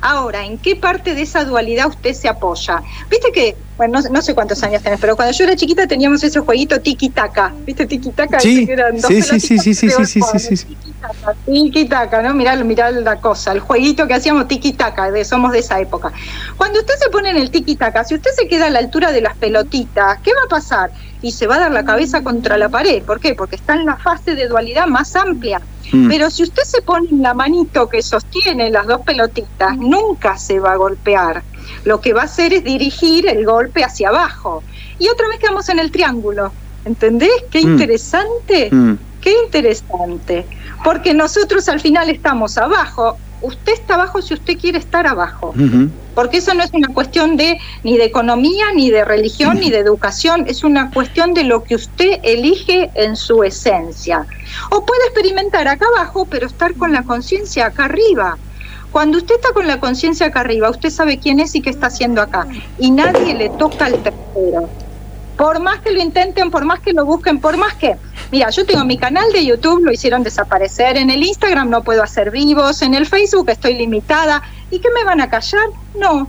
Ahora, 0.00 0.44
¿en 0.44 0.58
qué 0.58 0.76
parte 0.76 1.14
de 1.14 1.22
esa 1.22 1.44
dualidad 1.44 1.88
usted 1.88 2.12
se 2.12 2.28
apoya? 2.28 2.82
Viste 3.10 3.32
que, 3.32 3.56
bueno, 3.76 4.00
no, 4.10 4.22
sé 4.22 4.34
cuántos 4.34 4.62
años 4.62 4.82
tenés, 4.82 5.00
pero 5.00 5.16
cuando 5.16 5.36
yo 5.36 5.44
era 5.44 5.56
chiquita 5.56 5.86
teníamos 5.86 6.22
ese 6.22 6.40
jueguito 6.40 6.80
tiki-taka. 6.80 7.52
¿Viste 7.64 7.86
tiki-taka? 7.86 8.40
Sí, 8.40 8.66
sí, 8.66 9.22
sí, 9.22 9.40
sí, 9.40 9.58
sí, 9.58 9.74
sí, 9.74 9.90
sí, 10.06 10.20
sí, 10.38 10.56
sí, 10.56 10.76
Tiki-taka, 11.46 12.22
¿no? 12.22 12.34
Mirá, 12.34 12.56
mirá 12.56 12.90
la 12.90 13.20
cosa, 13.20 13.52
el 13.52 13.60
jueguito 13.60 14.06
que 14.06 14.14
hacíamos 14.14 14.48
tiki-taka, 14.48 15.10
de, 15.10 15.24
somos 15.24 15.52
de 15.52 15.60
esa 15.60 15.80
época. 15.80 16.12
Cuando 16.56 16.80
usted 16.80 16.94
se 16.98 17.10
pone 17.10 17.30
en 17.30 17.36
el 17.36 17.50
tiki-taka, 17.50 18.04
si 18.04 18.14
usted 18.14 18.30
se 18.36 18.48
queda 18.48 18.66
a 18.66 18.70
la 18.70 18.78
altura 18.78 19.12
de 19.12 19.20
las 19.20 19.36
pelotitas, 19.36 20.18
¿qué 20.22 20.32
va 20.32 20.42
a 20.46 20.48
pasar? 20.48 20.90
Y 21.22 21.32
se 21.32 21.46
va 21.46 21.56
a 21.56 21.60
dar 21.60 21.72
la 21.72 21.84
cabeza 21.84 22.22
contra 22.22 22.56
la 22.58 22.68
pared. 22.68 23.02
¿Por 23.02 23.20
qué? 23.20 23.34
Porque 23.34 23.56
está 23.56 23.74
en 23.74 23.86
la 23.86 23.96
fase 23.96 24.34
de 24.34 24.48
dualidad 24.48 24.86
más 24.86 25.16
amplia. 25.16 25.60
Mm. 25.92 26.08
Pero 26.08 26.30
si 26.30 26.42
usted 26.42 26.62
se 26.62 26.82
pone 26.82 27.08
en 27.10 27.22
la 27.22 27.34
manito 27.34 27.88
que 27.88 28.02
sostiene 28.02 28.70
las 28.70 28.86
dos 28.86 29.00
pelotitas, 29.02 29.76
nunca 29.76 30.36
se 30.36 30.60
va 30.60 30.72
a 30.72 30.76
golpear. 30.76 31.42
Lo 31.84 32.00
que 32.00 32.12
va 32.12 32.22
a 32.22 32.24
hacer 32.24 32.52
es 32.52 32.64
dirigir 32.64 33.28
el 33.28 33.44
golpe 33.44 33.84
hacia 33.84 34.08
abajo. 34.08 34.62
Y 34.98 35.08
otra 35.08 35.28
vez 35.28 35.38
quedamos 35.38 35.68
en 35.68 35.78
el 35.78 35.90
triángulo. 35.90 36.52
¿Entendés? 36.84 37.44
Qué 37.50 37.60
mm. 37.62 37.70
interesante. 37.70 38.68
Mm. 38.70 38.98
Qué 39.20 39.34
interesante. 39.44 40.46
Porque 40.84 41.14
nosotros 41.14 41.68
al 41.68 41.80
final 41.80 42.08
estamos 42.10 42.58
abajo 42.58 43.18
usted 43.42 43.72
está 43.72 43.94
abajo 43.94 44.22
si 44.22 44.34
usted 44.34 44.58
quiere 44.58 44.78
estar 44.78 45.06
abajo. 45.06 45.54
Porque 46.14 46.38
eso 46.38 46.54
no 46.54 46.62
es 46.62 46.70
una 46.72 46.88
cuestión 46.88 47.36
de 47.36 47.58
ni 47.82 47.98
de 47.98 48.04
economía, 48.04 48.66
ni 48.74 48.90
de 48.90 49.04
religión, 49.04 49.60
ni 49.60 49.70
de 49.70 49.78
educación, 49.78 50.44
es 50.46 50.64
una 50.64 50.90
cuestión 50.90 51.34
de 51.34 51.44
lo 51.44 51.62
que 51.62 51.74
usted 51.74 52.20
elige 52.22 52.90
en 52.94 53.16
su 53.16 53.44
esencia. 53.44 54.26
O 54.70 54.84
puede 54.84 55.04
experimentar 55.06 55.68
acá 55.68 55.86
abajo, 55.96 56.26
pero 56.26 56.46
estar 56.46 56.74
con 56.74 56.92
la 56.92 57.02
conciencia 57.02 57.66
acá 57.66 57.84
arriba. 57.84 58.38
Cuando 58.92 59.18
usted 59.18 59.34
está 59.34 59.52
con 59.52 59.66
la 59.66 59.78
conciencia 59.78 60.28
acá 60.28 60.40
arriba, 60.40 60.70
usted 60.70 60.88
sabe 60.88 61.18
quién 61.18 61.38
es 61.40 61.54
y 61.54 61.60
qué 61.60 61.68
está 61.68 61.88
haciendo 61.88 62.22
acá. 62.22 62.46
Y 62.78 62.90
nadie 62.90 63.34
le 63.34 63.50
toca 63.50 63.86
al 63.86 64.02
tercero. 64.02 64.70
Por 65.36 65.60
más 65.60 65.80
que 65.80 65.90
lo 65.90 66.00
intenten, 66.00 66.50
por 66.50 66.64
más 66.64 66.80
que 66.80 66.94
lo 66.94 67.04
busquen, 67.04 67.40
por 67.40 67.58
más 67.58 67.74
que... 67.74 67.96
Mira, 68.32 68.50
yo 68.50 68.66
tengo 68.66 68.84
mi 68.84 68.98
canal 68.98 69.30
de 69.32 69.44
YouTube, 69.44 69.84
lo 69.84 69.92
hicieron 69.92 70.22
desaparecer, 70.22 70.96
en 70.96 71.10
el 71.10 71.22
Instagram 71.22 71.70
no 71.70 71.84
puedo 71.84 72.02
hacer 72.02 72.30
vivos, 72.30 72.82
en 72.82 72.94
el 72.94 73.06
Facebook 73.06 73.50
estoy 73.50 73.74
limitada. 73.74 74.42
¿Y 74.70 74.80
qué 74.80 74.88
me 74.94 75.04
van 75.04 75.20
a 75.20 75.30
callar? 75.30 75.68
No. 75.98 76.28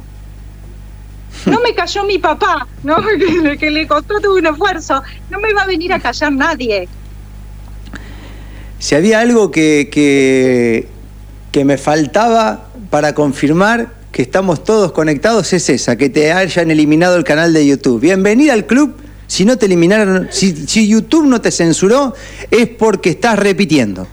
No 1.46 1.60
me 1.62 1.74
cayó 1.74 2.04
mi 2.04 2.20
papá, 2.20 2.68
¿no? 2.84 2.98
que, 3.60 3.72
le 3.72 3.88
costó 3.88 4.20
todo 4.20 4.36
un 4.36 4.46
esfuerzo. 4.46 5.02
No 5.30 5.40
me 5.40 5.54
va 5.54 5.64
a 5.64 5.68
venir 5.68 5.92
a 5.94 6.00
callar 6.00 6.32
nadie. 6.32 6.88
Si 8.80 8.94
había 8.94 9.20
algo 9.22 9.50
que, 9.50 9.90
que, 9.92 10.88
que 11.52 11.66
me 11.66 11.78
faltaba 11.78 12.68
para 12.92 13.14
confirmar 13.14 13.98
que 14.12 14.22
estamos 14.22 14.64
todos 14.64 14.92
conectados 14.92 15.52
es 15.54 15.70
esa, 15.70 15.96
que 15.96 16.10
te 16.10 16.32
hayan 16.32 16.70
eliminado 16.70 17.18
el 17.18 17.24
canal 17.24 17.54
de 17.54 17.66
YouTube. 17.66 18.02
Bienvenida 18.02 18.54
al 18.54 18.66
club. 18.66 18.96
Si 19.28 19.44
no 19.44 19.58
te 19.58 19.66
eliminaron, 19.66 20.30
si, 20.32 20.88
YouTube 20.88 21.28
no 21.28 21.42
te 21.42 21.52
censuró, 21.52 22.13
es 22.50 22.68
porque 22.70 23.12
estás 23.12 23.38
repitiendo. 23.38 24.08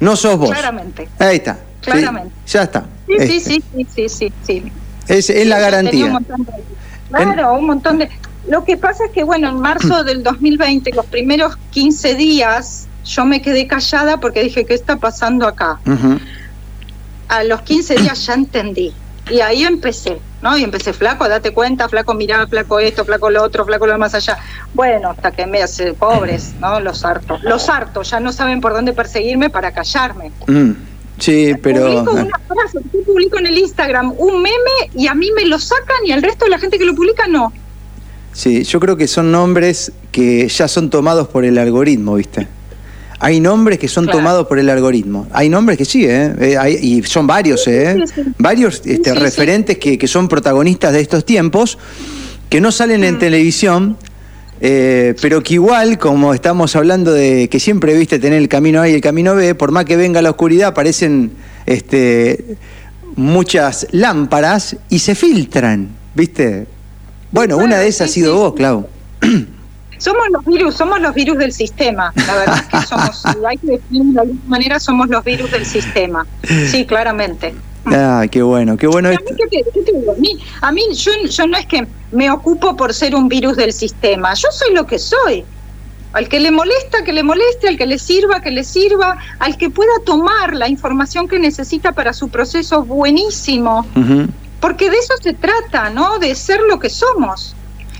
No 0.00 0.16
sos 0.16 0.38
vos. 0.38 0.50
Claramente. 0.50 1.08
Ahí 1.18 1.36
está. 1.36 1.58
Claramente. 1.80 2.34
ya 2.46 2.64
está. 2.64 2.86
Sí, 3.06 3.40
sí, 3.40 3.40
sí, 3.40 3.62
sí, 3.94 4.08
sí, 4.08 4.32
sí, 4.44 4.72
Es, 5.06 5.30
es 5.30 5.46
la 5.46 5.60
garantía. 5.60 6.18
claro, 7.10 7.54
un 7.54 7.66
montón 7.66 7.98
de... 7.98 8.10
Lo 8.48 8.64
que 8.64 8.76
pasa 8.76 9.06
es 9.06 9.12
que, 9.12 9.24
bueno, 9.24 9.48
en 9.48 9.60
marzo 9.60 10.04
del 10.04 10.22
2020, 10.22 10.92
los 10.92 11.06
primeros 11.06 11.56
15 11.70 12.14
días, 12.14 12.86
yo 13.04 13.24
me 13.24 13.42
quedé 13.42 13.66
callada 13.66 14.20
porque 14.20 14.42
dije, 14.42 14.64
¿qué 14.64 14.74
está 14.74 14.96
pasando 14.96 15.46
acá? 15.46 15.80
a 17.28 17.42
los 17.44 17.62
15 17.62 17.96
días 17.96 18.26
ya 18.26 18.34
entendí. 18.34 18.92
Y 19.30 19.40
ahí 19.40 19.64
empecé, 19.64 20.18
¿no? 20.46 20.56
Y 20.56 20.62
empecé 20.62 20.92
flaco, 20.92 21.28
date 21.28 21.50
cuenta, 21.50 21.88
flaco, 21.88 22.14
mirá, 22.14 22.46
flaco 22.46 22.78
esto, 22.78 23.04
flaco 23.04 23.30
lo 23.30 23.42
otro, 23.42 23.64
flaco 23.64 23.86
lo 23.86 23.98
más 23.98 24.14
allá. 24.14 24.38
Bueno, 24.74 25.10
hasta 25.10 25.32
que 25.32 25.44
me 25.44 25.60
hace 25.60 25.92
pobres, 25.92 26.54
¿no? 26.60 26.78
Los 26.78 27.04
hartos. 27.04 27.42
Los 27.42 27.68
hartos, 27.68 28.10
ya 28.10 28.20
no 28.20 28.32
saben 28.32 28.60
por 28.60 28.72
dónde 28.72 28.92
perseguirme 28.92 29.50
para 29.50 29.72
callarme. 29.72 30.30
Mm, 30.46 30.70
sí, 31.18 31.54
pero... 31.60 31.86
Publico 31.86 32.12
una 32.12 32.38
frase, 32.46 32.78
yo 32.92 33.02
publico 33.04 33.38
en 33.38 33.46
el 33.46 33.58
Instagram 33.58 34.14
un 34.16 34.40
meme 34.40 34.90
y 34.94 35.08
a 35.08 35.14
mí 35.14 35.32
me 35.32 35.46
lo 35.46 35.58
sacan 35.58 35.96
y 36.04 36.12
al 36.12 36.22
resto 36.22 36.44
de 36.44 36.52
la 36.52 36.58
gente 36.58 36.78
que 36.78 36.84
lo 36.84 36.94
publica 36.94 37.26
no. 37.26 37.52
Sí, 38.32 38.62
yo 38.62 38.78
creo 38.78 38.96
que 38.96 39.08
son 39.08 39.32
nombres 39.32 39.90
que 40.12 40.46
ya 40.46 40.68
son 40.68 40.90
tomados 40.90 41.26
por 41.26 41.44
el 41.44 41.58
algoritmo, 41.58 42.14
¿viste? 42.14 42.46
Hay 43.18 43.40
nombres 43.40 43.78
que 43.78 43.88
son 43.88 44.06
tomados 44.06 44.46
por 44.46 44.58
el 44.58 44.68
algoritmo. 44.68 45.26
Hay 45.32 45.48
nombres 45.48 45.78
que 45.78 45.84
sí, 45.84 46.04
¿eh? 46.04 46.34
eh 46.38 46.78
y 46.82 47.02
son 47.02 47.26
varios, 47.26 47.66
¿eh? 47.66 48.04
Varios 48.38 48.82
este, 48.84 49.14
referentes 49.14 49.78
que, 49.78 50.06
son 50.06 50.28
protagonistas 50.28 50.92
de 50.92 51.00
estos 51.00 51.24
tiempos, 51.24 51.78
que 52.50 52.60
no 52.60 52.70
salen 52.70 53.04
en 53.04 53.14
mm. 53.14 53.18
televisión, 53.18 53.96
eh, 54.60 55.14
pero 55.20 55.42
que 55.42 55.54
igual, 55.54 55.98
como 55.98 56.34
estamos 56.34 56.76
hablando 56.76 57.12
de 57.12 57.48
que 57.48 57.58
siempre 57.58 57.96
viste 57.96 58.18
tener 58.18 58.40
el 58.40 58.48
camino 58.48 58.82
A 58.82 58.88
y 58.88 58.92
el 58.92 59.00
camino 59.00 59.34
B, 59.34 59.54
por 59.54 59.72
más 59.72 59.86
que 59.86 59.96
venga 59.96 60.20
la 60.20 60.30
oscuridad, 60.30 60.68
aparecen 60.68 61.32
este, 61.64 62.56
muchas 63.16 63.86
lámparas 63.92 64.76
y 64.90 64.98
se 64.98 65.14
filtran, 65.14 65.88
¿viste? 66.14 66.66
Bueno, 67.32 67.56
una 67.56 67.78
de 67.78 67.88
esas 67.88 68.10
ha 68.10 68.12
sido 68.12 68.36
vos, 68.36 68.54
Clau. 68.54 68.86
Somos 69.98 70.24
los 70.30 70.44
virus, 70.44 70.74
somos 70.74 71.00
los 71.00 71.14
virus 71.14 71.38
del 71.38 71.52
sistema. 71.52 72.12
La 72.26 72.34
verdad 72.34 72.58
es 72.58 72.80
que 72.80 72.86
somos, 72.86 73.24
hay 73.48 73.56
que 73.58 73.66
definir 73.66 74.14
de 74.14 74.20
alguna 74.20 74.40
manera, 74.46 74.80
somos 74.80 75.08
los 75.08 75.24
virus 75.24 75.50
del 75.50 75.64
sistema. 75.64 76.26
Sí, 76.70 76.84
claramente. 76.86 77.54
Ah, 77.86 78.26
qué 78.30 78.42
bueno, 78.42 78.76
qué 78.76 78.86
bueno. 78.86 79.10
A 79.10 79.12
mí, 80.18 80.38
a 80.60 80.72
mí, 80.72 80.82
yo, 80.94 81.12
yo 81.28 81.46
no 81.46 81.56
es 81.56 81.66
que 81.66 81.86
me 82.10 82.30
ocupo 82.30 82.76
por 82.76 82.92
ser 82.92 83.14
un 83.14 83.28
virus 83.28 83.56
del 83.56 83.72
sistema, 83.72 84.34
yo 84.34 84.48
soy 84.50 84.74
lo 84.74 84.86
que 84.86 84.98
soy. 84.98 85.44
Al 86.12 86.28
que 86.28 86.40
le 86.40 86.50
molesta, 86.50 87.04
que 87.04 87.12
le 87.12 87.22
moleste, 87.22 87.68
al 87.68 87.76
que 87.76 87.86
le 87.86 87.98
sirva, 87.98 88.40
que 88.40 88.50
le 88.50 88.64
sirva, 88.64 89.18
al 89.38 89.56
que 89.58 89.68
pueda 89.68 89.92
tomar 90.04 90.54
la 90.54 90.68
información 90.68 91.28
que 91.28 91.38
necesita 91.38 91.92
para 91.92 92.12
su 92.12 92.28
proceso, 92.28 92.82
buenísimo. 92.84 93.86
Porque 94.60 94.88
de 94.88 94.96
eso 94.96 95.14
se 95.22 95.34
trata, 95.34 95.90
¿no? 95.90 96.18
De 96.18 96.34
ser 96.34 96.60
lo 96.68 96.78
que 96.78 96.88
somos. 96.88 97.54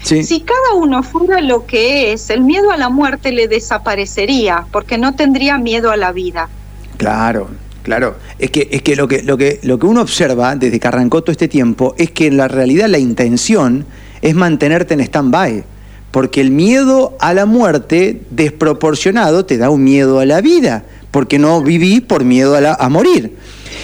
Si 0.06 0.40
cada 0.40 0.74
uno 0.76 1.02
fuera 1.02 1.40
lo 1.40 1.66
que 1.66 2.12
es, 2.12 2.30
el 2.30 2.42
miedo 2.42 2.70
a 2.70 2.76
la 2.76 2.88
muerte 2.88 3.32
le 3.32 3.48
desaparecería, 3.48 4.64
porque 4.70 4.98
no 4.98 5.16
tendría 5.16 5.58
miedo 5.58 5.90
a 5.90 5.96
la 5.96 6.12
vida. 6.12 6.48
Claro, 6.96 7.48
claro. 7.82 8.14
Es 8.38 8.52
que, 8.52 8.68
es 8.70 8.82
que 8.82 8.94
lo 8.94 9.08
que, 9.08 9.24
lo 9.24 9.36
que, 9.36 9.58
lo 9.64 9.80
que 9.80 9.86
uno 9.86 10.02
observa 10.02 10.54
desde 10.54 10.78
que 10.78 10.86
arrancó 10.86 11.22
todo 11.22 11.32
este 11.32 11.48
tiempo 11.48 11.96
es 11.98 12.12
que 12.12 12.28
en 12.28 12.36
la 12.36 12.46
realidad 12.46 12.88
la 12.88 12.98
intención 12.98 13.84
es 14.22 14.34
mantenerte 14.36 14.94
en 14.94 15.00
stand-by. 15.00 15.64
Porque 16.12 16.40
el 16.40 16.52
miedo 16.52 17.16
a 17.18 17.34
la 17.34 17.44
muerte 17.44 18.22
desproporcionado 18.30 19.44
te 19.44 19.58
da 19.58 19.70
un 19.70 19.82
miedo 19.82 20.20
a 20.20 20.24
la 20.24 20.40
vida, 20.40 20.84
porque 21.10 21.40
no 21.40 21.62
viví 21.62 22.00
por 22.00 22.24
miedo 22.24 22.54
a, 22.54 22.74
a 22.74 22.88
morir. 22.88 23.36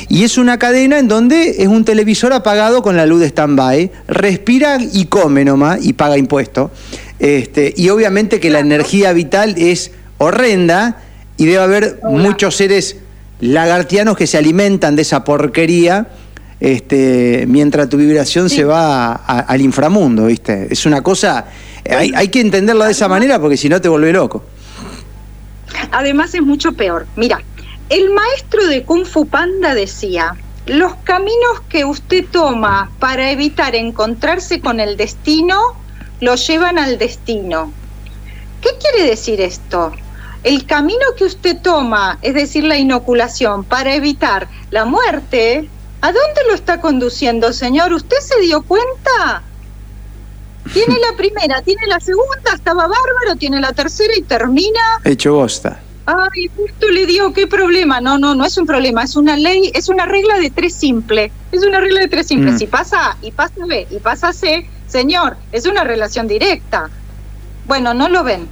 Y 0.09 0.25
es 0.25 0.39
una 0.39 0.59
cadena 0.59 0.99
en 0.99 1.09
donde 1.09 1.63
es 1.63 1.69
un 1.69 1.85
televisor 1.85 2.33
apagado 2.33 2.83
con 2.83 2.97
la 2.97 3.07
luz 3.07 3.21
de 3.21 3.27
stand-by, 3.27 3.91
respira 4.09 4.79
y 4.81 5.07
come 5.07 5.45
nomás 5.45 5.85
y 5.85 5.93
paga 5.93 6.19
impuesto. 6.19 6.71
Este, 7.19 7.73
y 7.77 7.89
obviamente 7.89 8.41
que 8.41 8.51
la 8.51 8.61
energía 8.61 9.13
vital 9.13 9.55
es 9.57 9.93
horrenda 10.19 11.03
y 11.37 11.47
debe 11.47 11.59
haber 11.59 12.01
muchos 12.05 12.57
seres 12.57 12.97
lagartianos 13.41 14.17
que 14.17 14.27
se 14.27 14.39
alimentan 14.39 14.97
de 14.97 15.03
esa 15.03 15.25
porquería 15.25 16.09
este, 16.63 17.45
mientras 17.49 17.89
tu 17.89 17.97
vibración 17.97 18.49
se 18.49 18.63
va 18.63 19.15
al 19.15 19.61
inframundo, 19.61 20.27
¿viste? 20.27 20.69
Es 20.71 20.87
una 20.87 21.03
cosa, 21.03 21.47
hay, 21.91 22.13
hay 22.15 22.29
que 22.29 22.41
entenderla 22.41 22.85
de 22.85 22.93
esa 22.93 23.09
manera 23.09 23.41
porque 23.41 23.57
si 23.57 23.69
no 23.69 23.81
te 23.81 23.89
vuelve 23.89 24.13
loco. 24.13 24.45
Además 25.91 26.33
es 26.37 26.43
mucho 26.43 26.73
peor. 26.73 27.07
Mira, 27.17 27.43
el 27.93 28.09
maestro 28.09 28.67
de 28.69 28.85
Kung 28.85 29.05
Fu 29.05 29.27
Panda 29.27 29.75
decía, 29.75 30.35
los 30.65 30.95
caminos 31.05 31.61
que 31.69 31.85
usted 31.85 32.25
toma 32.25 32.91
para 32.99 33.31
evitar 33.31 33.75
encontrarse 33.75 34.63
con 34.63 34.81
el 34.81 34.97
destino, 34.97 35.77
lo 36.21 36.37
llevan 36.37 36.79
al 36.79 36.97
destino. 36.97 37.71
¿Qué 38.63 38.71
quiere 38.81 39.11
decir 39.11 39.43
esto? 39.43 39.93
El 40.43 40.65
camino 40.65 41.05
que 41.19 41.25
usted 41.25 41.61
toma, 41.61 42.19
es 42.23 42.33
decir, 42.33 42.65
la 42.65 42.79
inoculación, 42.79 43.63
para 43.63 43.95
evitar 43.95 44.49
la 44.71 44.87
muerte, 44.87 45.69
¿a 46.01 46.07
dónde 46.07 46.41
lo 46.49 46.55
está 46.55 46.81
conduciendo, 46.81 47.53
señor? 47.53 47.93
¿Usted 47.93 48.17
se 48.21 48.41
dio 48.41 48.63
cuenta? 48.63 49.43
Tiene 50.73 50.99
la 50.99 51.15
primera, 51.15 51.61
tiene 51.61 51.87
la 51.89 52.01
segunda, 52.01 52.55
estaba 52.55 52.87
bárbaro, 52.87 53.37
tiene 53.39 53.61
la 53.61 53.75
tercera 53.75 54.15
y 54.17 54.23
termina. 54.23 54.81
Hecho 55.05 55.35
bosta. 55.35 55.79
Ay, 56.05 56.51
justo 56.57 56.89
le 56.89 57.07
digo, 57.07 57.33
¿qué 57.33 57.47
problema? 57.47 58.01
No, 58.01 58.19
no, 58.19 58.35
no 58.35 58.45
es 58.45 58.57
un 58.59 58.67
problema, 58.67 59.05
es 59.05 59.15
una 59.15 59.37
ley, 59.37 59.71
es 59.75 59.89
una 59.89 60.05
regla 60.05 60.39
de 60.39 60.51
tres 60.51 60.75
simple. 60.75 61.31
Es 61.53 61.65
una 61.65 61.81
regla 61.81 62.01
de 62.01 62.09
tres 62.09 62.27
simple. 62.27 62.53
Mm. 62.53 62.59
Si 62.59 62.67
pasa 62.67 63.11
A 63.11 63.17
y 63.23 63.31
pasa 63.31 63.67
B 63.67 63.87
y 63.91 63.99
pasa 63.99 64.33
C, 64.33 64.69
señor, 64.87 65.37
es 65.53 65.67
una 65.67 65.85
relación 65.85 66.27
directa. 66.27 66.91
Bueno, 67.67 67.95
no 67.95 68.09
lo 68.09 68.25
ven. 68.25 68.49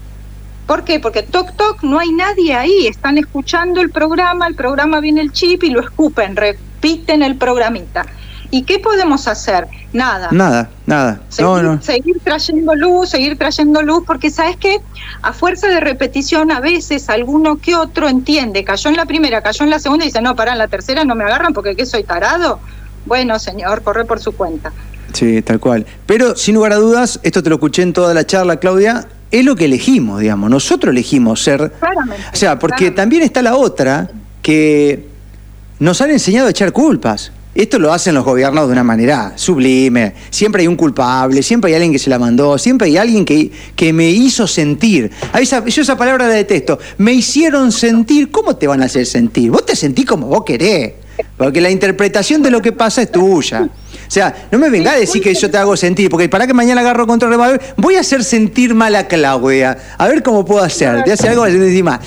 ¿Por 0.67 0.85
qué? 0.85 1.01
Porque 1.01 1.25
toc 1.25 1.57
toc 1.57 1.83
no 1.83 1.99
hay 1.99 2.13
nadie 2.13 2.55
ahí. 2.55 2.87
Están 2.87 3.19
escuchando 3.19 3.81
el 3.81 3.91
programa, 3.91 4.47
el 4.47 4.55
programa 4.55 5.01
viene 5.01 5.21
el 5.21 5.33
chip 5.33 5.65
y 5.65 5.71
lo 5.71 5.81
escupen, 5.81 6.37
repiten 6.37 7.25
el 7.25 7.37
programita. 7.37 8.07
¿Y 8.53 8.63
qué 8.63 8.79
podemos 8.79 9.27
hacer? 9.27 9.67
Nada. 9.93 10.29
Nada, 10.31 10.71
nada. 10.87 11.21
Seguir, 11.29 12.21
trayendo 12.23 12.75
luz, 12.75 13.11
seguir 13.11 13.37
trayendo 13.37 13.83
luz, 13.83 14.05
porque 14.07 14.31
sabes 14.31 14.57
que 14.57 14.81
a 15.23 15.33
fuerza 15.33 15.67
de 15.67 15.81
repetición 15.81 16.53
a 16.53 16.61
veces 16.61 17.09
alguno 17.09 17.57
que 17.57 17.75
otro 17.75 18.09
entiende, 18.09 18.63
cayó 18.63 18.91
en 18.91 18.97
la 18.97 19.07
primera, 19.07 19.43
cayó 19.43 19.65
en 19.65 19.71
la 19.71 19.81
segunda 19.81 20.05
y 20.05 20.09
dice, 20.09 20.23
no, 20.23 20.37
para 20.37 20.53
en 20.53 20.59
la 20.59 20.69
tercera 20.69 21.05
no 21.05 21.15
me 21.15 21.25
agarran 21.25 21.53
porque 21.53 21.75
¿qué 21.75 21.87
soy 21.87 22.05
tarado? 22.05 22.61
Bueno, 23.07 23.39
señor, 23.39 23.83
corre 23.83 24.05
por 24.05 24.21
su 24.21 24.33
cuenta. 24.33 24.73
Sí, 25.13 25.43
tal 25.43 25.59
cual. 25.59 25.85
Pero 26.07 26.37
sin 26.37 26.55
lugar 26.55 26.73
a 26.73 26.77
dudas, 26.77 27.19
esto 27.25 27.43
te 27.43 27.49
lo 27.49 27.57
escuché 27.57 27.83
en 27.83 27.93
toda 27.93 28.15
la 28.15 28.25
charla, 28.25 28.59
Claudia, 28.59 29.09
es 29.33 29.45
lo 29.45 29.57
que 29.57 29.65
elegimos, 29.65 30.21
digamos. 30.21 30.51
Nosotros 30.51 30.93
elegimos 30.93 31.43
ser... 31.43 31.73
Claramente, 31.73 32.23
o 32.33 32.37
sea, 32.37 32.59
porque 32.59 32.93
también 32.93 33.23
está 33.23 33.43
la 33.43 33.57
otra 33.57 34.09
que 34.43 35.09
nos 35.81 36.01
han 36.01 36.11
enseñado 36.11 36.47
a 36.47 36.51
echar 36.51 36.73
culpas. 36.73 37.33
Esto 37.55 37.81
lo 37.81 37.93
hacen 37.93 38.15
los 38.15 38.25
gobiernos 38.25 38.67
de 38.67 38.73
una 38.73 38.85
manera 38.85 39.33
sublime. 39.35 40.15
Siempre 40.31 40.63
hay 40.63 40.69
un 40.69 40.77
culpable, 40.77 41.43
siempre 41.43 41.71
hay 41.71 41.75
alguien 41.75 41.93
que 41.93 41.99
se 41.99 42.09
la 42.09 42.19
mandó, 42.19 42.57
siempre 42.59 42.87
hay 42.89 42.97
alguien 42.97 43.25
que, 43.25 43.51
que 43.75 43.93
me 43.93 44.09
hizo 44.09 44.47
sentir. 44.47 45.11
esa, 45.39 45.65
yo 45.67 45.83
esa 45.83 45.97
palabra 45.97 46.29
la 46.29 46.35
detesto. 46.35 46.79
Me 46.99 47.13
hicieron 47.13 47.73
sentir. 47.73 48.31
¿Cómo 48.31 48.55
te 48.57 48.69
van 48.69 48.83
a 48.83 48.85
hacer 48.85 49.05
sentir? 49.05 49.51
Vos 49.51 49.67
te 49.67 49.75
sentís 49.75 50.07
como 50.07 50.29
vos 50.29 50.45
querés. 50.45 50.93
Porque 51.37 51.61
la 51.61 51.71
interpretación 51.71 52.43
de 52.43 52.51
lo 52.51 52.63
que 52.63 52.73
pasa 52.73 53.03
es 53.03 53.11
tuya. 53.11 53.63
O 53.63 54.11
sea, 54.13 54.49
no 54.51 54.59
me 54.59 54.71
venga 54.71 54.93
a 54.93 54.97
decir 54.97 55.23
que 55.23 55.35
yo 55.35 55.51
te 55.51 55.57
hago 55.57 55.77
sentir, 55.77 56.11
porque 56.11 56.29
para 56.29 56.47
que 56.47 56.55
mañana 56.55 56.81
agarro 56.81 57.07
control 57.07 57.31
de 57.31 57.61
voy 57.77 57.97
a 57.97 58.01
hacer 58.01 58.25
sentir 58.25 58.75
mal 58.75 58.95
a 58.97 59.07
Claudia. 59.07 59.77
A 59.99 60.09
ver 60.09 60.23
cómo 60.23 60.45
puedo 60.45 60.63
hacer. 60.63 61.05
Te 61.05 61.13
hace 61.13 61.29
algo 61.29 61.47
encima. 61.47 62.01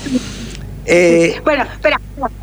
Eh, 0.86 1.40
bueno, 1.44 1.64
espera, 1.64 2.00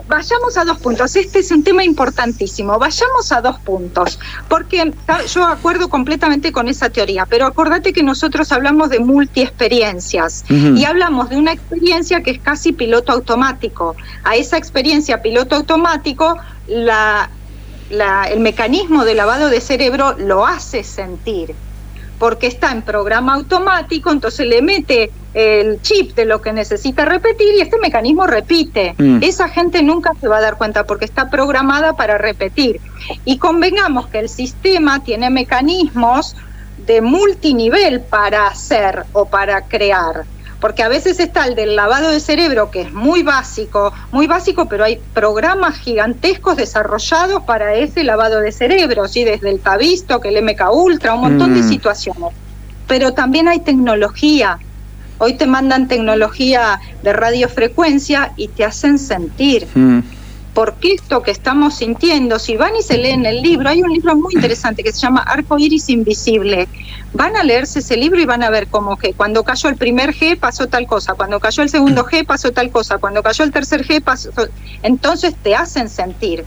vayamos 0.08 0.58
a 0.58 0.66
dos 0.66 0.78
puntos. 0.80 1.16
Este 1.16 1.40
es 1.40 1.52
un 1.52 1.64
tema 1.64 1.84
importantísimo. 1.84 2.78
Vayamos 2.80 3.32
a 3.32 3.42
dos 3.42 3.60
puntos, 3.60 4.20
porque 4.50 4.92
yo 5.28 5.46
acuerdo 5.46 5.90
completamente 5.90 6.52
con 6.52 6.68
esa 6.68 6.90
teoría, 6.90 7.26
pero 7.26 7.46
acordate 7.46 7.94
que 7.94 8.04
nosotros 8.04 8.52
hablamos 8.52 8.90
de 8.90 9.00
multiexperiencias 9.00 10.46
y 10.50 10.84
hablamos 10.86 11.30
de 11.30 11.38
una 11.38 11.52
experiencia 11.52 12.22
que 12.22 12.32
es 12.32 12.40
casi 12.40 12.74
piloto 12.74 13.12
automático. 13.12 13.96
A 14.24 14.36
esa 14.36 14.58
experiencia 14.58 15.22
piloto 15.22 15.56
automático, 15.56 16.38
la, 16.68 17.30
el 18.30 18.40
mecanismo 18.40 19.06
de 19.06 19.16
lavado 19.16 19.50
de 19.50 19.62
cerebro 19.62 20.16
lo 20.18 20.46
hace 20.46 20.84
sentir 20.84 21.56
porque 22.22 22.46
está 22.46 22.72
en 22.72 22.84
programa 22.84 23.34
automático, 23.34 24.12
entonces 24.12 24.46
le 24.46 24.62
mete 24.62 25.10
el 25.34 25.82
chip 25.82 26.14
de 26.14 26.26
lo 26.26 26.40
que 26.40 26.54
necesita 26.54 27.04
repetir 27.04 27.56
y 27.58 27.62
este 27.62 27.80
mecanismo 27.80 28.28
repite. 28.28 28.94
Mm. 29.00 29.24
Esa 29.24 29.50
gente 29.50 29.82
nunca 29.82 30.12
se 30.22 30.28
va 30.28 30.38
a 30.38 30.42
dar 30.42 30.56
cuenta 30.56 30.84
porque 30.84 31.06
está 31.06 31.32
programada 31.32 31.94
para 31.94 32.20
repetir. 32.20 32.80
Y 33.26 33.40
convengamos 33.40 34.06
que 34.06 34.20
el 34.20 34.30
sistema 34.30 35.04
tiene 35.04 35.32
mecanismos 35.32 36.36
de 36.86 37.02
multinivel 37.02 38.02
para 38.02 38.46
hacer 38.46 39.04
o 39.14 39.26
para 39.26 39.64
crear 39.64 40.26
porque 40.62 40.84
a 40.84 40.88
veces 40.88 41.20
está 41.20 41.48
el 41.48 41.56
del 41.56 41.76
lavado 41.76 42.10
de 42.10 42.20
cerebro, 42.20 42.70
que 42.70 42.82
es 42.82 42.94
muy 42.94 43.24
básico, 43.24 43.92
muy 44.12 44.28
básico, 44.28 44.68
pero 44.70 44.86
hay 44.86 45.00
programas 45.14 45.78
gigantescos 45.80 46.56
desarrollados 46.56 47.44
para 47.44 47.74
ese 47.74 48.04
lavado 48.04 48.40
de 48.40 48.52
cerebro, 48.52 49.08
¿sí? 49.08 49.24
desde 49.24 49.50
el 49.50 49.60
Tavisto, 49.60 50.22
que 50.22 50.30
el 50.30 50.42
MK 50.44 50.72
Ultra, 50.72 51.16
un 51.16 51.22
montón 51.22 51.56
de 51.56 51.62
mm. 51.62 51.70
situaciones. 51.70 52.34
Pero 52.88 53.14
también 53.14 53.48
hay 53.48 53.60
tecnología. 53.60 54.60
Hoy 55.18 55.34
te 55.34 55.48
mandan 55.48 55.88
tecnología 55.88 56.80
de 57.02 57.12
radiofrecuencia 57.12 58.34
y 58.38 58.48
te 58.48 58.64
hacen 58.64 59.00
sentir. 59.00 59.68
Mm 59.74 60.00
porque 60.54 60.94
esto 60.94 61.24
que 61.24 61.32
estamos 61.32 61.76
sintiendo, 61.76 62.38
si 62.38 62.58
van 62.58 62.76
y 62.76 62.82
se 62.82 62.98
leen 62.98 63.26
el 63.26 63.42
libro, 63.42 63.70
hay 63.70 63.82
un 63.82 63.92
libro 63.92 64.16
muy 64.16 64.34
interesante 64.34 64.84
que 64.84 64.92
se 64.92 65.00
llama 65.00 65.22
Arco 65.22 65.58
Iris 65.58 65.90
Invisible. 65.90 66.68
Van 67.14 67.36
a 67.38 67.44
leerse 67.44 67.80
ese 67.80 67.96
libro 67.96 68.20
y 68.20 68.26
van 68.26 68.44
a 68.44 68.50
ver 68.50 68.68
cómo 68.68 68.98
que 68.98 69.14
cuando 69.14 69.44
cayó 69.44 69.70
el 69.70 69.78
primer 69.78 70.14
G 70.14 70.38
pasó 70.38 70.68
tal 70.68 70.88
cosa, 70.88 71.14
cuando 71.14 71.40
cayó 71.40 71.64
el 71.64 71.70
segundo 71.70 72.06
G 72.06 72.26
pasó 72.26 72.52
tal 72.52 72.70
cosa, 72.70 72.98
cuando 72.98 73.24
cayó 73.24 73.46
el 73.46 73.52
tercer 73.52 73.86
G 73.86 74.02
pasó. 74.02 74.30
Entonces 74.84 75.36
te 75.42 75.56
hacen 75.56 75.88
sentir. 75.88 76.44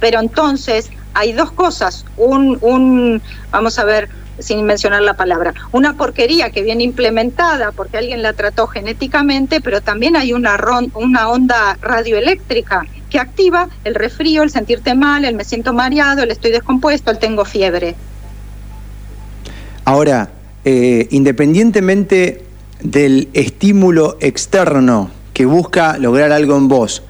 Pero 0.00 0.20
entonces 0.20 0.90
hay 1.14 1.32
dos 1.32 1.52
cosas. 1.52 2.04
Un, 2.16 2.58
un 2.60 3.22
vamos 3.52 3.78
a 3.78 3.84
ver, 3.84 4.08
sin 4.40 4.64
mencionar 4.64 5.02
la 5.02 5.14
palabra, 5.14 5.54
una 5.70 5.96
porquería 5.96 6.50
que 6.50 6.62
viene 6.62 6.82
implementada 6.82 7.70
porque 7.70 7.98
alguien 7.98 8.20
la 8.20 8.32
trató 8.32 8.66
genéticamente, 8.66 9.60
pero 9.60 9.80
también 9.80 10.16
hay 10.16 10.32
una, 10.32 10.58
una 10.94 11.28
onda 11.28 11.78
radioeléctrica 11.80 12.84
que 13.14 13.20
activa 13.20 13.68
el 13.84 13.94
resfrío, 13.94 14.42
el 14.42 14.50
sentirte 14.50 14.92
mal, 14.96 15.24
el 15.24 15.36
me 15.36 15.44
siento 15.44 15.72
mareado, 15.72 16.24
el 16.24 16.32
estoy 16.32 16.50
descompuesto, 16.50 17.12
el 17.12 17.20
tengo 17.20 17.44
fiebre. 17.44 17.94
Ahora, 19.84 20.30
eh, 20.64 21.06
independientemente 21.12 22.42
del 22.82 23.28
estímulo 23.32 24.16
externo 24.18 25.12
que 25.32 25.46
busca 25.46 25.96
lograr 25.96 26.32
algo 26.32 26.56
en 26.56 26.66
vos, 26.66 27.04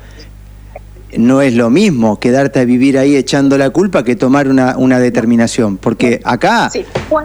no 1.18 1.42
es 1.42 1.54
lo 1.54 1.70
mismo 1.70 2.18
quedarte 2.18 2.60
a 2.60 2.64
vivir 2.64 2.98
ahí 2.98 3.16
echando 3.16 3.56
la 3.58 3.70
culpa 3.70 4.04
que 4.04 4.16
tomar 4.16 4.48
una, 4.48 4.76
una 4.76 4.98
determinación. 4.98 5.76
Porque 5.76 6.20
acá, 6.24 6.70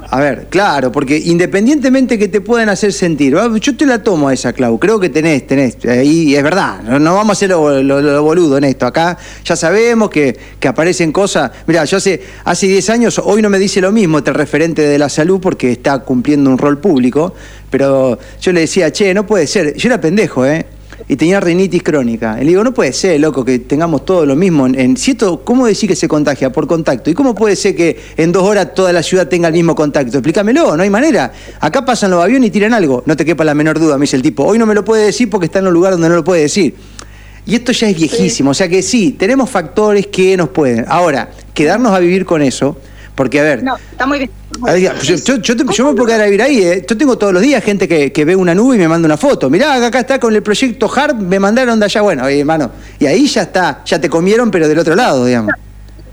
a 0.10 0.20
ver, 0.20 0.48
claro, 0.50 0.92
porque 0.92 1.18
independientemente 1.18 2.18
que 2.18 2.28
te 2.28 2.42
puedan 2.42 2.70
hacer 2.70 2.94
sentir, 2.94 3.36
yo 3.62 3.78
te 3.78 3.86
la 3.86 4.04
tomo 4.04 4.30
a 4.30 4.34
esa, 4.34 4.54
Clau, 4.54 4.80
creo 4.80 5.00
que 5.00 5.10
tenés, 5.10 5.48
tenés, 5.48 5.78
ahí 5.86 6.36
es 6.36 6.44
verdad, 6.44 6.82
no, 6.84 7.16
vamos 7.16 7.30
a 7.30 7.34
hacer 7.34 7.50
lo, 7.50 8.24
boludo 8.24 8.58
en 8.58 8.64
esto. 8.66 8.86
Acá 8.86 9.18
ya 9.44 9.56
sabemos 9.56 10.10
que, 10.10 10.38
que 10.60 10.68
aparecen 10.68 11.12
cosas. 11.12 11.52
Mira, 11.68 11.86
yo 11.86 11.98
hace, 11.98 12.22
hace 12.44 12.68
10 12.68 12.90
años, 12.90 13.22
hoy 13.24 13.42
no 13.42 13.50
me 13.50 13.60
dice 13.60 13.82
lo 13.82 13.92
mismo 13.92 14.20
este 14.20 14.34
referente 14.34 14.82
de 14.82 14.98
la 14.98 15.10
salud 15.10 15.40
porque 15.40 15.72
está 15.72 16.00
cumpliendo 16.00 16.50
un 16.50 16.58
rol 16.58 16.80
público, 16.80 17.34
pero 17.70 18.18
yo 18.42 18.52
le 18.52 18.62
decía, 18.62 18.92
che, 18.92 19.14
no 19.14 19.26
puede 19.26 19.48
ser, 19.48 19.76
yo 19.76 19.88
era 19.88 20.02
pendejo, 20.02 20.46
¿eh? 20.46 20.66
Y 21.12 21.16
tenía 21.16 21.40
rinitis 21.40 21.82
crónica. 21.82 22.38
Y 22.40 22.44
le 22.44 22.52
digo, 22.52 22.64
no 22.64 22.72
puede 22.72 22.94
ser, 22.94 23.20
loco, 23.20 23.44
que 23.44 23.58
tengamos 23.58 24.06
todo 24.06 24.28
lo 24.28 24.36
mismo. 24.36 24.68
En, 24.68 24.96
cierto, 24.96 25.42
¿Cómo 25.44 25.66
decir 25.66 25.90
que 25.90 25.96
se 25.96 26.08
contagia? 26.08 26.52
Por 26.52 26.68
contacto. 26.68 27.10
¿Y 27.10 27.16
cómo 27.16 27.34
puede 27.34 27.56
ser 27.56 27.76
que 27.76 28.00
en 28.16 28.32
dos 28.32 28.44
horas 28.44 28.76
toda 28.76 28.94
la 28.94 29.02
ciudad 29.02 29.28
tenga 29.28 29.48
el 29.48 29.56
mismo 29.56 29.74
contacto? 29.74 30.20
Explícamelo, 30.20 30.78
no 30.78 30.84
hay 30.84 30.90
manera. 30.92 31.32
Acá 31.60 31.84
pasan 31.84 32.12
los 32.12 32.24
aviones 32.24 32.50
y 32.50 32.52
tiran 32.52 32.76
algo. 32.76 33.02
No 33.08 33.18
te 33.18 33.26
quepa 33.26 33.44
la 33.44 33.56
menor 33.56 33.80
duda, 33.80 33.98
me 33.98 34.04
dice 34.04 34.18
el 34.18 34.22
tipo. 34.22 34.44
Hoy 34.44 34.60
no 34.60 34.68
me 34.68 34.76
lo 34.76 34.86
puede 34.86 35.08
decir 35.08 35.32
porque 35.32 35.48
está 35.48 35.58
en 35.58 35.68
un 35.68 35.74
lugar 35.74 35.94
donde 35.94 36.10
no 36.10 36.16
lo 36.16 36.24
puede 36.24 36.44
decir. 36.44 36.76
Y 37.44 37.56
esto 37.56 37.72
ya 37.72 37.90
es 37.90 37.96
viejísimo. 37.96 38.52
O 38.52 38.54
sea 38.54 38.70
que 38.70 38.84
sí, 38.84 39.14
tenemos 39.14 39.50
factores 39.50 40.06
que 40.06 40.38
nos 40.38 40.50
pueden. 40.50 40.86
Ahora, 40.88 41.32
quedarnos 41.56 41.92
a 41.92 41.98
vivir 41.98 42.24
con 42.24 42.44
eso 42.44 42.78
porque, 43.16 43.40
a 43.40 43.44
ver. 43.44 43.64
No, 43.64 43.78
está 43.78 44.06
muy 44.06 44.20
bien. 44.20 44.30
Yo, 44.60 45.86
me 45.86 45.94
puedo 45.94 46.06
quedar 46.06 46.22
a 46.22 46.26
vivir 46.26 46.42
ahí. 46.42 46.62
¿eh? 46.62 46.86
Yo 46.88 46.98
tengo 46.98 47.18
todos 47.18 47.34
los 47.34 47.42
días 47.42 47.64
gente 47.64 47.88
que, 47.88 48.26
ve 48.26 48.36
una 48.36 48.54
nube 48.54 48.76
y 48.76 48.80
me 48.80 48.88
manda 48.88 49.06
una 49.06 49.18
foto. 49.18 49.50
Mirá, 49.50 49.86
acá 49.86 50.00
está 50.00 50.20
con 50.20 50.36
el 50.36 50.44
proyecto 50.44 50.92
HARP, 50.94 51.18
me 51.20 51.40
mandaron 51.40 51.80
de 51.80 51.86
allá. 51.86 52.02
Bueno, 52.02 52.28
hermano. 52.28 52.72
Y 53.00 53.06
ahí 53.06 53.28
ya 53.28 53.44
está, 53.44 53.84
ya 53.86 54.00
te 54.00 54.10
comieron, 54.10 54.52
pero 54.52 54.68
del 54.68 54.80
otro 54.80 54.96
lado, 54.96 55.26
digamos. 55.26 55.54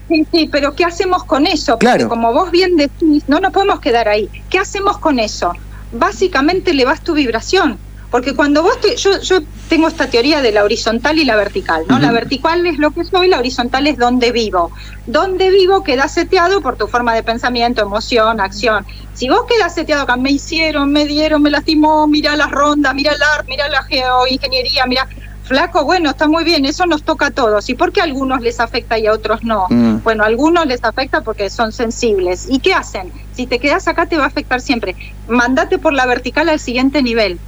Sí, 0.08 0.26
sí, 0.32 0.48
pero 0.50 0.74
¿qué 0.74 0.84
hacemos 0.84 1.24
con 1.24 1.46
eso? 1.46 1.78
Porque 1.78 2.06
como 2.06 2.32
vos 2.32 2.50
bien 2.52 2.76
decís, 2.76 3.24
no 3.26 3.40
nos 3.40 3.52
podemos 3.52 3.80
quedar 3.80 4.08
ahí. 4.08 4.28
¿Qué 4.48 4.58
hacemos 4.58 4.98
con 4.98 5.18
eso? 5.18 5.52
Básicamente 5.92 6.74
le 6.74 6.84
vas 6.84 7.00
tu 7.00 7.14
vibración 7.14 7.78
Porque 8.10 8.34
cuando 8.34 8.62
vos 8.62 8.80
te, 8.80 8.96
yo, 8.96 9.20
yo 9.20 9.40
tengo 9.68 9.88
esta 9.88 10.08
teoría 10.08 10.40
de 10.40 10.52
la 10.52 10.64
horizontal 10.64 11.18
y 11.18 11.24
la 11.24 11.36
vertical, 11.36 11.84
¿no? 11.88 11.98
La 11.98 12.12
vertical 12.12 12.64
es 12.66 12.78
lo 12.78 12.92
que 12.92 13.04
soy, 13.04 13.28
la 13.28 13.38
horizontal 13.38 13.86
es 13.86 13.98
donde 13.98 14.30
vivo. 14.32 14.70
Donde 15.06 15.50
vivo 15.50 15.82
queda 15.82 16.08
seteado 16.08 16.60
por 16.60 16.76
tu 16.76 16.86
forma 16.86 17.14
de 17.14 17.22
pensamiento, 17.22 17.82
emoción, 17.82 18.40
acción. 18.40 18.86
Si 19.14 19.28
vos 19.28 19.44
quedas 19.48 19.74
seteado 19.74 20.02
acá, 20.02 20.16
me 20.16 20.30
hicieron, 20.30 20.92
me 20.92 21.06
dieron, 21.06 21.42
me 21.42 21.50
lastimó, 21.50 22.06
mira 22.06 22.36
las 22.36 22.50
rondas, 22.50 22.94
mira 22.94 23.12
el 23.12 23.22
art, 23.22 23.46
mira 23.48 23.68
la 23.68 23.82
geoingeniería, 23.82 24.86
mira, 24.86 25.08
flaco, 25.42 25.84
bueno, 25.84 26.10
está 26.10 26.28
muy 26.28 26.44
bien, 26.44 26.64
eso 26.64 26.86
nos 26.86 27.02
toca 27.02 27.26
a 27.26 27.30
todos. 27.30 27.68
¿Y 27.68 27.74
por 27.74 27.92
qué 27.92 28.00
a 28.00 28.04
algunos 28.04 28.40
les 28.42 28.60
afecta 28.60 28.98
y 28.98 29.06
a 29.06 29.12
otros 29.12 29.42
no? 29.42 29.66
Mm. 29.70 30.02
Bueno, 30.04 30.22
a 30.22 30.26
algunos 30.26 30.66
les 30.66 30.84
afecta 30.84 31.22
porque 31.22 31.50
son 31.50 31.72
sensibles. 31.72 32.46
¿Y 32.48 32.60
qué 32.60 32.74
hacen? 32.74 33.12
Si 33.32 33.46
te 33.46 33.58
quedas 33.58 33.88
acá 33.88 34.06
te 34.06 34.16
va 34.16 34.24
a 34.24 34.28
afectar 34.28 34.60
siempre. 34.60 34.94
Mandate 35.28 35.78
por 35.78 35.92
la 35.92 36.06
vertical 36.06 36.48
al 36.48 36.60
siguiente 36.60 37.02
nivel 37.02 37.40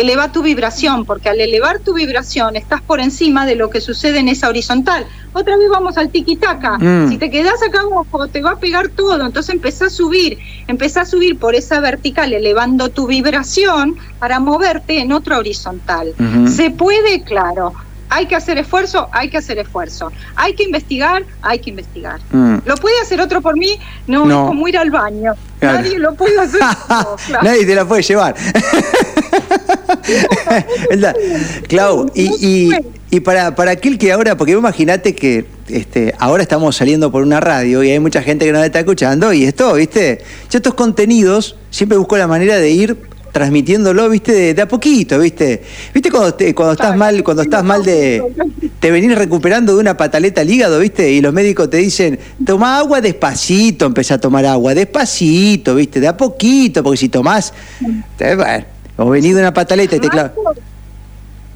eleva 0.00 0.30
tu 0.30 0.42
vibración, 0.42 1.04
porque 1.04 1.28
al 1.28 1.40
elevar 1.40 1.80
tu 1.80 1.94
vibración 1.94 2.56
estás 2.56 2.80
por 2.80 3.00
encima 3.00 3.46
de 3.46 3.56
lo 3.56 3.68
que 3.68 3.80
sucede 3.80 4.18
en 4.20 4.28
esa 4.28 4.48
horizontal. 4.48 5.06
Otra 5.32 5.56
vez 5.56 5.68
vamos 5.68 5.98
al 5.98 6.10
tiquitaca. 6.10 6.78
Mm. 6.78 7.08
Si 7.08 7.18
te 7.18 7.30
quedas 7.30 7.62
acá 7.62 7.80
abajo, 7.80 8.28
te 8.28 8.40
va 8.40 8.52
a 8.52 8.58
pegar 8.58 8.88
todo. 8.88 9.26
Entonces 9.26 9.54
empezá 9.54 9.86
a 9.86 9.90
subir, 9.90 10.38
empezá 10.68 11.02
a 11.02 11.04
subir 11.04 11.38
por 11.38 11.54
esa 11.54 11.80
vertical, 11.80 12.32
elevando 12.32 12.90
tu 12.90 13.06
vibración 13.06 13.96
para 14.18 14.38
moverte 14.38 15.00
en 15.00 15.12
otra 15.12 15.38
horizontal. 15.38 16.14
Se 16.46 16.70
puede, 16.70 17.22
claro. 17.22 17.72
Hay 18.10 18.26
que 18.26 18.36
hacer 18.36 18.58
esfuerzo, 18.58 19.08
hay 19.12 19.30
que 19.30 19.38
hacer 19.38 19.58
esfuerzo. 19.58 20.10
Hay 20.36 20.54
que 20.54 20.64
investigar, 20.64 21.24
hay 21.42 21.58
que 21.58 21.70
investigar. 21.70 22.20
Mm. 22.30 22.58
¿Lo 22.64 22.76
puede 22.76 23.00
hacer 23.00 23.20
otro 23.20 23.40
por 23.40 23.56
mí? 23.56 23.78
No, 24.06 24.24
es 24.24 24.34
como 24.48 24.68
ir 24.68 24.78
al 24.78 24.90
baño. 24.90 25.34
Nadie 25.60 25.98
lo 25.98 26.14
puede 26.14 26.38
hacer. 26.40 26.60
Nadie 27.42 27.66
te 27.66 27.74
la 27.74 27.84
puede 27.86 28.02
llevar. 28.02 28.34
Clau, 31.68 32.10
y, 32.14 32.70
y, 33.10 33.20
para, 33.20 33.54
para 33.54 33.72
aquel 33.72 33.98
que 33.98 34.12
ahora, 34.12 34.36
porque 34.36 34.52
imagínate 34.52 35.14
que 35.14 35.46
este, 35.68 36.14
ahora 36.18 36.42
estamos 36.42 36.76
saliendo 36.76 37.10
por 37.10 37.22
una 37.22 37.40
radio 37.40 37.82
y 37.82 37.90
hay 37.90 37.98
mucha 37.98 38.22
gente 38.22 38.46
que 38.46 38.52
nos 38.52 38.64
está 38.64 38.80
escuchando 38.80 39.32
y 39.32 39.44
esto, 39.44 39.74
¿viste? 39.74 40.22
Yo 40.50 40.58
estos 40.58 40.74
contenidos 40.74 41.56
siempre 41.70 41.98
busco 41.98 42.16
la 42.16 42.26
manera 42.26 42.56
de 42.56 42.70
ir 42.70 42.96
transmitiéndolo, 43.38 44.08
viste, 44.08 44.52
de, 44.52 44.62
a 44.62 44.66
poquito, 44.66 45.16
viste. 45.20 45.62
Viste 45.94 46.10
cuando, 46.10 46.36
cuando 46.56 46.72
estás 46.72 46.96
mal, 46.96 47.22
cuando 47.22 47.44
estás 47.44 47.62
mal 47.62 47.84
de. 47.84 48.20
te 48.80 48.90
venís 48.90 49.16
recuperando 49.16 49.74
de 49.76 49.80
una 49.80 49.96
pataleta 49.96 50.40
al 50.40 50.50
hígado, 50.50 50.80
viste, 50.80 51.08
y 51.12 51.20
los 51.20 51.32
médicos 51.32 51.70
te 51.70 51.76
dicen, 51.76 52.18
toma 52.44 52.78
agua 52.78 53.00
despacito, 53.00 53.86
empezá 53.86 54.14
a 54.14 54.18
tomar 54.18 54.44
agua, 54.44 54.74
despacito, 54.74 55.76
viste, 55.76 56.00
de 56.00 56.08
a 56.08 56.16
poquito, 56.16 56.82
porque 56.82 56.96
si 56.96 57.08
tomás. 57.08 57.54
bueno, 58.18 58.64
o 58.96 59.08
venido 59.08 59.36
de 59.36 59.42
una 59.44 59.54
pataleta 59.54 59.94
y 59.94 60.00
te 60.00 60.08
clavas. 60.08 60.32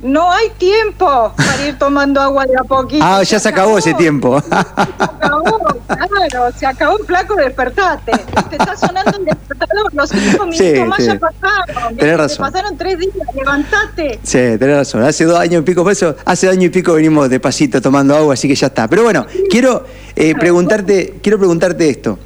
No 0.03 0.31
hay 0.31 0.51
tiempo 0.59 1.33
para 1.37 1.67
ir 1.67 1.79
tomando 1.79 2.21
agua 2.21 2.47
de 2.47 2.57
a 2.57 2.63
poquito. 2.63 3.05
Ah, 3.05 3.25
ya 3.25 3.41
se, 3.41 3.49
acabó, 3.49 3.79
ese 3.79 3.95
tiempo. 3.95 4.41
Se 4.41 4.55
acabó, 4.55 5.59
claro, 5.87 6.53
se 6.57 6.67
acabó 6.67 6.99
el 6.99 7.05
flaco, 7.05 7.37
despertate. 7.37 8.13
Te 8.51 8.57
está 8.57 8.77
sonando 8.77 9.19
el 9.19 9.25
despertador, 9.25 9.95
los 9.95 10.11
cinco 10.11 10.47
minutos 10.47 10.89
más 10.89 11.05
ya 11.05 11.19
pasaron. 11.19 11.97
Tenés 11.97 12.17
razón. 12.17 12.47
Pasaron 12.47 12.77
tres 12.77 12.99
días, 12.99 13.15
levantate. 13.35 14.21
Sí, 14.23 14.39
tenés 14.59 14.77
razón. 14.77 15.03
Hace 15.03 15.25
dos 15.25 15.39
años 15.39 15.63
y 15.63 15.65
pico, 15.65 15.83
por 15.83 15.93
eso, 15.93 16.17
hace 16.25 16.47
dos 16.47 16.57
años 16.57 16.67
y 16.67 16.71
pico 16.71 16.95
venimos 16.95 17.29
despacito 17.29 17.81
tomando 17.81 18.17
agua, 18.17 18.35
así 18.35 18.49
que 18.49 18.55
ya 18.55 18.69
está. 18.69 18.89
Pero 18.89 19.03
bueno, 19.03 19.27
quiero 19.51 19.85
eh, 20.17 20.35
preguntarte, 20.35 21.19
quiero 21.23 21.39
preguntarte 21.39 21.89
esto. 21.89 22.19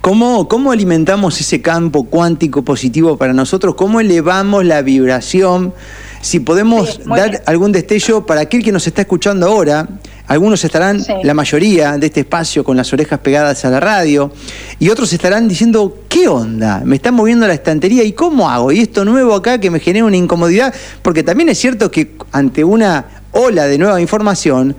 ¿Cómo, 0.00 0.48
¿Cómo 0.48 0.70
alimentamos 0.70 1.40
ese 1.40 1.62
campo 1.62 2.04
cuántico 2.04 2.62
positivo 2.62 3.16
para 3.16 3.32
nosotros? 3.32 3.74
¿Cómo 3.74 4.00
elevamos 4.00 4.64
la 4.64 4.82
vibración? 4.82 5.72
Si 6.20 6.40
podemos 6.40 7.00
dar 7.06 7.42
algún 7.46 7.72
destello 7.72 8.26
para 8.26 8.42
aquel 8.42 8.62
que 8.62 8.72
nos 8.72 8.86
está 8.86 9.02
escuchando 9.02 9.46
ahora, 9.46 9.88
algunos 10.26 10.64
estarán, 10.64 11.04
la 11.22 11.34
mayoría 11.34 11.98
de 11.98 12.06
este 12.06 12.20
espacio, 12.20 12.64
con 12.64 12.76
las 12.76 12.90
orejas 12.92 13.18
pegadas 13.20 13.64
a 13.64 13.70
la 13.70 13.78
radio, 13.78 14.32
y 14.78 14.88
otros 14.88 15.12
estarán 15.12 15.48
diciendo, 15.48 15.98
¿qué 16.08 16.28
onda? 16.28 16.80
Me 16.84 16.96
están 16.96 17.14
moviendo 17.14 17.46
la 17.46 17.52
estantería 17.52 18.02
y 18.04 18.12
cómo 18.12 18.48
hago? 18.48 18.72
Y 18.72 18.80
esto 18.80 19.04
nuevo 19.04 19.34
acá 19.34 19.58
que 19.58 19.70
me 19.70 19.80
genera 19.80 20.06
una 20.06 20.16
incomodidad, 20.16 20.74
porque 21.02 21.22
también 21.22 21.50
es 21.50 21.58
cierto 21.58 21.90
que 21.90 22.16
ante 22.32 22.64
una 22.64 23.04
ola 23.32 23.66
de 23.66 23.76
nueva 23.76 24.00
información, 24.00 24.74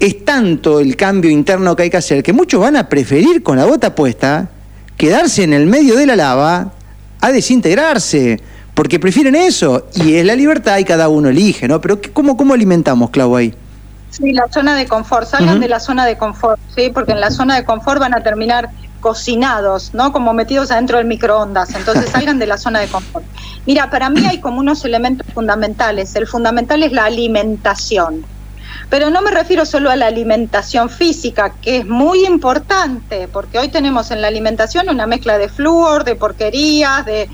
es 0.00 0.24
tanto 0.24 0.80
el 0.80 0.96
cambio 0.96 1.30
interno 1.30 1.76
que 1.76 1.82
hay 1.82 1.90
que 1.90 1.96
hacer 1.96 2.22
que 2.22 2.32
muchos 2.32 2.60
van 2.60 2.76
a 2.76 2.88
preferir 2.88 3.42
con 3.42 3.56
la 3.58 3.66
bota 3.66 3.94
puesta 3.94 4.48
quedarse 4.96 5.42
en 5.42 5.52
el 5.52 5.66
medio 5.66 5.96
de 5.96 6.06
la 6.06 6.16
lava 6.16 6.72
a 7.20 7.32
desintegrarse, 7.32 8.40
porque 8.74 8.98
prefieren 8.98 9.34
eso, 9.34 9.88
y 9.96 10.14
es 10.14 10.24
la 10.24 10.34
libertad 10.34 10.78
y 10.78 10.84
cada 10.84 11.08
uno 11.08 11.28
elige, 11.28 11.68
¿no? 11.68 11.80
Pero 11.80 12.00
¿cómo, 12.12 12.36
cómo 12.36 12.54
alimentamos, 12.54 13.10
Clau, 13.10 13.36
ahí? 13.36 13.52
Sí, 14.18 14.32
la 14.32 14.48
zona 14.50 14.74
de 14.74 14.86
confort, 14.86 15.28
salgan 15.28 15.60
de 15.60 15.68
la 15.68 15.78
zona 15.78 16.04
de 16.04 16.18
confort, 16.18 16.60
¿sí? 16.74 16.90
Porque 16.92 17.12
en 17.12 17.20
la 17.20 17.30
zona 17.30 17.54
de 17.54 17.64
confort 17.64 18.00
van 18.00 18.14
a 18.14 18.22
terminar 18.22 18.68
cocinados, 18.98 19.94
¿no? 19.94 20.12
Como 20.12 20.32
metidos 20.32 20.72
adentro 20.72 20.98
del 20.98 21.06
microondas, 21.06 21.72
entonces 21.76 22.10
salgan 22.10 22.40
de 22.40 22.48
la 22.48 22.58
zona 22.58 22.80
de 22.80 22.88
confort. 22.88 23.24
Mira, 23.64 23.90
para 23.90 24.10
mí 24.10 24.26
hay 24.26 24.40
como 24.40 24.58
unos 24.58 24.84
elementos 24.84 25.24
fundamentales. 25.32 26.16
El 26.16 26.26
fundamental 26.26 26.82
es 26.82 26.90
la 26.90 27.04
alimentación. 27.04 28.24
Pero 28.90 29.10
no 29.10 29.22
me 29.22 29.30
refiero 29.30 29.64
solo 29.66 29.90
a 29.90 29.96
la 29.96 30.06
alimentación 30.06 30.88
física, 30.88 31.52
que 31.62 31.78
es 31.78 31.86
muy 31.86 32.24
importante, 32.26 33.28
porque 33.28 33.58
hoy 33.58 33.68
tenemos 33.68 34.10
en 34.10 34.20
la 34.20 34.28
alimentación 34.28 34.88
una 34.88 35.06
mezcla 35.06 35.38
de 35.38 35.48
flúor, 35.48 36.04
de 36.04 36.16
porquerías, 36.16 37.04
de 37.04 37.28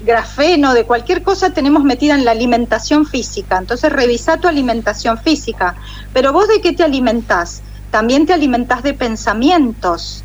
grafeno, 0.00 0.74
de 0.74 0.84
cualquier 0.84 1.22
cosa 1.22 1.50
tenemos 1.50 1.84
metida 1.84 2.14
en 2.14 2.24
la 2.24 2.30
alimentación 2.30 3.06
física. 3.06 3.58
Entonces 3.58 3.92
revisa 3.92 4.38
tu 4.38 4.48
alimentación 4.48 5.18
física. 5.18 5.76
Pero 6.12 6.32
vos 6.32 6.48
de 6.48 6.60
qué 6.60 6.72
te 6.72 6.84
alimentás? 6.84 7.62
También 7.90 8.26
te 8.26 8.32
alimentás 8.32 8.82
de 8.82 8.94
pensamientos. 8.94 10.24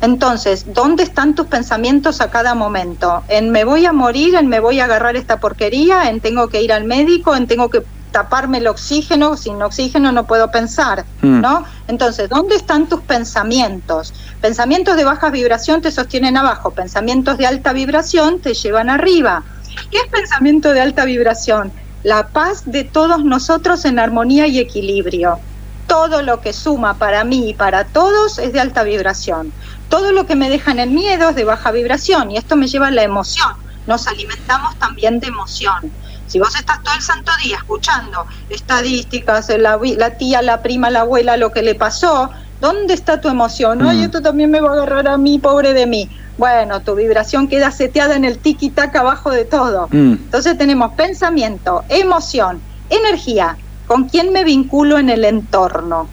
Entonces, 0.00 0.66
¿dónde 0.72 1.02
están 1.02 1.34
tus 1.34 1.46
pensamientos 1.46 2.20
a 2.20 2.30
cada 2.30 2.54
momento? 2.54 3.24
En 3.28 3.50
me 3.50 3.64
voy 3.64 3.86
a 3.86 3.92
morir, 3.92 4.34
en 4.34 4.48
me 4.48 4.60
voy 4.60 4.80
a 4.80 4.84
agarrar 4.84 5.16
esta 5.16 5.38
porquería, 5.38 6.10
en 6.10 6.20
tengo 6.20 6.48
que 6.48 6.60
ir 6.62 6.72
al 6.72 6.84
médico, 6.84 7.34
en 7.34 7.46
tengo 7.46 7.70
que 7.70 7.82
taparme 8.14 8.58
el 8.58 8.68
oxígeno, 8.68 9.36
sin 9.36 9.60
oxígeno 9.60 10.12
no 10.12 10.24
puedo 10.24 10.48
pensar, 10.52 11.04
mm. 11.20 11.40
¿no? 11.40 11.64
Entonces, 11.88 12.30
¿dónde 12.30 12.54
están 12.54 12.88
tus 12.88 13.00
pensamientos? 13.00 14.14
Pensamientos 14.40 14.96
de 14.96 15.04
baja 15.04 15.30
vibración 15.30 15.82
te 15.82 15.90
sostienen 15.90 16.36
abajo, 16.36 16.70
pensamientos 16.70 17.38
de 17.38 17.46
alta 17.46 17.72
vibración 17.72 18.38
te 18.38 18.54
llevan 18.54 18.88
arriba. 18.88 19.42
¿Qué 19.90 19.98
es 19.98 20.06
pensamiento 20.06 20.72
de 20.72 20.80
alta 20.80 21.04
vibración? 21.04 21.72
La 22.04 22.28
paz 22.28 22.62
de 22.66 22.84
todos 22.84 23.24
nosotros 23.24 23.84
en 23.84 23.98
armonía 23.98 24.46
y 24.46 24.60
equilibrio. 24.60 25.40
Todo 25.88 26.22
lo 26.22 26.40
que 26.40 26.52
suma 26.52 26.94
para 26.94 27.24
mí 27.24 27.50
y 27.50 27.54
para 27.54 27.84
todos 27.84 28.38
es 28.38 28.52
de 28.52 28.60
alta 28.60 28.84
vibración. 28.84 29.52
Todo 29.88 30.12
lo 30.12 30.24
que 30.24 30.36
me 30.36 30.50
deja 30.50 30.70
en 30.70 30.94
miedo 30.94 31.30
es 31.30 31.36
de 31.36 31.42
baja 31.42 31.72
vibración 31.72 32.30
y 32.30 32.36
esto 32.36 32.54
me 32.54 32.68
lleva 32.68 32.86
a 32.86 32.92
la 32.92 33.02
emoción. 33.02 33.54
Nos 33.88 34.06
alimentamos 34.06 34.78
también 34.78 35.18
de 35.18 35.26
emoción. 35.26 35.90
Si 36.34 36.40
vos 36.40 36.52
estás 36.56 36.82
todo 36.82 36.96
el 36.96 37.00
santo 37.00 37.30
día 37.44 37.58
escuchando 37.58 38.26
estadísticas, 38.50 39.48
la, 39.56 39.78
tía, 40.18 40.42
la 40.42 40.62
prima, 40.62 40.90
la 40.90 41.02
abuela, 41.02 41.36
lo 41.36 41.52
que 41.52 41.62
le 41.62 41.76
pasó, 41.76 42.28
¿dónde 42.60 42.92
está 42.92 43.20
tu 43.20 43.28
emoción? 43.28 43.86
Ay, 43.86 43.98
mm. 43.98 44.02
esto 44.02 44.20
también 44.20 44.50
me 44.50 44.60
va 44.60 44.70
a 44.70 44.72
agarrar 44.72 45.06
a 45.06 45.16
mí, 45.16 45.38
pobre 45.38 45.74
de 45.74 45.86
mí. 45.86 46.10
Bueno, 46.36 46.80
tu 46.80 46.96
vibración 46.96 47.46
queda 47.46 47.70
seteada 47.70 48.16
en 48.16 48.24
el 48.24 48.40
tiki-taka 48.40 48.98
abajo 48.98 49.30
de 49.30 49.44
todo. 49.44 49.86
Mm. 49.92 50.14
Entonces 50.24 50.58
tenemos 50.58 50.94
pensamiento, 50.94 51.84
emoción, 51.88 52.60
energía. 52.90 53.56
¿Con 53.86 54.08
quién 54.08 54.32
me 54.32 54.42
vinculo 54.42 54.98
en 54.98 55.10
el 55.10 55.24
entorno? 55.24 56.08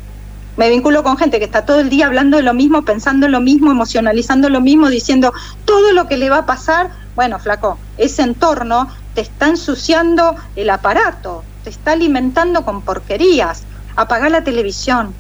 Me 0.58 0.70
vinculo 0.70 1.02
con 1.04 1.18
gente 1.18 1.40
que 1.40 1.46
está 1.46 1.66
todo 1.66 1.80
el 1.80 1.90
día 1.90 2.08
hablando 2.08 2.38
de 2.38 2.44
lo 2.44 2.54
mismo, 2.54 2.84
pensando 2.84 3.28
lo 3.28 3.40
mismo, 3.40 3.72
emocionalizando 3.72 4.50
lo 4.50 4.62
mismo, 4.62 4.90
diciendo 4.90 5.34
todo 5.66 5.94
lo 5.94 6.08
que 6.08 6.18
le 6.18 6.30
va 6.30 6.40
a 6.40 6.46
pasar. 6.46 6.92
Bueno, 7.16 7.40
flaco, 7.40 7.80
ese 7.98 8.24
entorno 8.24 8.90
te 9.16 9.22
está 9.22 9.48
ensuciando 9.48 10.36
el 10.56 10.70
aparato, 10.70 11.44
te 11.64 11.70
está 11.70 11.94
alimentando 11.94 12.64
con 12.66 12.82
porquerías. 12.82 13.64
Apaga 13.96 14.30
la 14.30 14.44
televisión, 14.44 15.14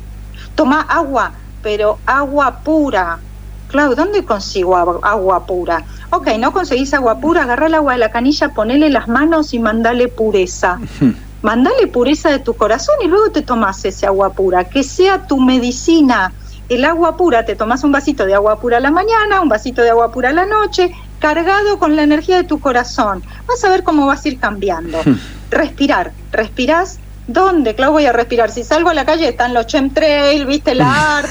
toma 0.55 0.81
agua, 0.81 1.33
pero 1.61 1.99
agua 2.05 2.59
pura. 2.63 3.19
Claro, 3.67 3.95
¿dónde 3.95 4.25
consigo 4.25 4.75
agua 4.75 5.45
pura? 5.45 5.85
Ok, 6.09 6.27
no 6.37 6.51
conseguís 6.51 6.93
agua 6.93 7.19
pura, 7.19 7.43
agarra 7.43 7.67
el 7.67 7.75
agua 7.75 7.93
de 7.93 7.99
la 7.99 8.11
canilla, 8.11 8.49
ponele 8.49 8.89
las 8.89 9.07
manos 9.07 9.53
y 9.53 9.59
mandale 9.59 10.09
pureza. 10.09 10.77
Mandale 11.41 11.87
pureza 11.87 12.29
de 12.29 12.39
tu 12.39 12.55
corazón 12.55 12.95
y 13.03 13.07
luego 13.07 13.31
te 13.31 13.41
tomas 13.41 13.83
ese 13.85 14.05
agua 14.05 14.33
pura, 14.33 14.65
que 14.65 14.83
sea 14.83 15.25
tu 15.27 15.39
medicina. 15.39 16.33
El 16.69 16.85
agua 16.85 17.17
pura, 17.17 17.43
te 17.43 17.55
tomas 17.55 17.83
un 17.83 17.91
vasito 17.91 18.25
de 18.25 18.33
agua 18.33 18.59
pura 18.59 18.77
a 18.77 18.79
la 18.79 18.91
mañana, 18.91 19.41
un 19.41 19.49
vasito 19.49 19.81
de 19.81 19.89
agua 19.89 20.11
pura 20.11 20.29
a 20.29 20.33
la 20.33 20.45
noche, 20.45 20.89
cargado 21.19 21.77
con 21.79 21.95
la 21.95 22.03
energía 22.03 22.37
de 22.37 22.43
tu 22.45 22.59
corazón. 22.59 23.21
Vas 23.47 23.63
a 23.63 23.69
ver 23.69 23.83
cómo 23.83 24.07
vas 24.07 24.25
a 24.25 24.29
ir 24.29 24.39
cambiando. 24.39 24.99
Hmm. 25.03 25.17
Respirar, 25.49 26.13
respirás 26.31 26.99
¿Dónde, 27.33 27.75
Clau, 27.75 27.91
voy 27.93 28.05
a 28.05 28.11
respirar? 28.11 28.51
Si 28.51 28.63
salgo 28.63 28.89
a 28.89 28.93
la 28.93 29.05
calle 29.05 29.29
están 29.29 29.53
los 29.53 29.67
chemtrail, 29.67 30.45
viste, 30.45 30.75
la 30.75 31.17
art. 31.17 31.29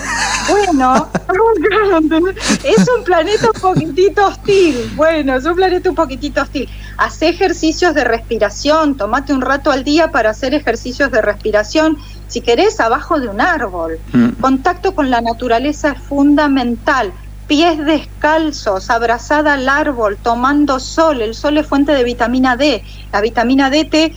Bueno, 0.48 1.09
es 2.64 2.88
un 2.96 3.05
planeta 3.05 3.48
un 3.55 3.61
poquitito 3.61 4.26
hostil. 4.26 4.92
Bueno, 4.96 5.36
es 5.36 5.44
un 5.44 5.55
planeta 5.55 5.90
un 5.90 5.96
poquitito 5.96 6.42
hostil. 6.42 6.68
Haz 6.96 7.22
ejercicios 7.22 7.94
de 7.94 8.05
respiración, 8.05 8.96
tomate 8.96 9.32
un 9.32 9.40
rato 9.42 9.70
al 9.70 9.84
día 9.84 10.11
para 10.11 10.30
hacer 10.30 10.55
ejercicios 10.55 11.11
de 11.11 11.22
respiración. 11.22 11.98
Si 12.28 12.40
querés, 12.40 12.80
abajo 12.80 13.20
de 13.20 13.28
un 13.28 13.40
árbol. 13.40 13.98
Mm. 14.12 14.40
Contacto 14.40 14.94
con 14.94 15.11
la 15.11 15.20
naturaleza 15.20 15.92
es 15.92 16.03
fundamental 16.03 17.12
pies 17.51 17.84
descalzos, 17.84 18.90
abrazada 18.90 19.55
al 19.55 19.68
árbol, 19.68 20.16
tomando 20.22 20.78
sol. 20.78 21.20
El 21.20 21.34
sol 21.34 21.59
es 21.59 21.66
fuente 21.66 21.90
de 21.90 22.05
vitamina 22.05 22.57
D. 22.57 22.84
La 23.12 23.20
vitamina 23.20 23.70
D 23.70 23.84
te 23.86 24.14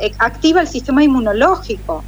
eh, 0.00 0.12
activa 0.18 0.60
el 0.60 0.68
sistema 0.68 1.02
inmunológico. 1.02 2.02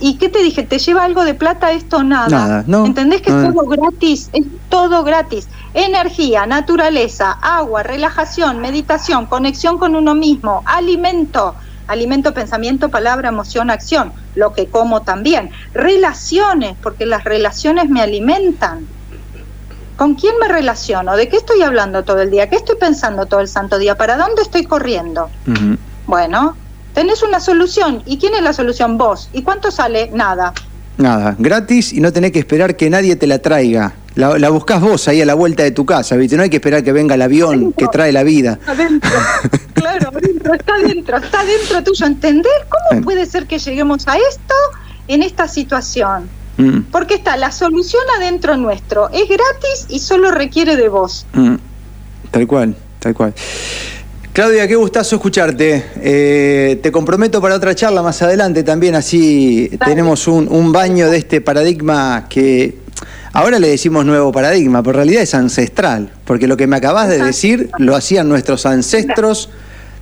¿Y 0.00 0.16
qué 0.16 0.30
te 0.30 0.42
dije? 0.42 0.62
¿Te 0.62 0.78
lleva 0.78 1.04
algo 1.04 1.24
de 1.24 1.34
plata 1.34 1.72
esto? 1.72 2.02
Nada. 2.02 2.28
Nada 2.28 2.64
no, 2.66 2.86
¿Entendés 2.86 3.20
que 3.20 3.30
es 3.30 3.52
todo 3.52 3.66
gratis? 3.66 4.30
Es 4.32 4.44
todo 4.70 5.04
gratis. 5.04 5.46
Energía, 5.74 6.46
naturaleza, 6.46 7.32
agua, 7.32 7.82
relajación, 7.82 8.60
meditación, 8.60 9.26
conexión 9.26 9.78
con 9.78 9.94
uno 9.94 10.14
mismo, 10.14 10.62
alimento. 10.64 11.54
Alimento, 11.86 12.32
pensamiento, 12.32 12.88
palabra, 12.88 13.28
emoción, 13.28 13.68
acción. 13.68 14.12
Lo 14.36 14.54
que 14.54 14.68
como 14.68 15.02
también. 15.02 15.50
Relaciones, 15.74 16.76
porque 16.82 17.04
las 17.04 17.24
relaciones 17.24 17.90
me 17.90 18.00
alimentan. 18.00 18.86
¿Con 19.96 20.14
quién 20.14 20.34
me 20.40 20.48
relaciono? 20.48 21.14
¿De 21.14 21.28
qué 21.28 21.36
estoy 21.36 21.60
hablando 21.60 22.04
todo 22.04 22.20
el 22.20 22.30
día? 22.30 22.48
¿Qué 22.48 22.56
estoy 22.56 22.76
pensando 22.76 23.26
todo 23.26 23.40
el 23.40 23.48
santo 23.48 23.76
día? 23.76 23.98
¿Para 23.98 24.16
dónde 24.16 24.40
estoy 24.40 24.64
corriendo? 24.64 25.28
Bueno, 26.06 26.56
tenés 26.94 27.22
una 27.22 27.40
solución. 27.40 28.02
¿Y 28.06 28.18
quién 28.18 28.34
es 28.34 28.42
la 28.42 28.52
solución? 28.52 28.98
Vos. 28.98 29.28
¿Y 29.32 29.42
cuánto 29.42 29.70
sale? 29.70 30.10
Nada. 30.12 30.52
Nada, 30.98 31.34
gratis 31.38 31.94
y 31.94 32.00
no 32.00 32.12
tenés 32.12 32.30
que 32.32 32.40
esperar 32.40 32.76
que 32.76 32.90
nadie 32.90 33.16
te 33.16 33.26
la 33.26 33.38
traiga. 33.38 33.94
La, 34.16 34.50
buscás 34.50 34.80
vos 34.82 35.08
ahí 35.08 35.22
a 35.22 35.24
la 35.24 35.34
vuelta 35.34 35.62
de 35.62 35.70
tu 35.70 35.86
casa, 35.86 36.16
¿viste? 36.16 36.36
No 36.36 36.42
hay 36.42 36.50
que 36.50 36.56
esperar 36.56 36.82
que 36.82 36.92
venga 36.92 37.14
el 37.14 37.22
avión 37.22 37.72
que 37.72 37.86
trae 37.86 38.12
la 38.12 38.22
vida. 38.22 38.58
Adentro, 38.66 39.10
claro, 39.74 40.10
adentro, 40.10 40.54
está 40.54 40.74
adentro, 40.74 41.16
está 41.16 41.40
adentro 41.40 41.84
tuyo. 41.84 42.06
¿Entender 42.06 42.52
cómo 42.68 43.02
puede 43.02 43.24
ser 43.24 43.46
que 43.46 43.58
lleguemos 43.58 44.06
a 44.08 44.16
esto 44.16 44.54
en 45.08 45.22
esta 45.22 45.48
situación? 45.48 46.28
Mm. 46.58 46.80
Porque 46.90 47.14
está 47.14 47.36
la 47.36 47.52
solución 47.52 48.02
adentro 48.18 48.56
nuestro. 48.56 49.08
Es 49.10 49.28
gratis 49.28 49.86
y 49.88 50.00
solo 50.00 50.32
requiere 50.32 50.76
de 50.76 50.88
vos. 50.88 51.24
Mm. 51.32 51.54
Tal 52.30 52.46
cual, 52.46 52.76
tal 52.98 53.14
cual. 53.14 53.34
Claudia, 54.32 54.68
qué 54.68 54.76
gustazo 54.76 55.16
escucharte. 55.16 55.84
Eh, 56.00 56.78
te 56.80 56.92
comprometo 56.92 57.40
para 57.40 57.56
otra 57.56 57.74
charla 57.74 58.00
más 58.00 58.22
adelante 58.22 58.62
también, 58.62 58.94
así 58.94 59.68
tenemos 59.84 60.28
un, 60.28 60.70
baño 60.70 61.10
de 61.10 61.18
este 61.18 61.40
paradigma 61.40 62.26
que 62.28 62.78
ahora 63.32 63.58
le 63.58 63.68
decimos 63.68 64.06
nuevo 64.06 64.30
paradigma, 64.30 64.84
pero 64.84 64.92
en 64.92 64.96
realidad 64.98 65.22
es 65.24 65.34
ancestral, 65.34 66.12
porque 66.24 66.46
lo 66.46 66.56
que 66.56 66.68
me 66.68 66.76
acabas 66.76 67.08
de 67.08 67.18
decir 67.18 67.70
lo 67.78 67.96
hacían 67.96 68.28
nuestros 68.28 68.66
ancestros 68.66 69.50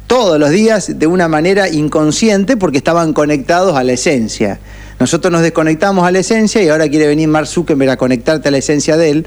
todos 0.06 0.38
los 0.38 0.50
días 0.50 0.98
de 0.98 1.06
una 1.06 1.26
manera 1.26 1.70
inconsciente 1.70 2.58
porque 2.58 2.76
estaban 2.76 3.14
conectados 3.14 3.78
a 3.78 3.82
la 3.82 3.92
esencia. 3.92 4.60
Nosotros 5.00 5.32
nos 5.32 5.40
desconectamos 5.40 6.06
a 6.06 6.10
la 6.10 6.18
esencia 6.18 6.62
y 6.62 6.68
ahora 6.68 6.86
quiere 6.88 7.06
venir 7.06 7.28
Mark 7.28 7.46
Zuckerberg 7.46 7.92
a 7.92 7.96
conectarte 7.96 8.48
a 8.48 8.50
la 8.50 8.58
esencia 8.58 8.98
de 8.98 9.10
él, 9.10 9.26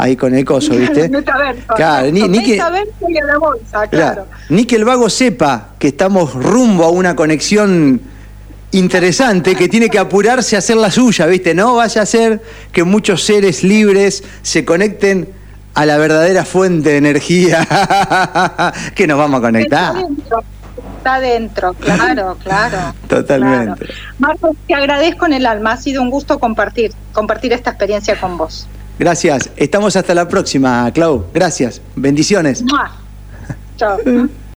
ahí 0.00 0.16
con 0.16 0.34
el 0.34 0.44
coso, 0.44 0.74
¿viste? 0.74 1.10
claro, 1.76 2.10
ni, 2.10 2.26
ni, 2.28 2.42
que, 2.42 2.60
ni 4.48 4.64
que 4.64 4.76
el 4.76 4.84
vago 4.84 5.10
sepa 5.10 5.70
que 5.78 5.88
estamos 5.88 6.34
rumbo 6.34 6.84
a 6.84 6.90
una 6.90 7.14
conexión 7.14 8.00
interesante 8.72 9.54
que 9.54 9.68
tiene 9.68 9.88
que 9.88 9.98
apurarse 9.98 10.56
a 10.56 10.60
hacer 10.60 10.76
la 10.76 10.90
suya, 10.90 11.26
¿viste? 11.26 11.54
No 11.54 11.76
vaya 11.76 12.02
a 12.02 12.06
ser 12.06 12.40
que 12.72 12.84
muchos 12.84 13.24
seres 13.24 13.62
libres 13.62 14.24
se 14.42 14.64
conecten 14.64 15.28
a 15.74 15.86
la 15.86 15.98
verdadera 15.98 16.44
fuente 16.44 16.90
de 16.90 16.96
energía 16.96 17.66
que 18.94 19.06
nos 19.06 19.18
vamos 19.18 19.38
a 19.38 19.42
conectar 19.42 19.94
está 21.00 21.18
dentro, 21.18 21.72
claro, 21.72 22.36
claro. 22.42 22.94
Totalmente. 23.08 23.86
Marcos, 24.18 24.54
te 24.66 24.74
agradezco 24.74 25.24
en 25.24 25.32
el 25.32 25.46
alma, 25.46 25.72
ha 25.72 25.76
sido 25.78 26.02
un 26.02 26.10
gusto 26.10 26.38
compartir, 26.38 26.92
compartir 27.12 27.54
esta 27.54 27.70
experiencia 27.70 28.20
con 28.20 28.36
vos. 28.36 28.68
Gracias, 29.00 29.48
estamos 29.56 29.96
hasta 29.96 30.14
la 30.14 30.28
próxima, 30.28 30.92
Clau. 30.92 31.24
Gracias, 31.32 31.80
bendiciones. 31.96 32.62
Chao. 33.78 33.96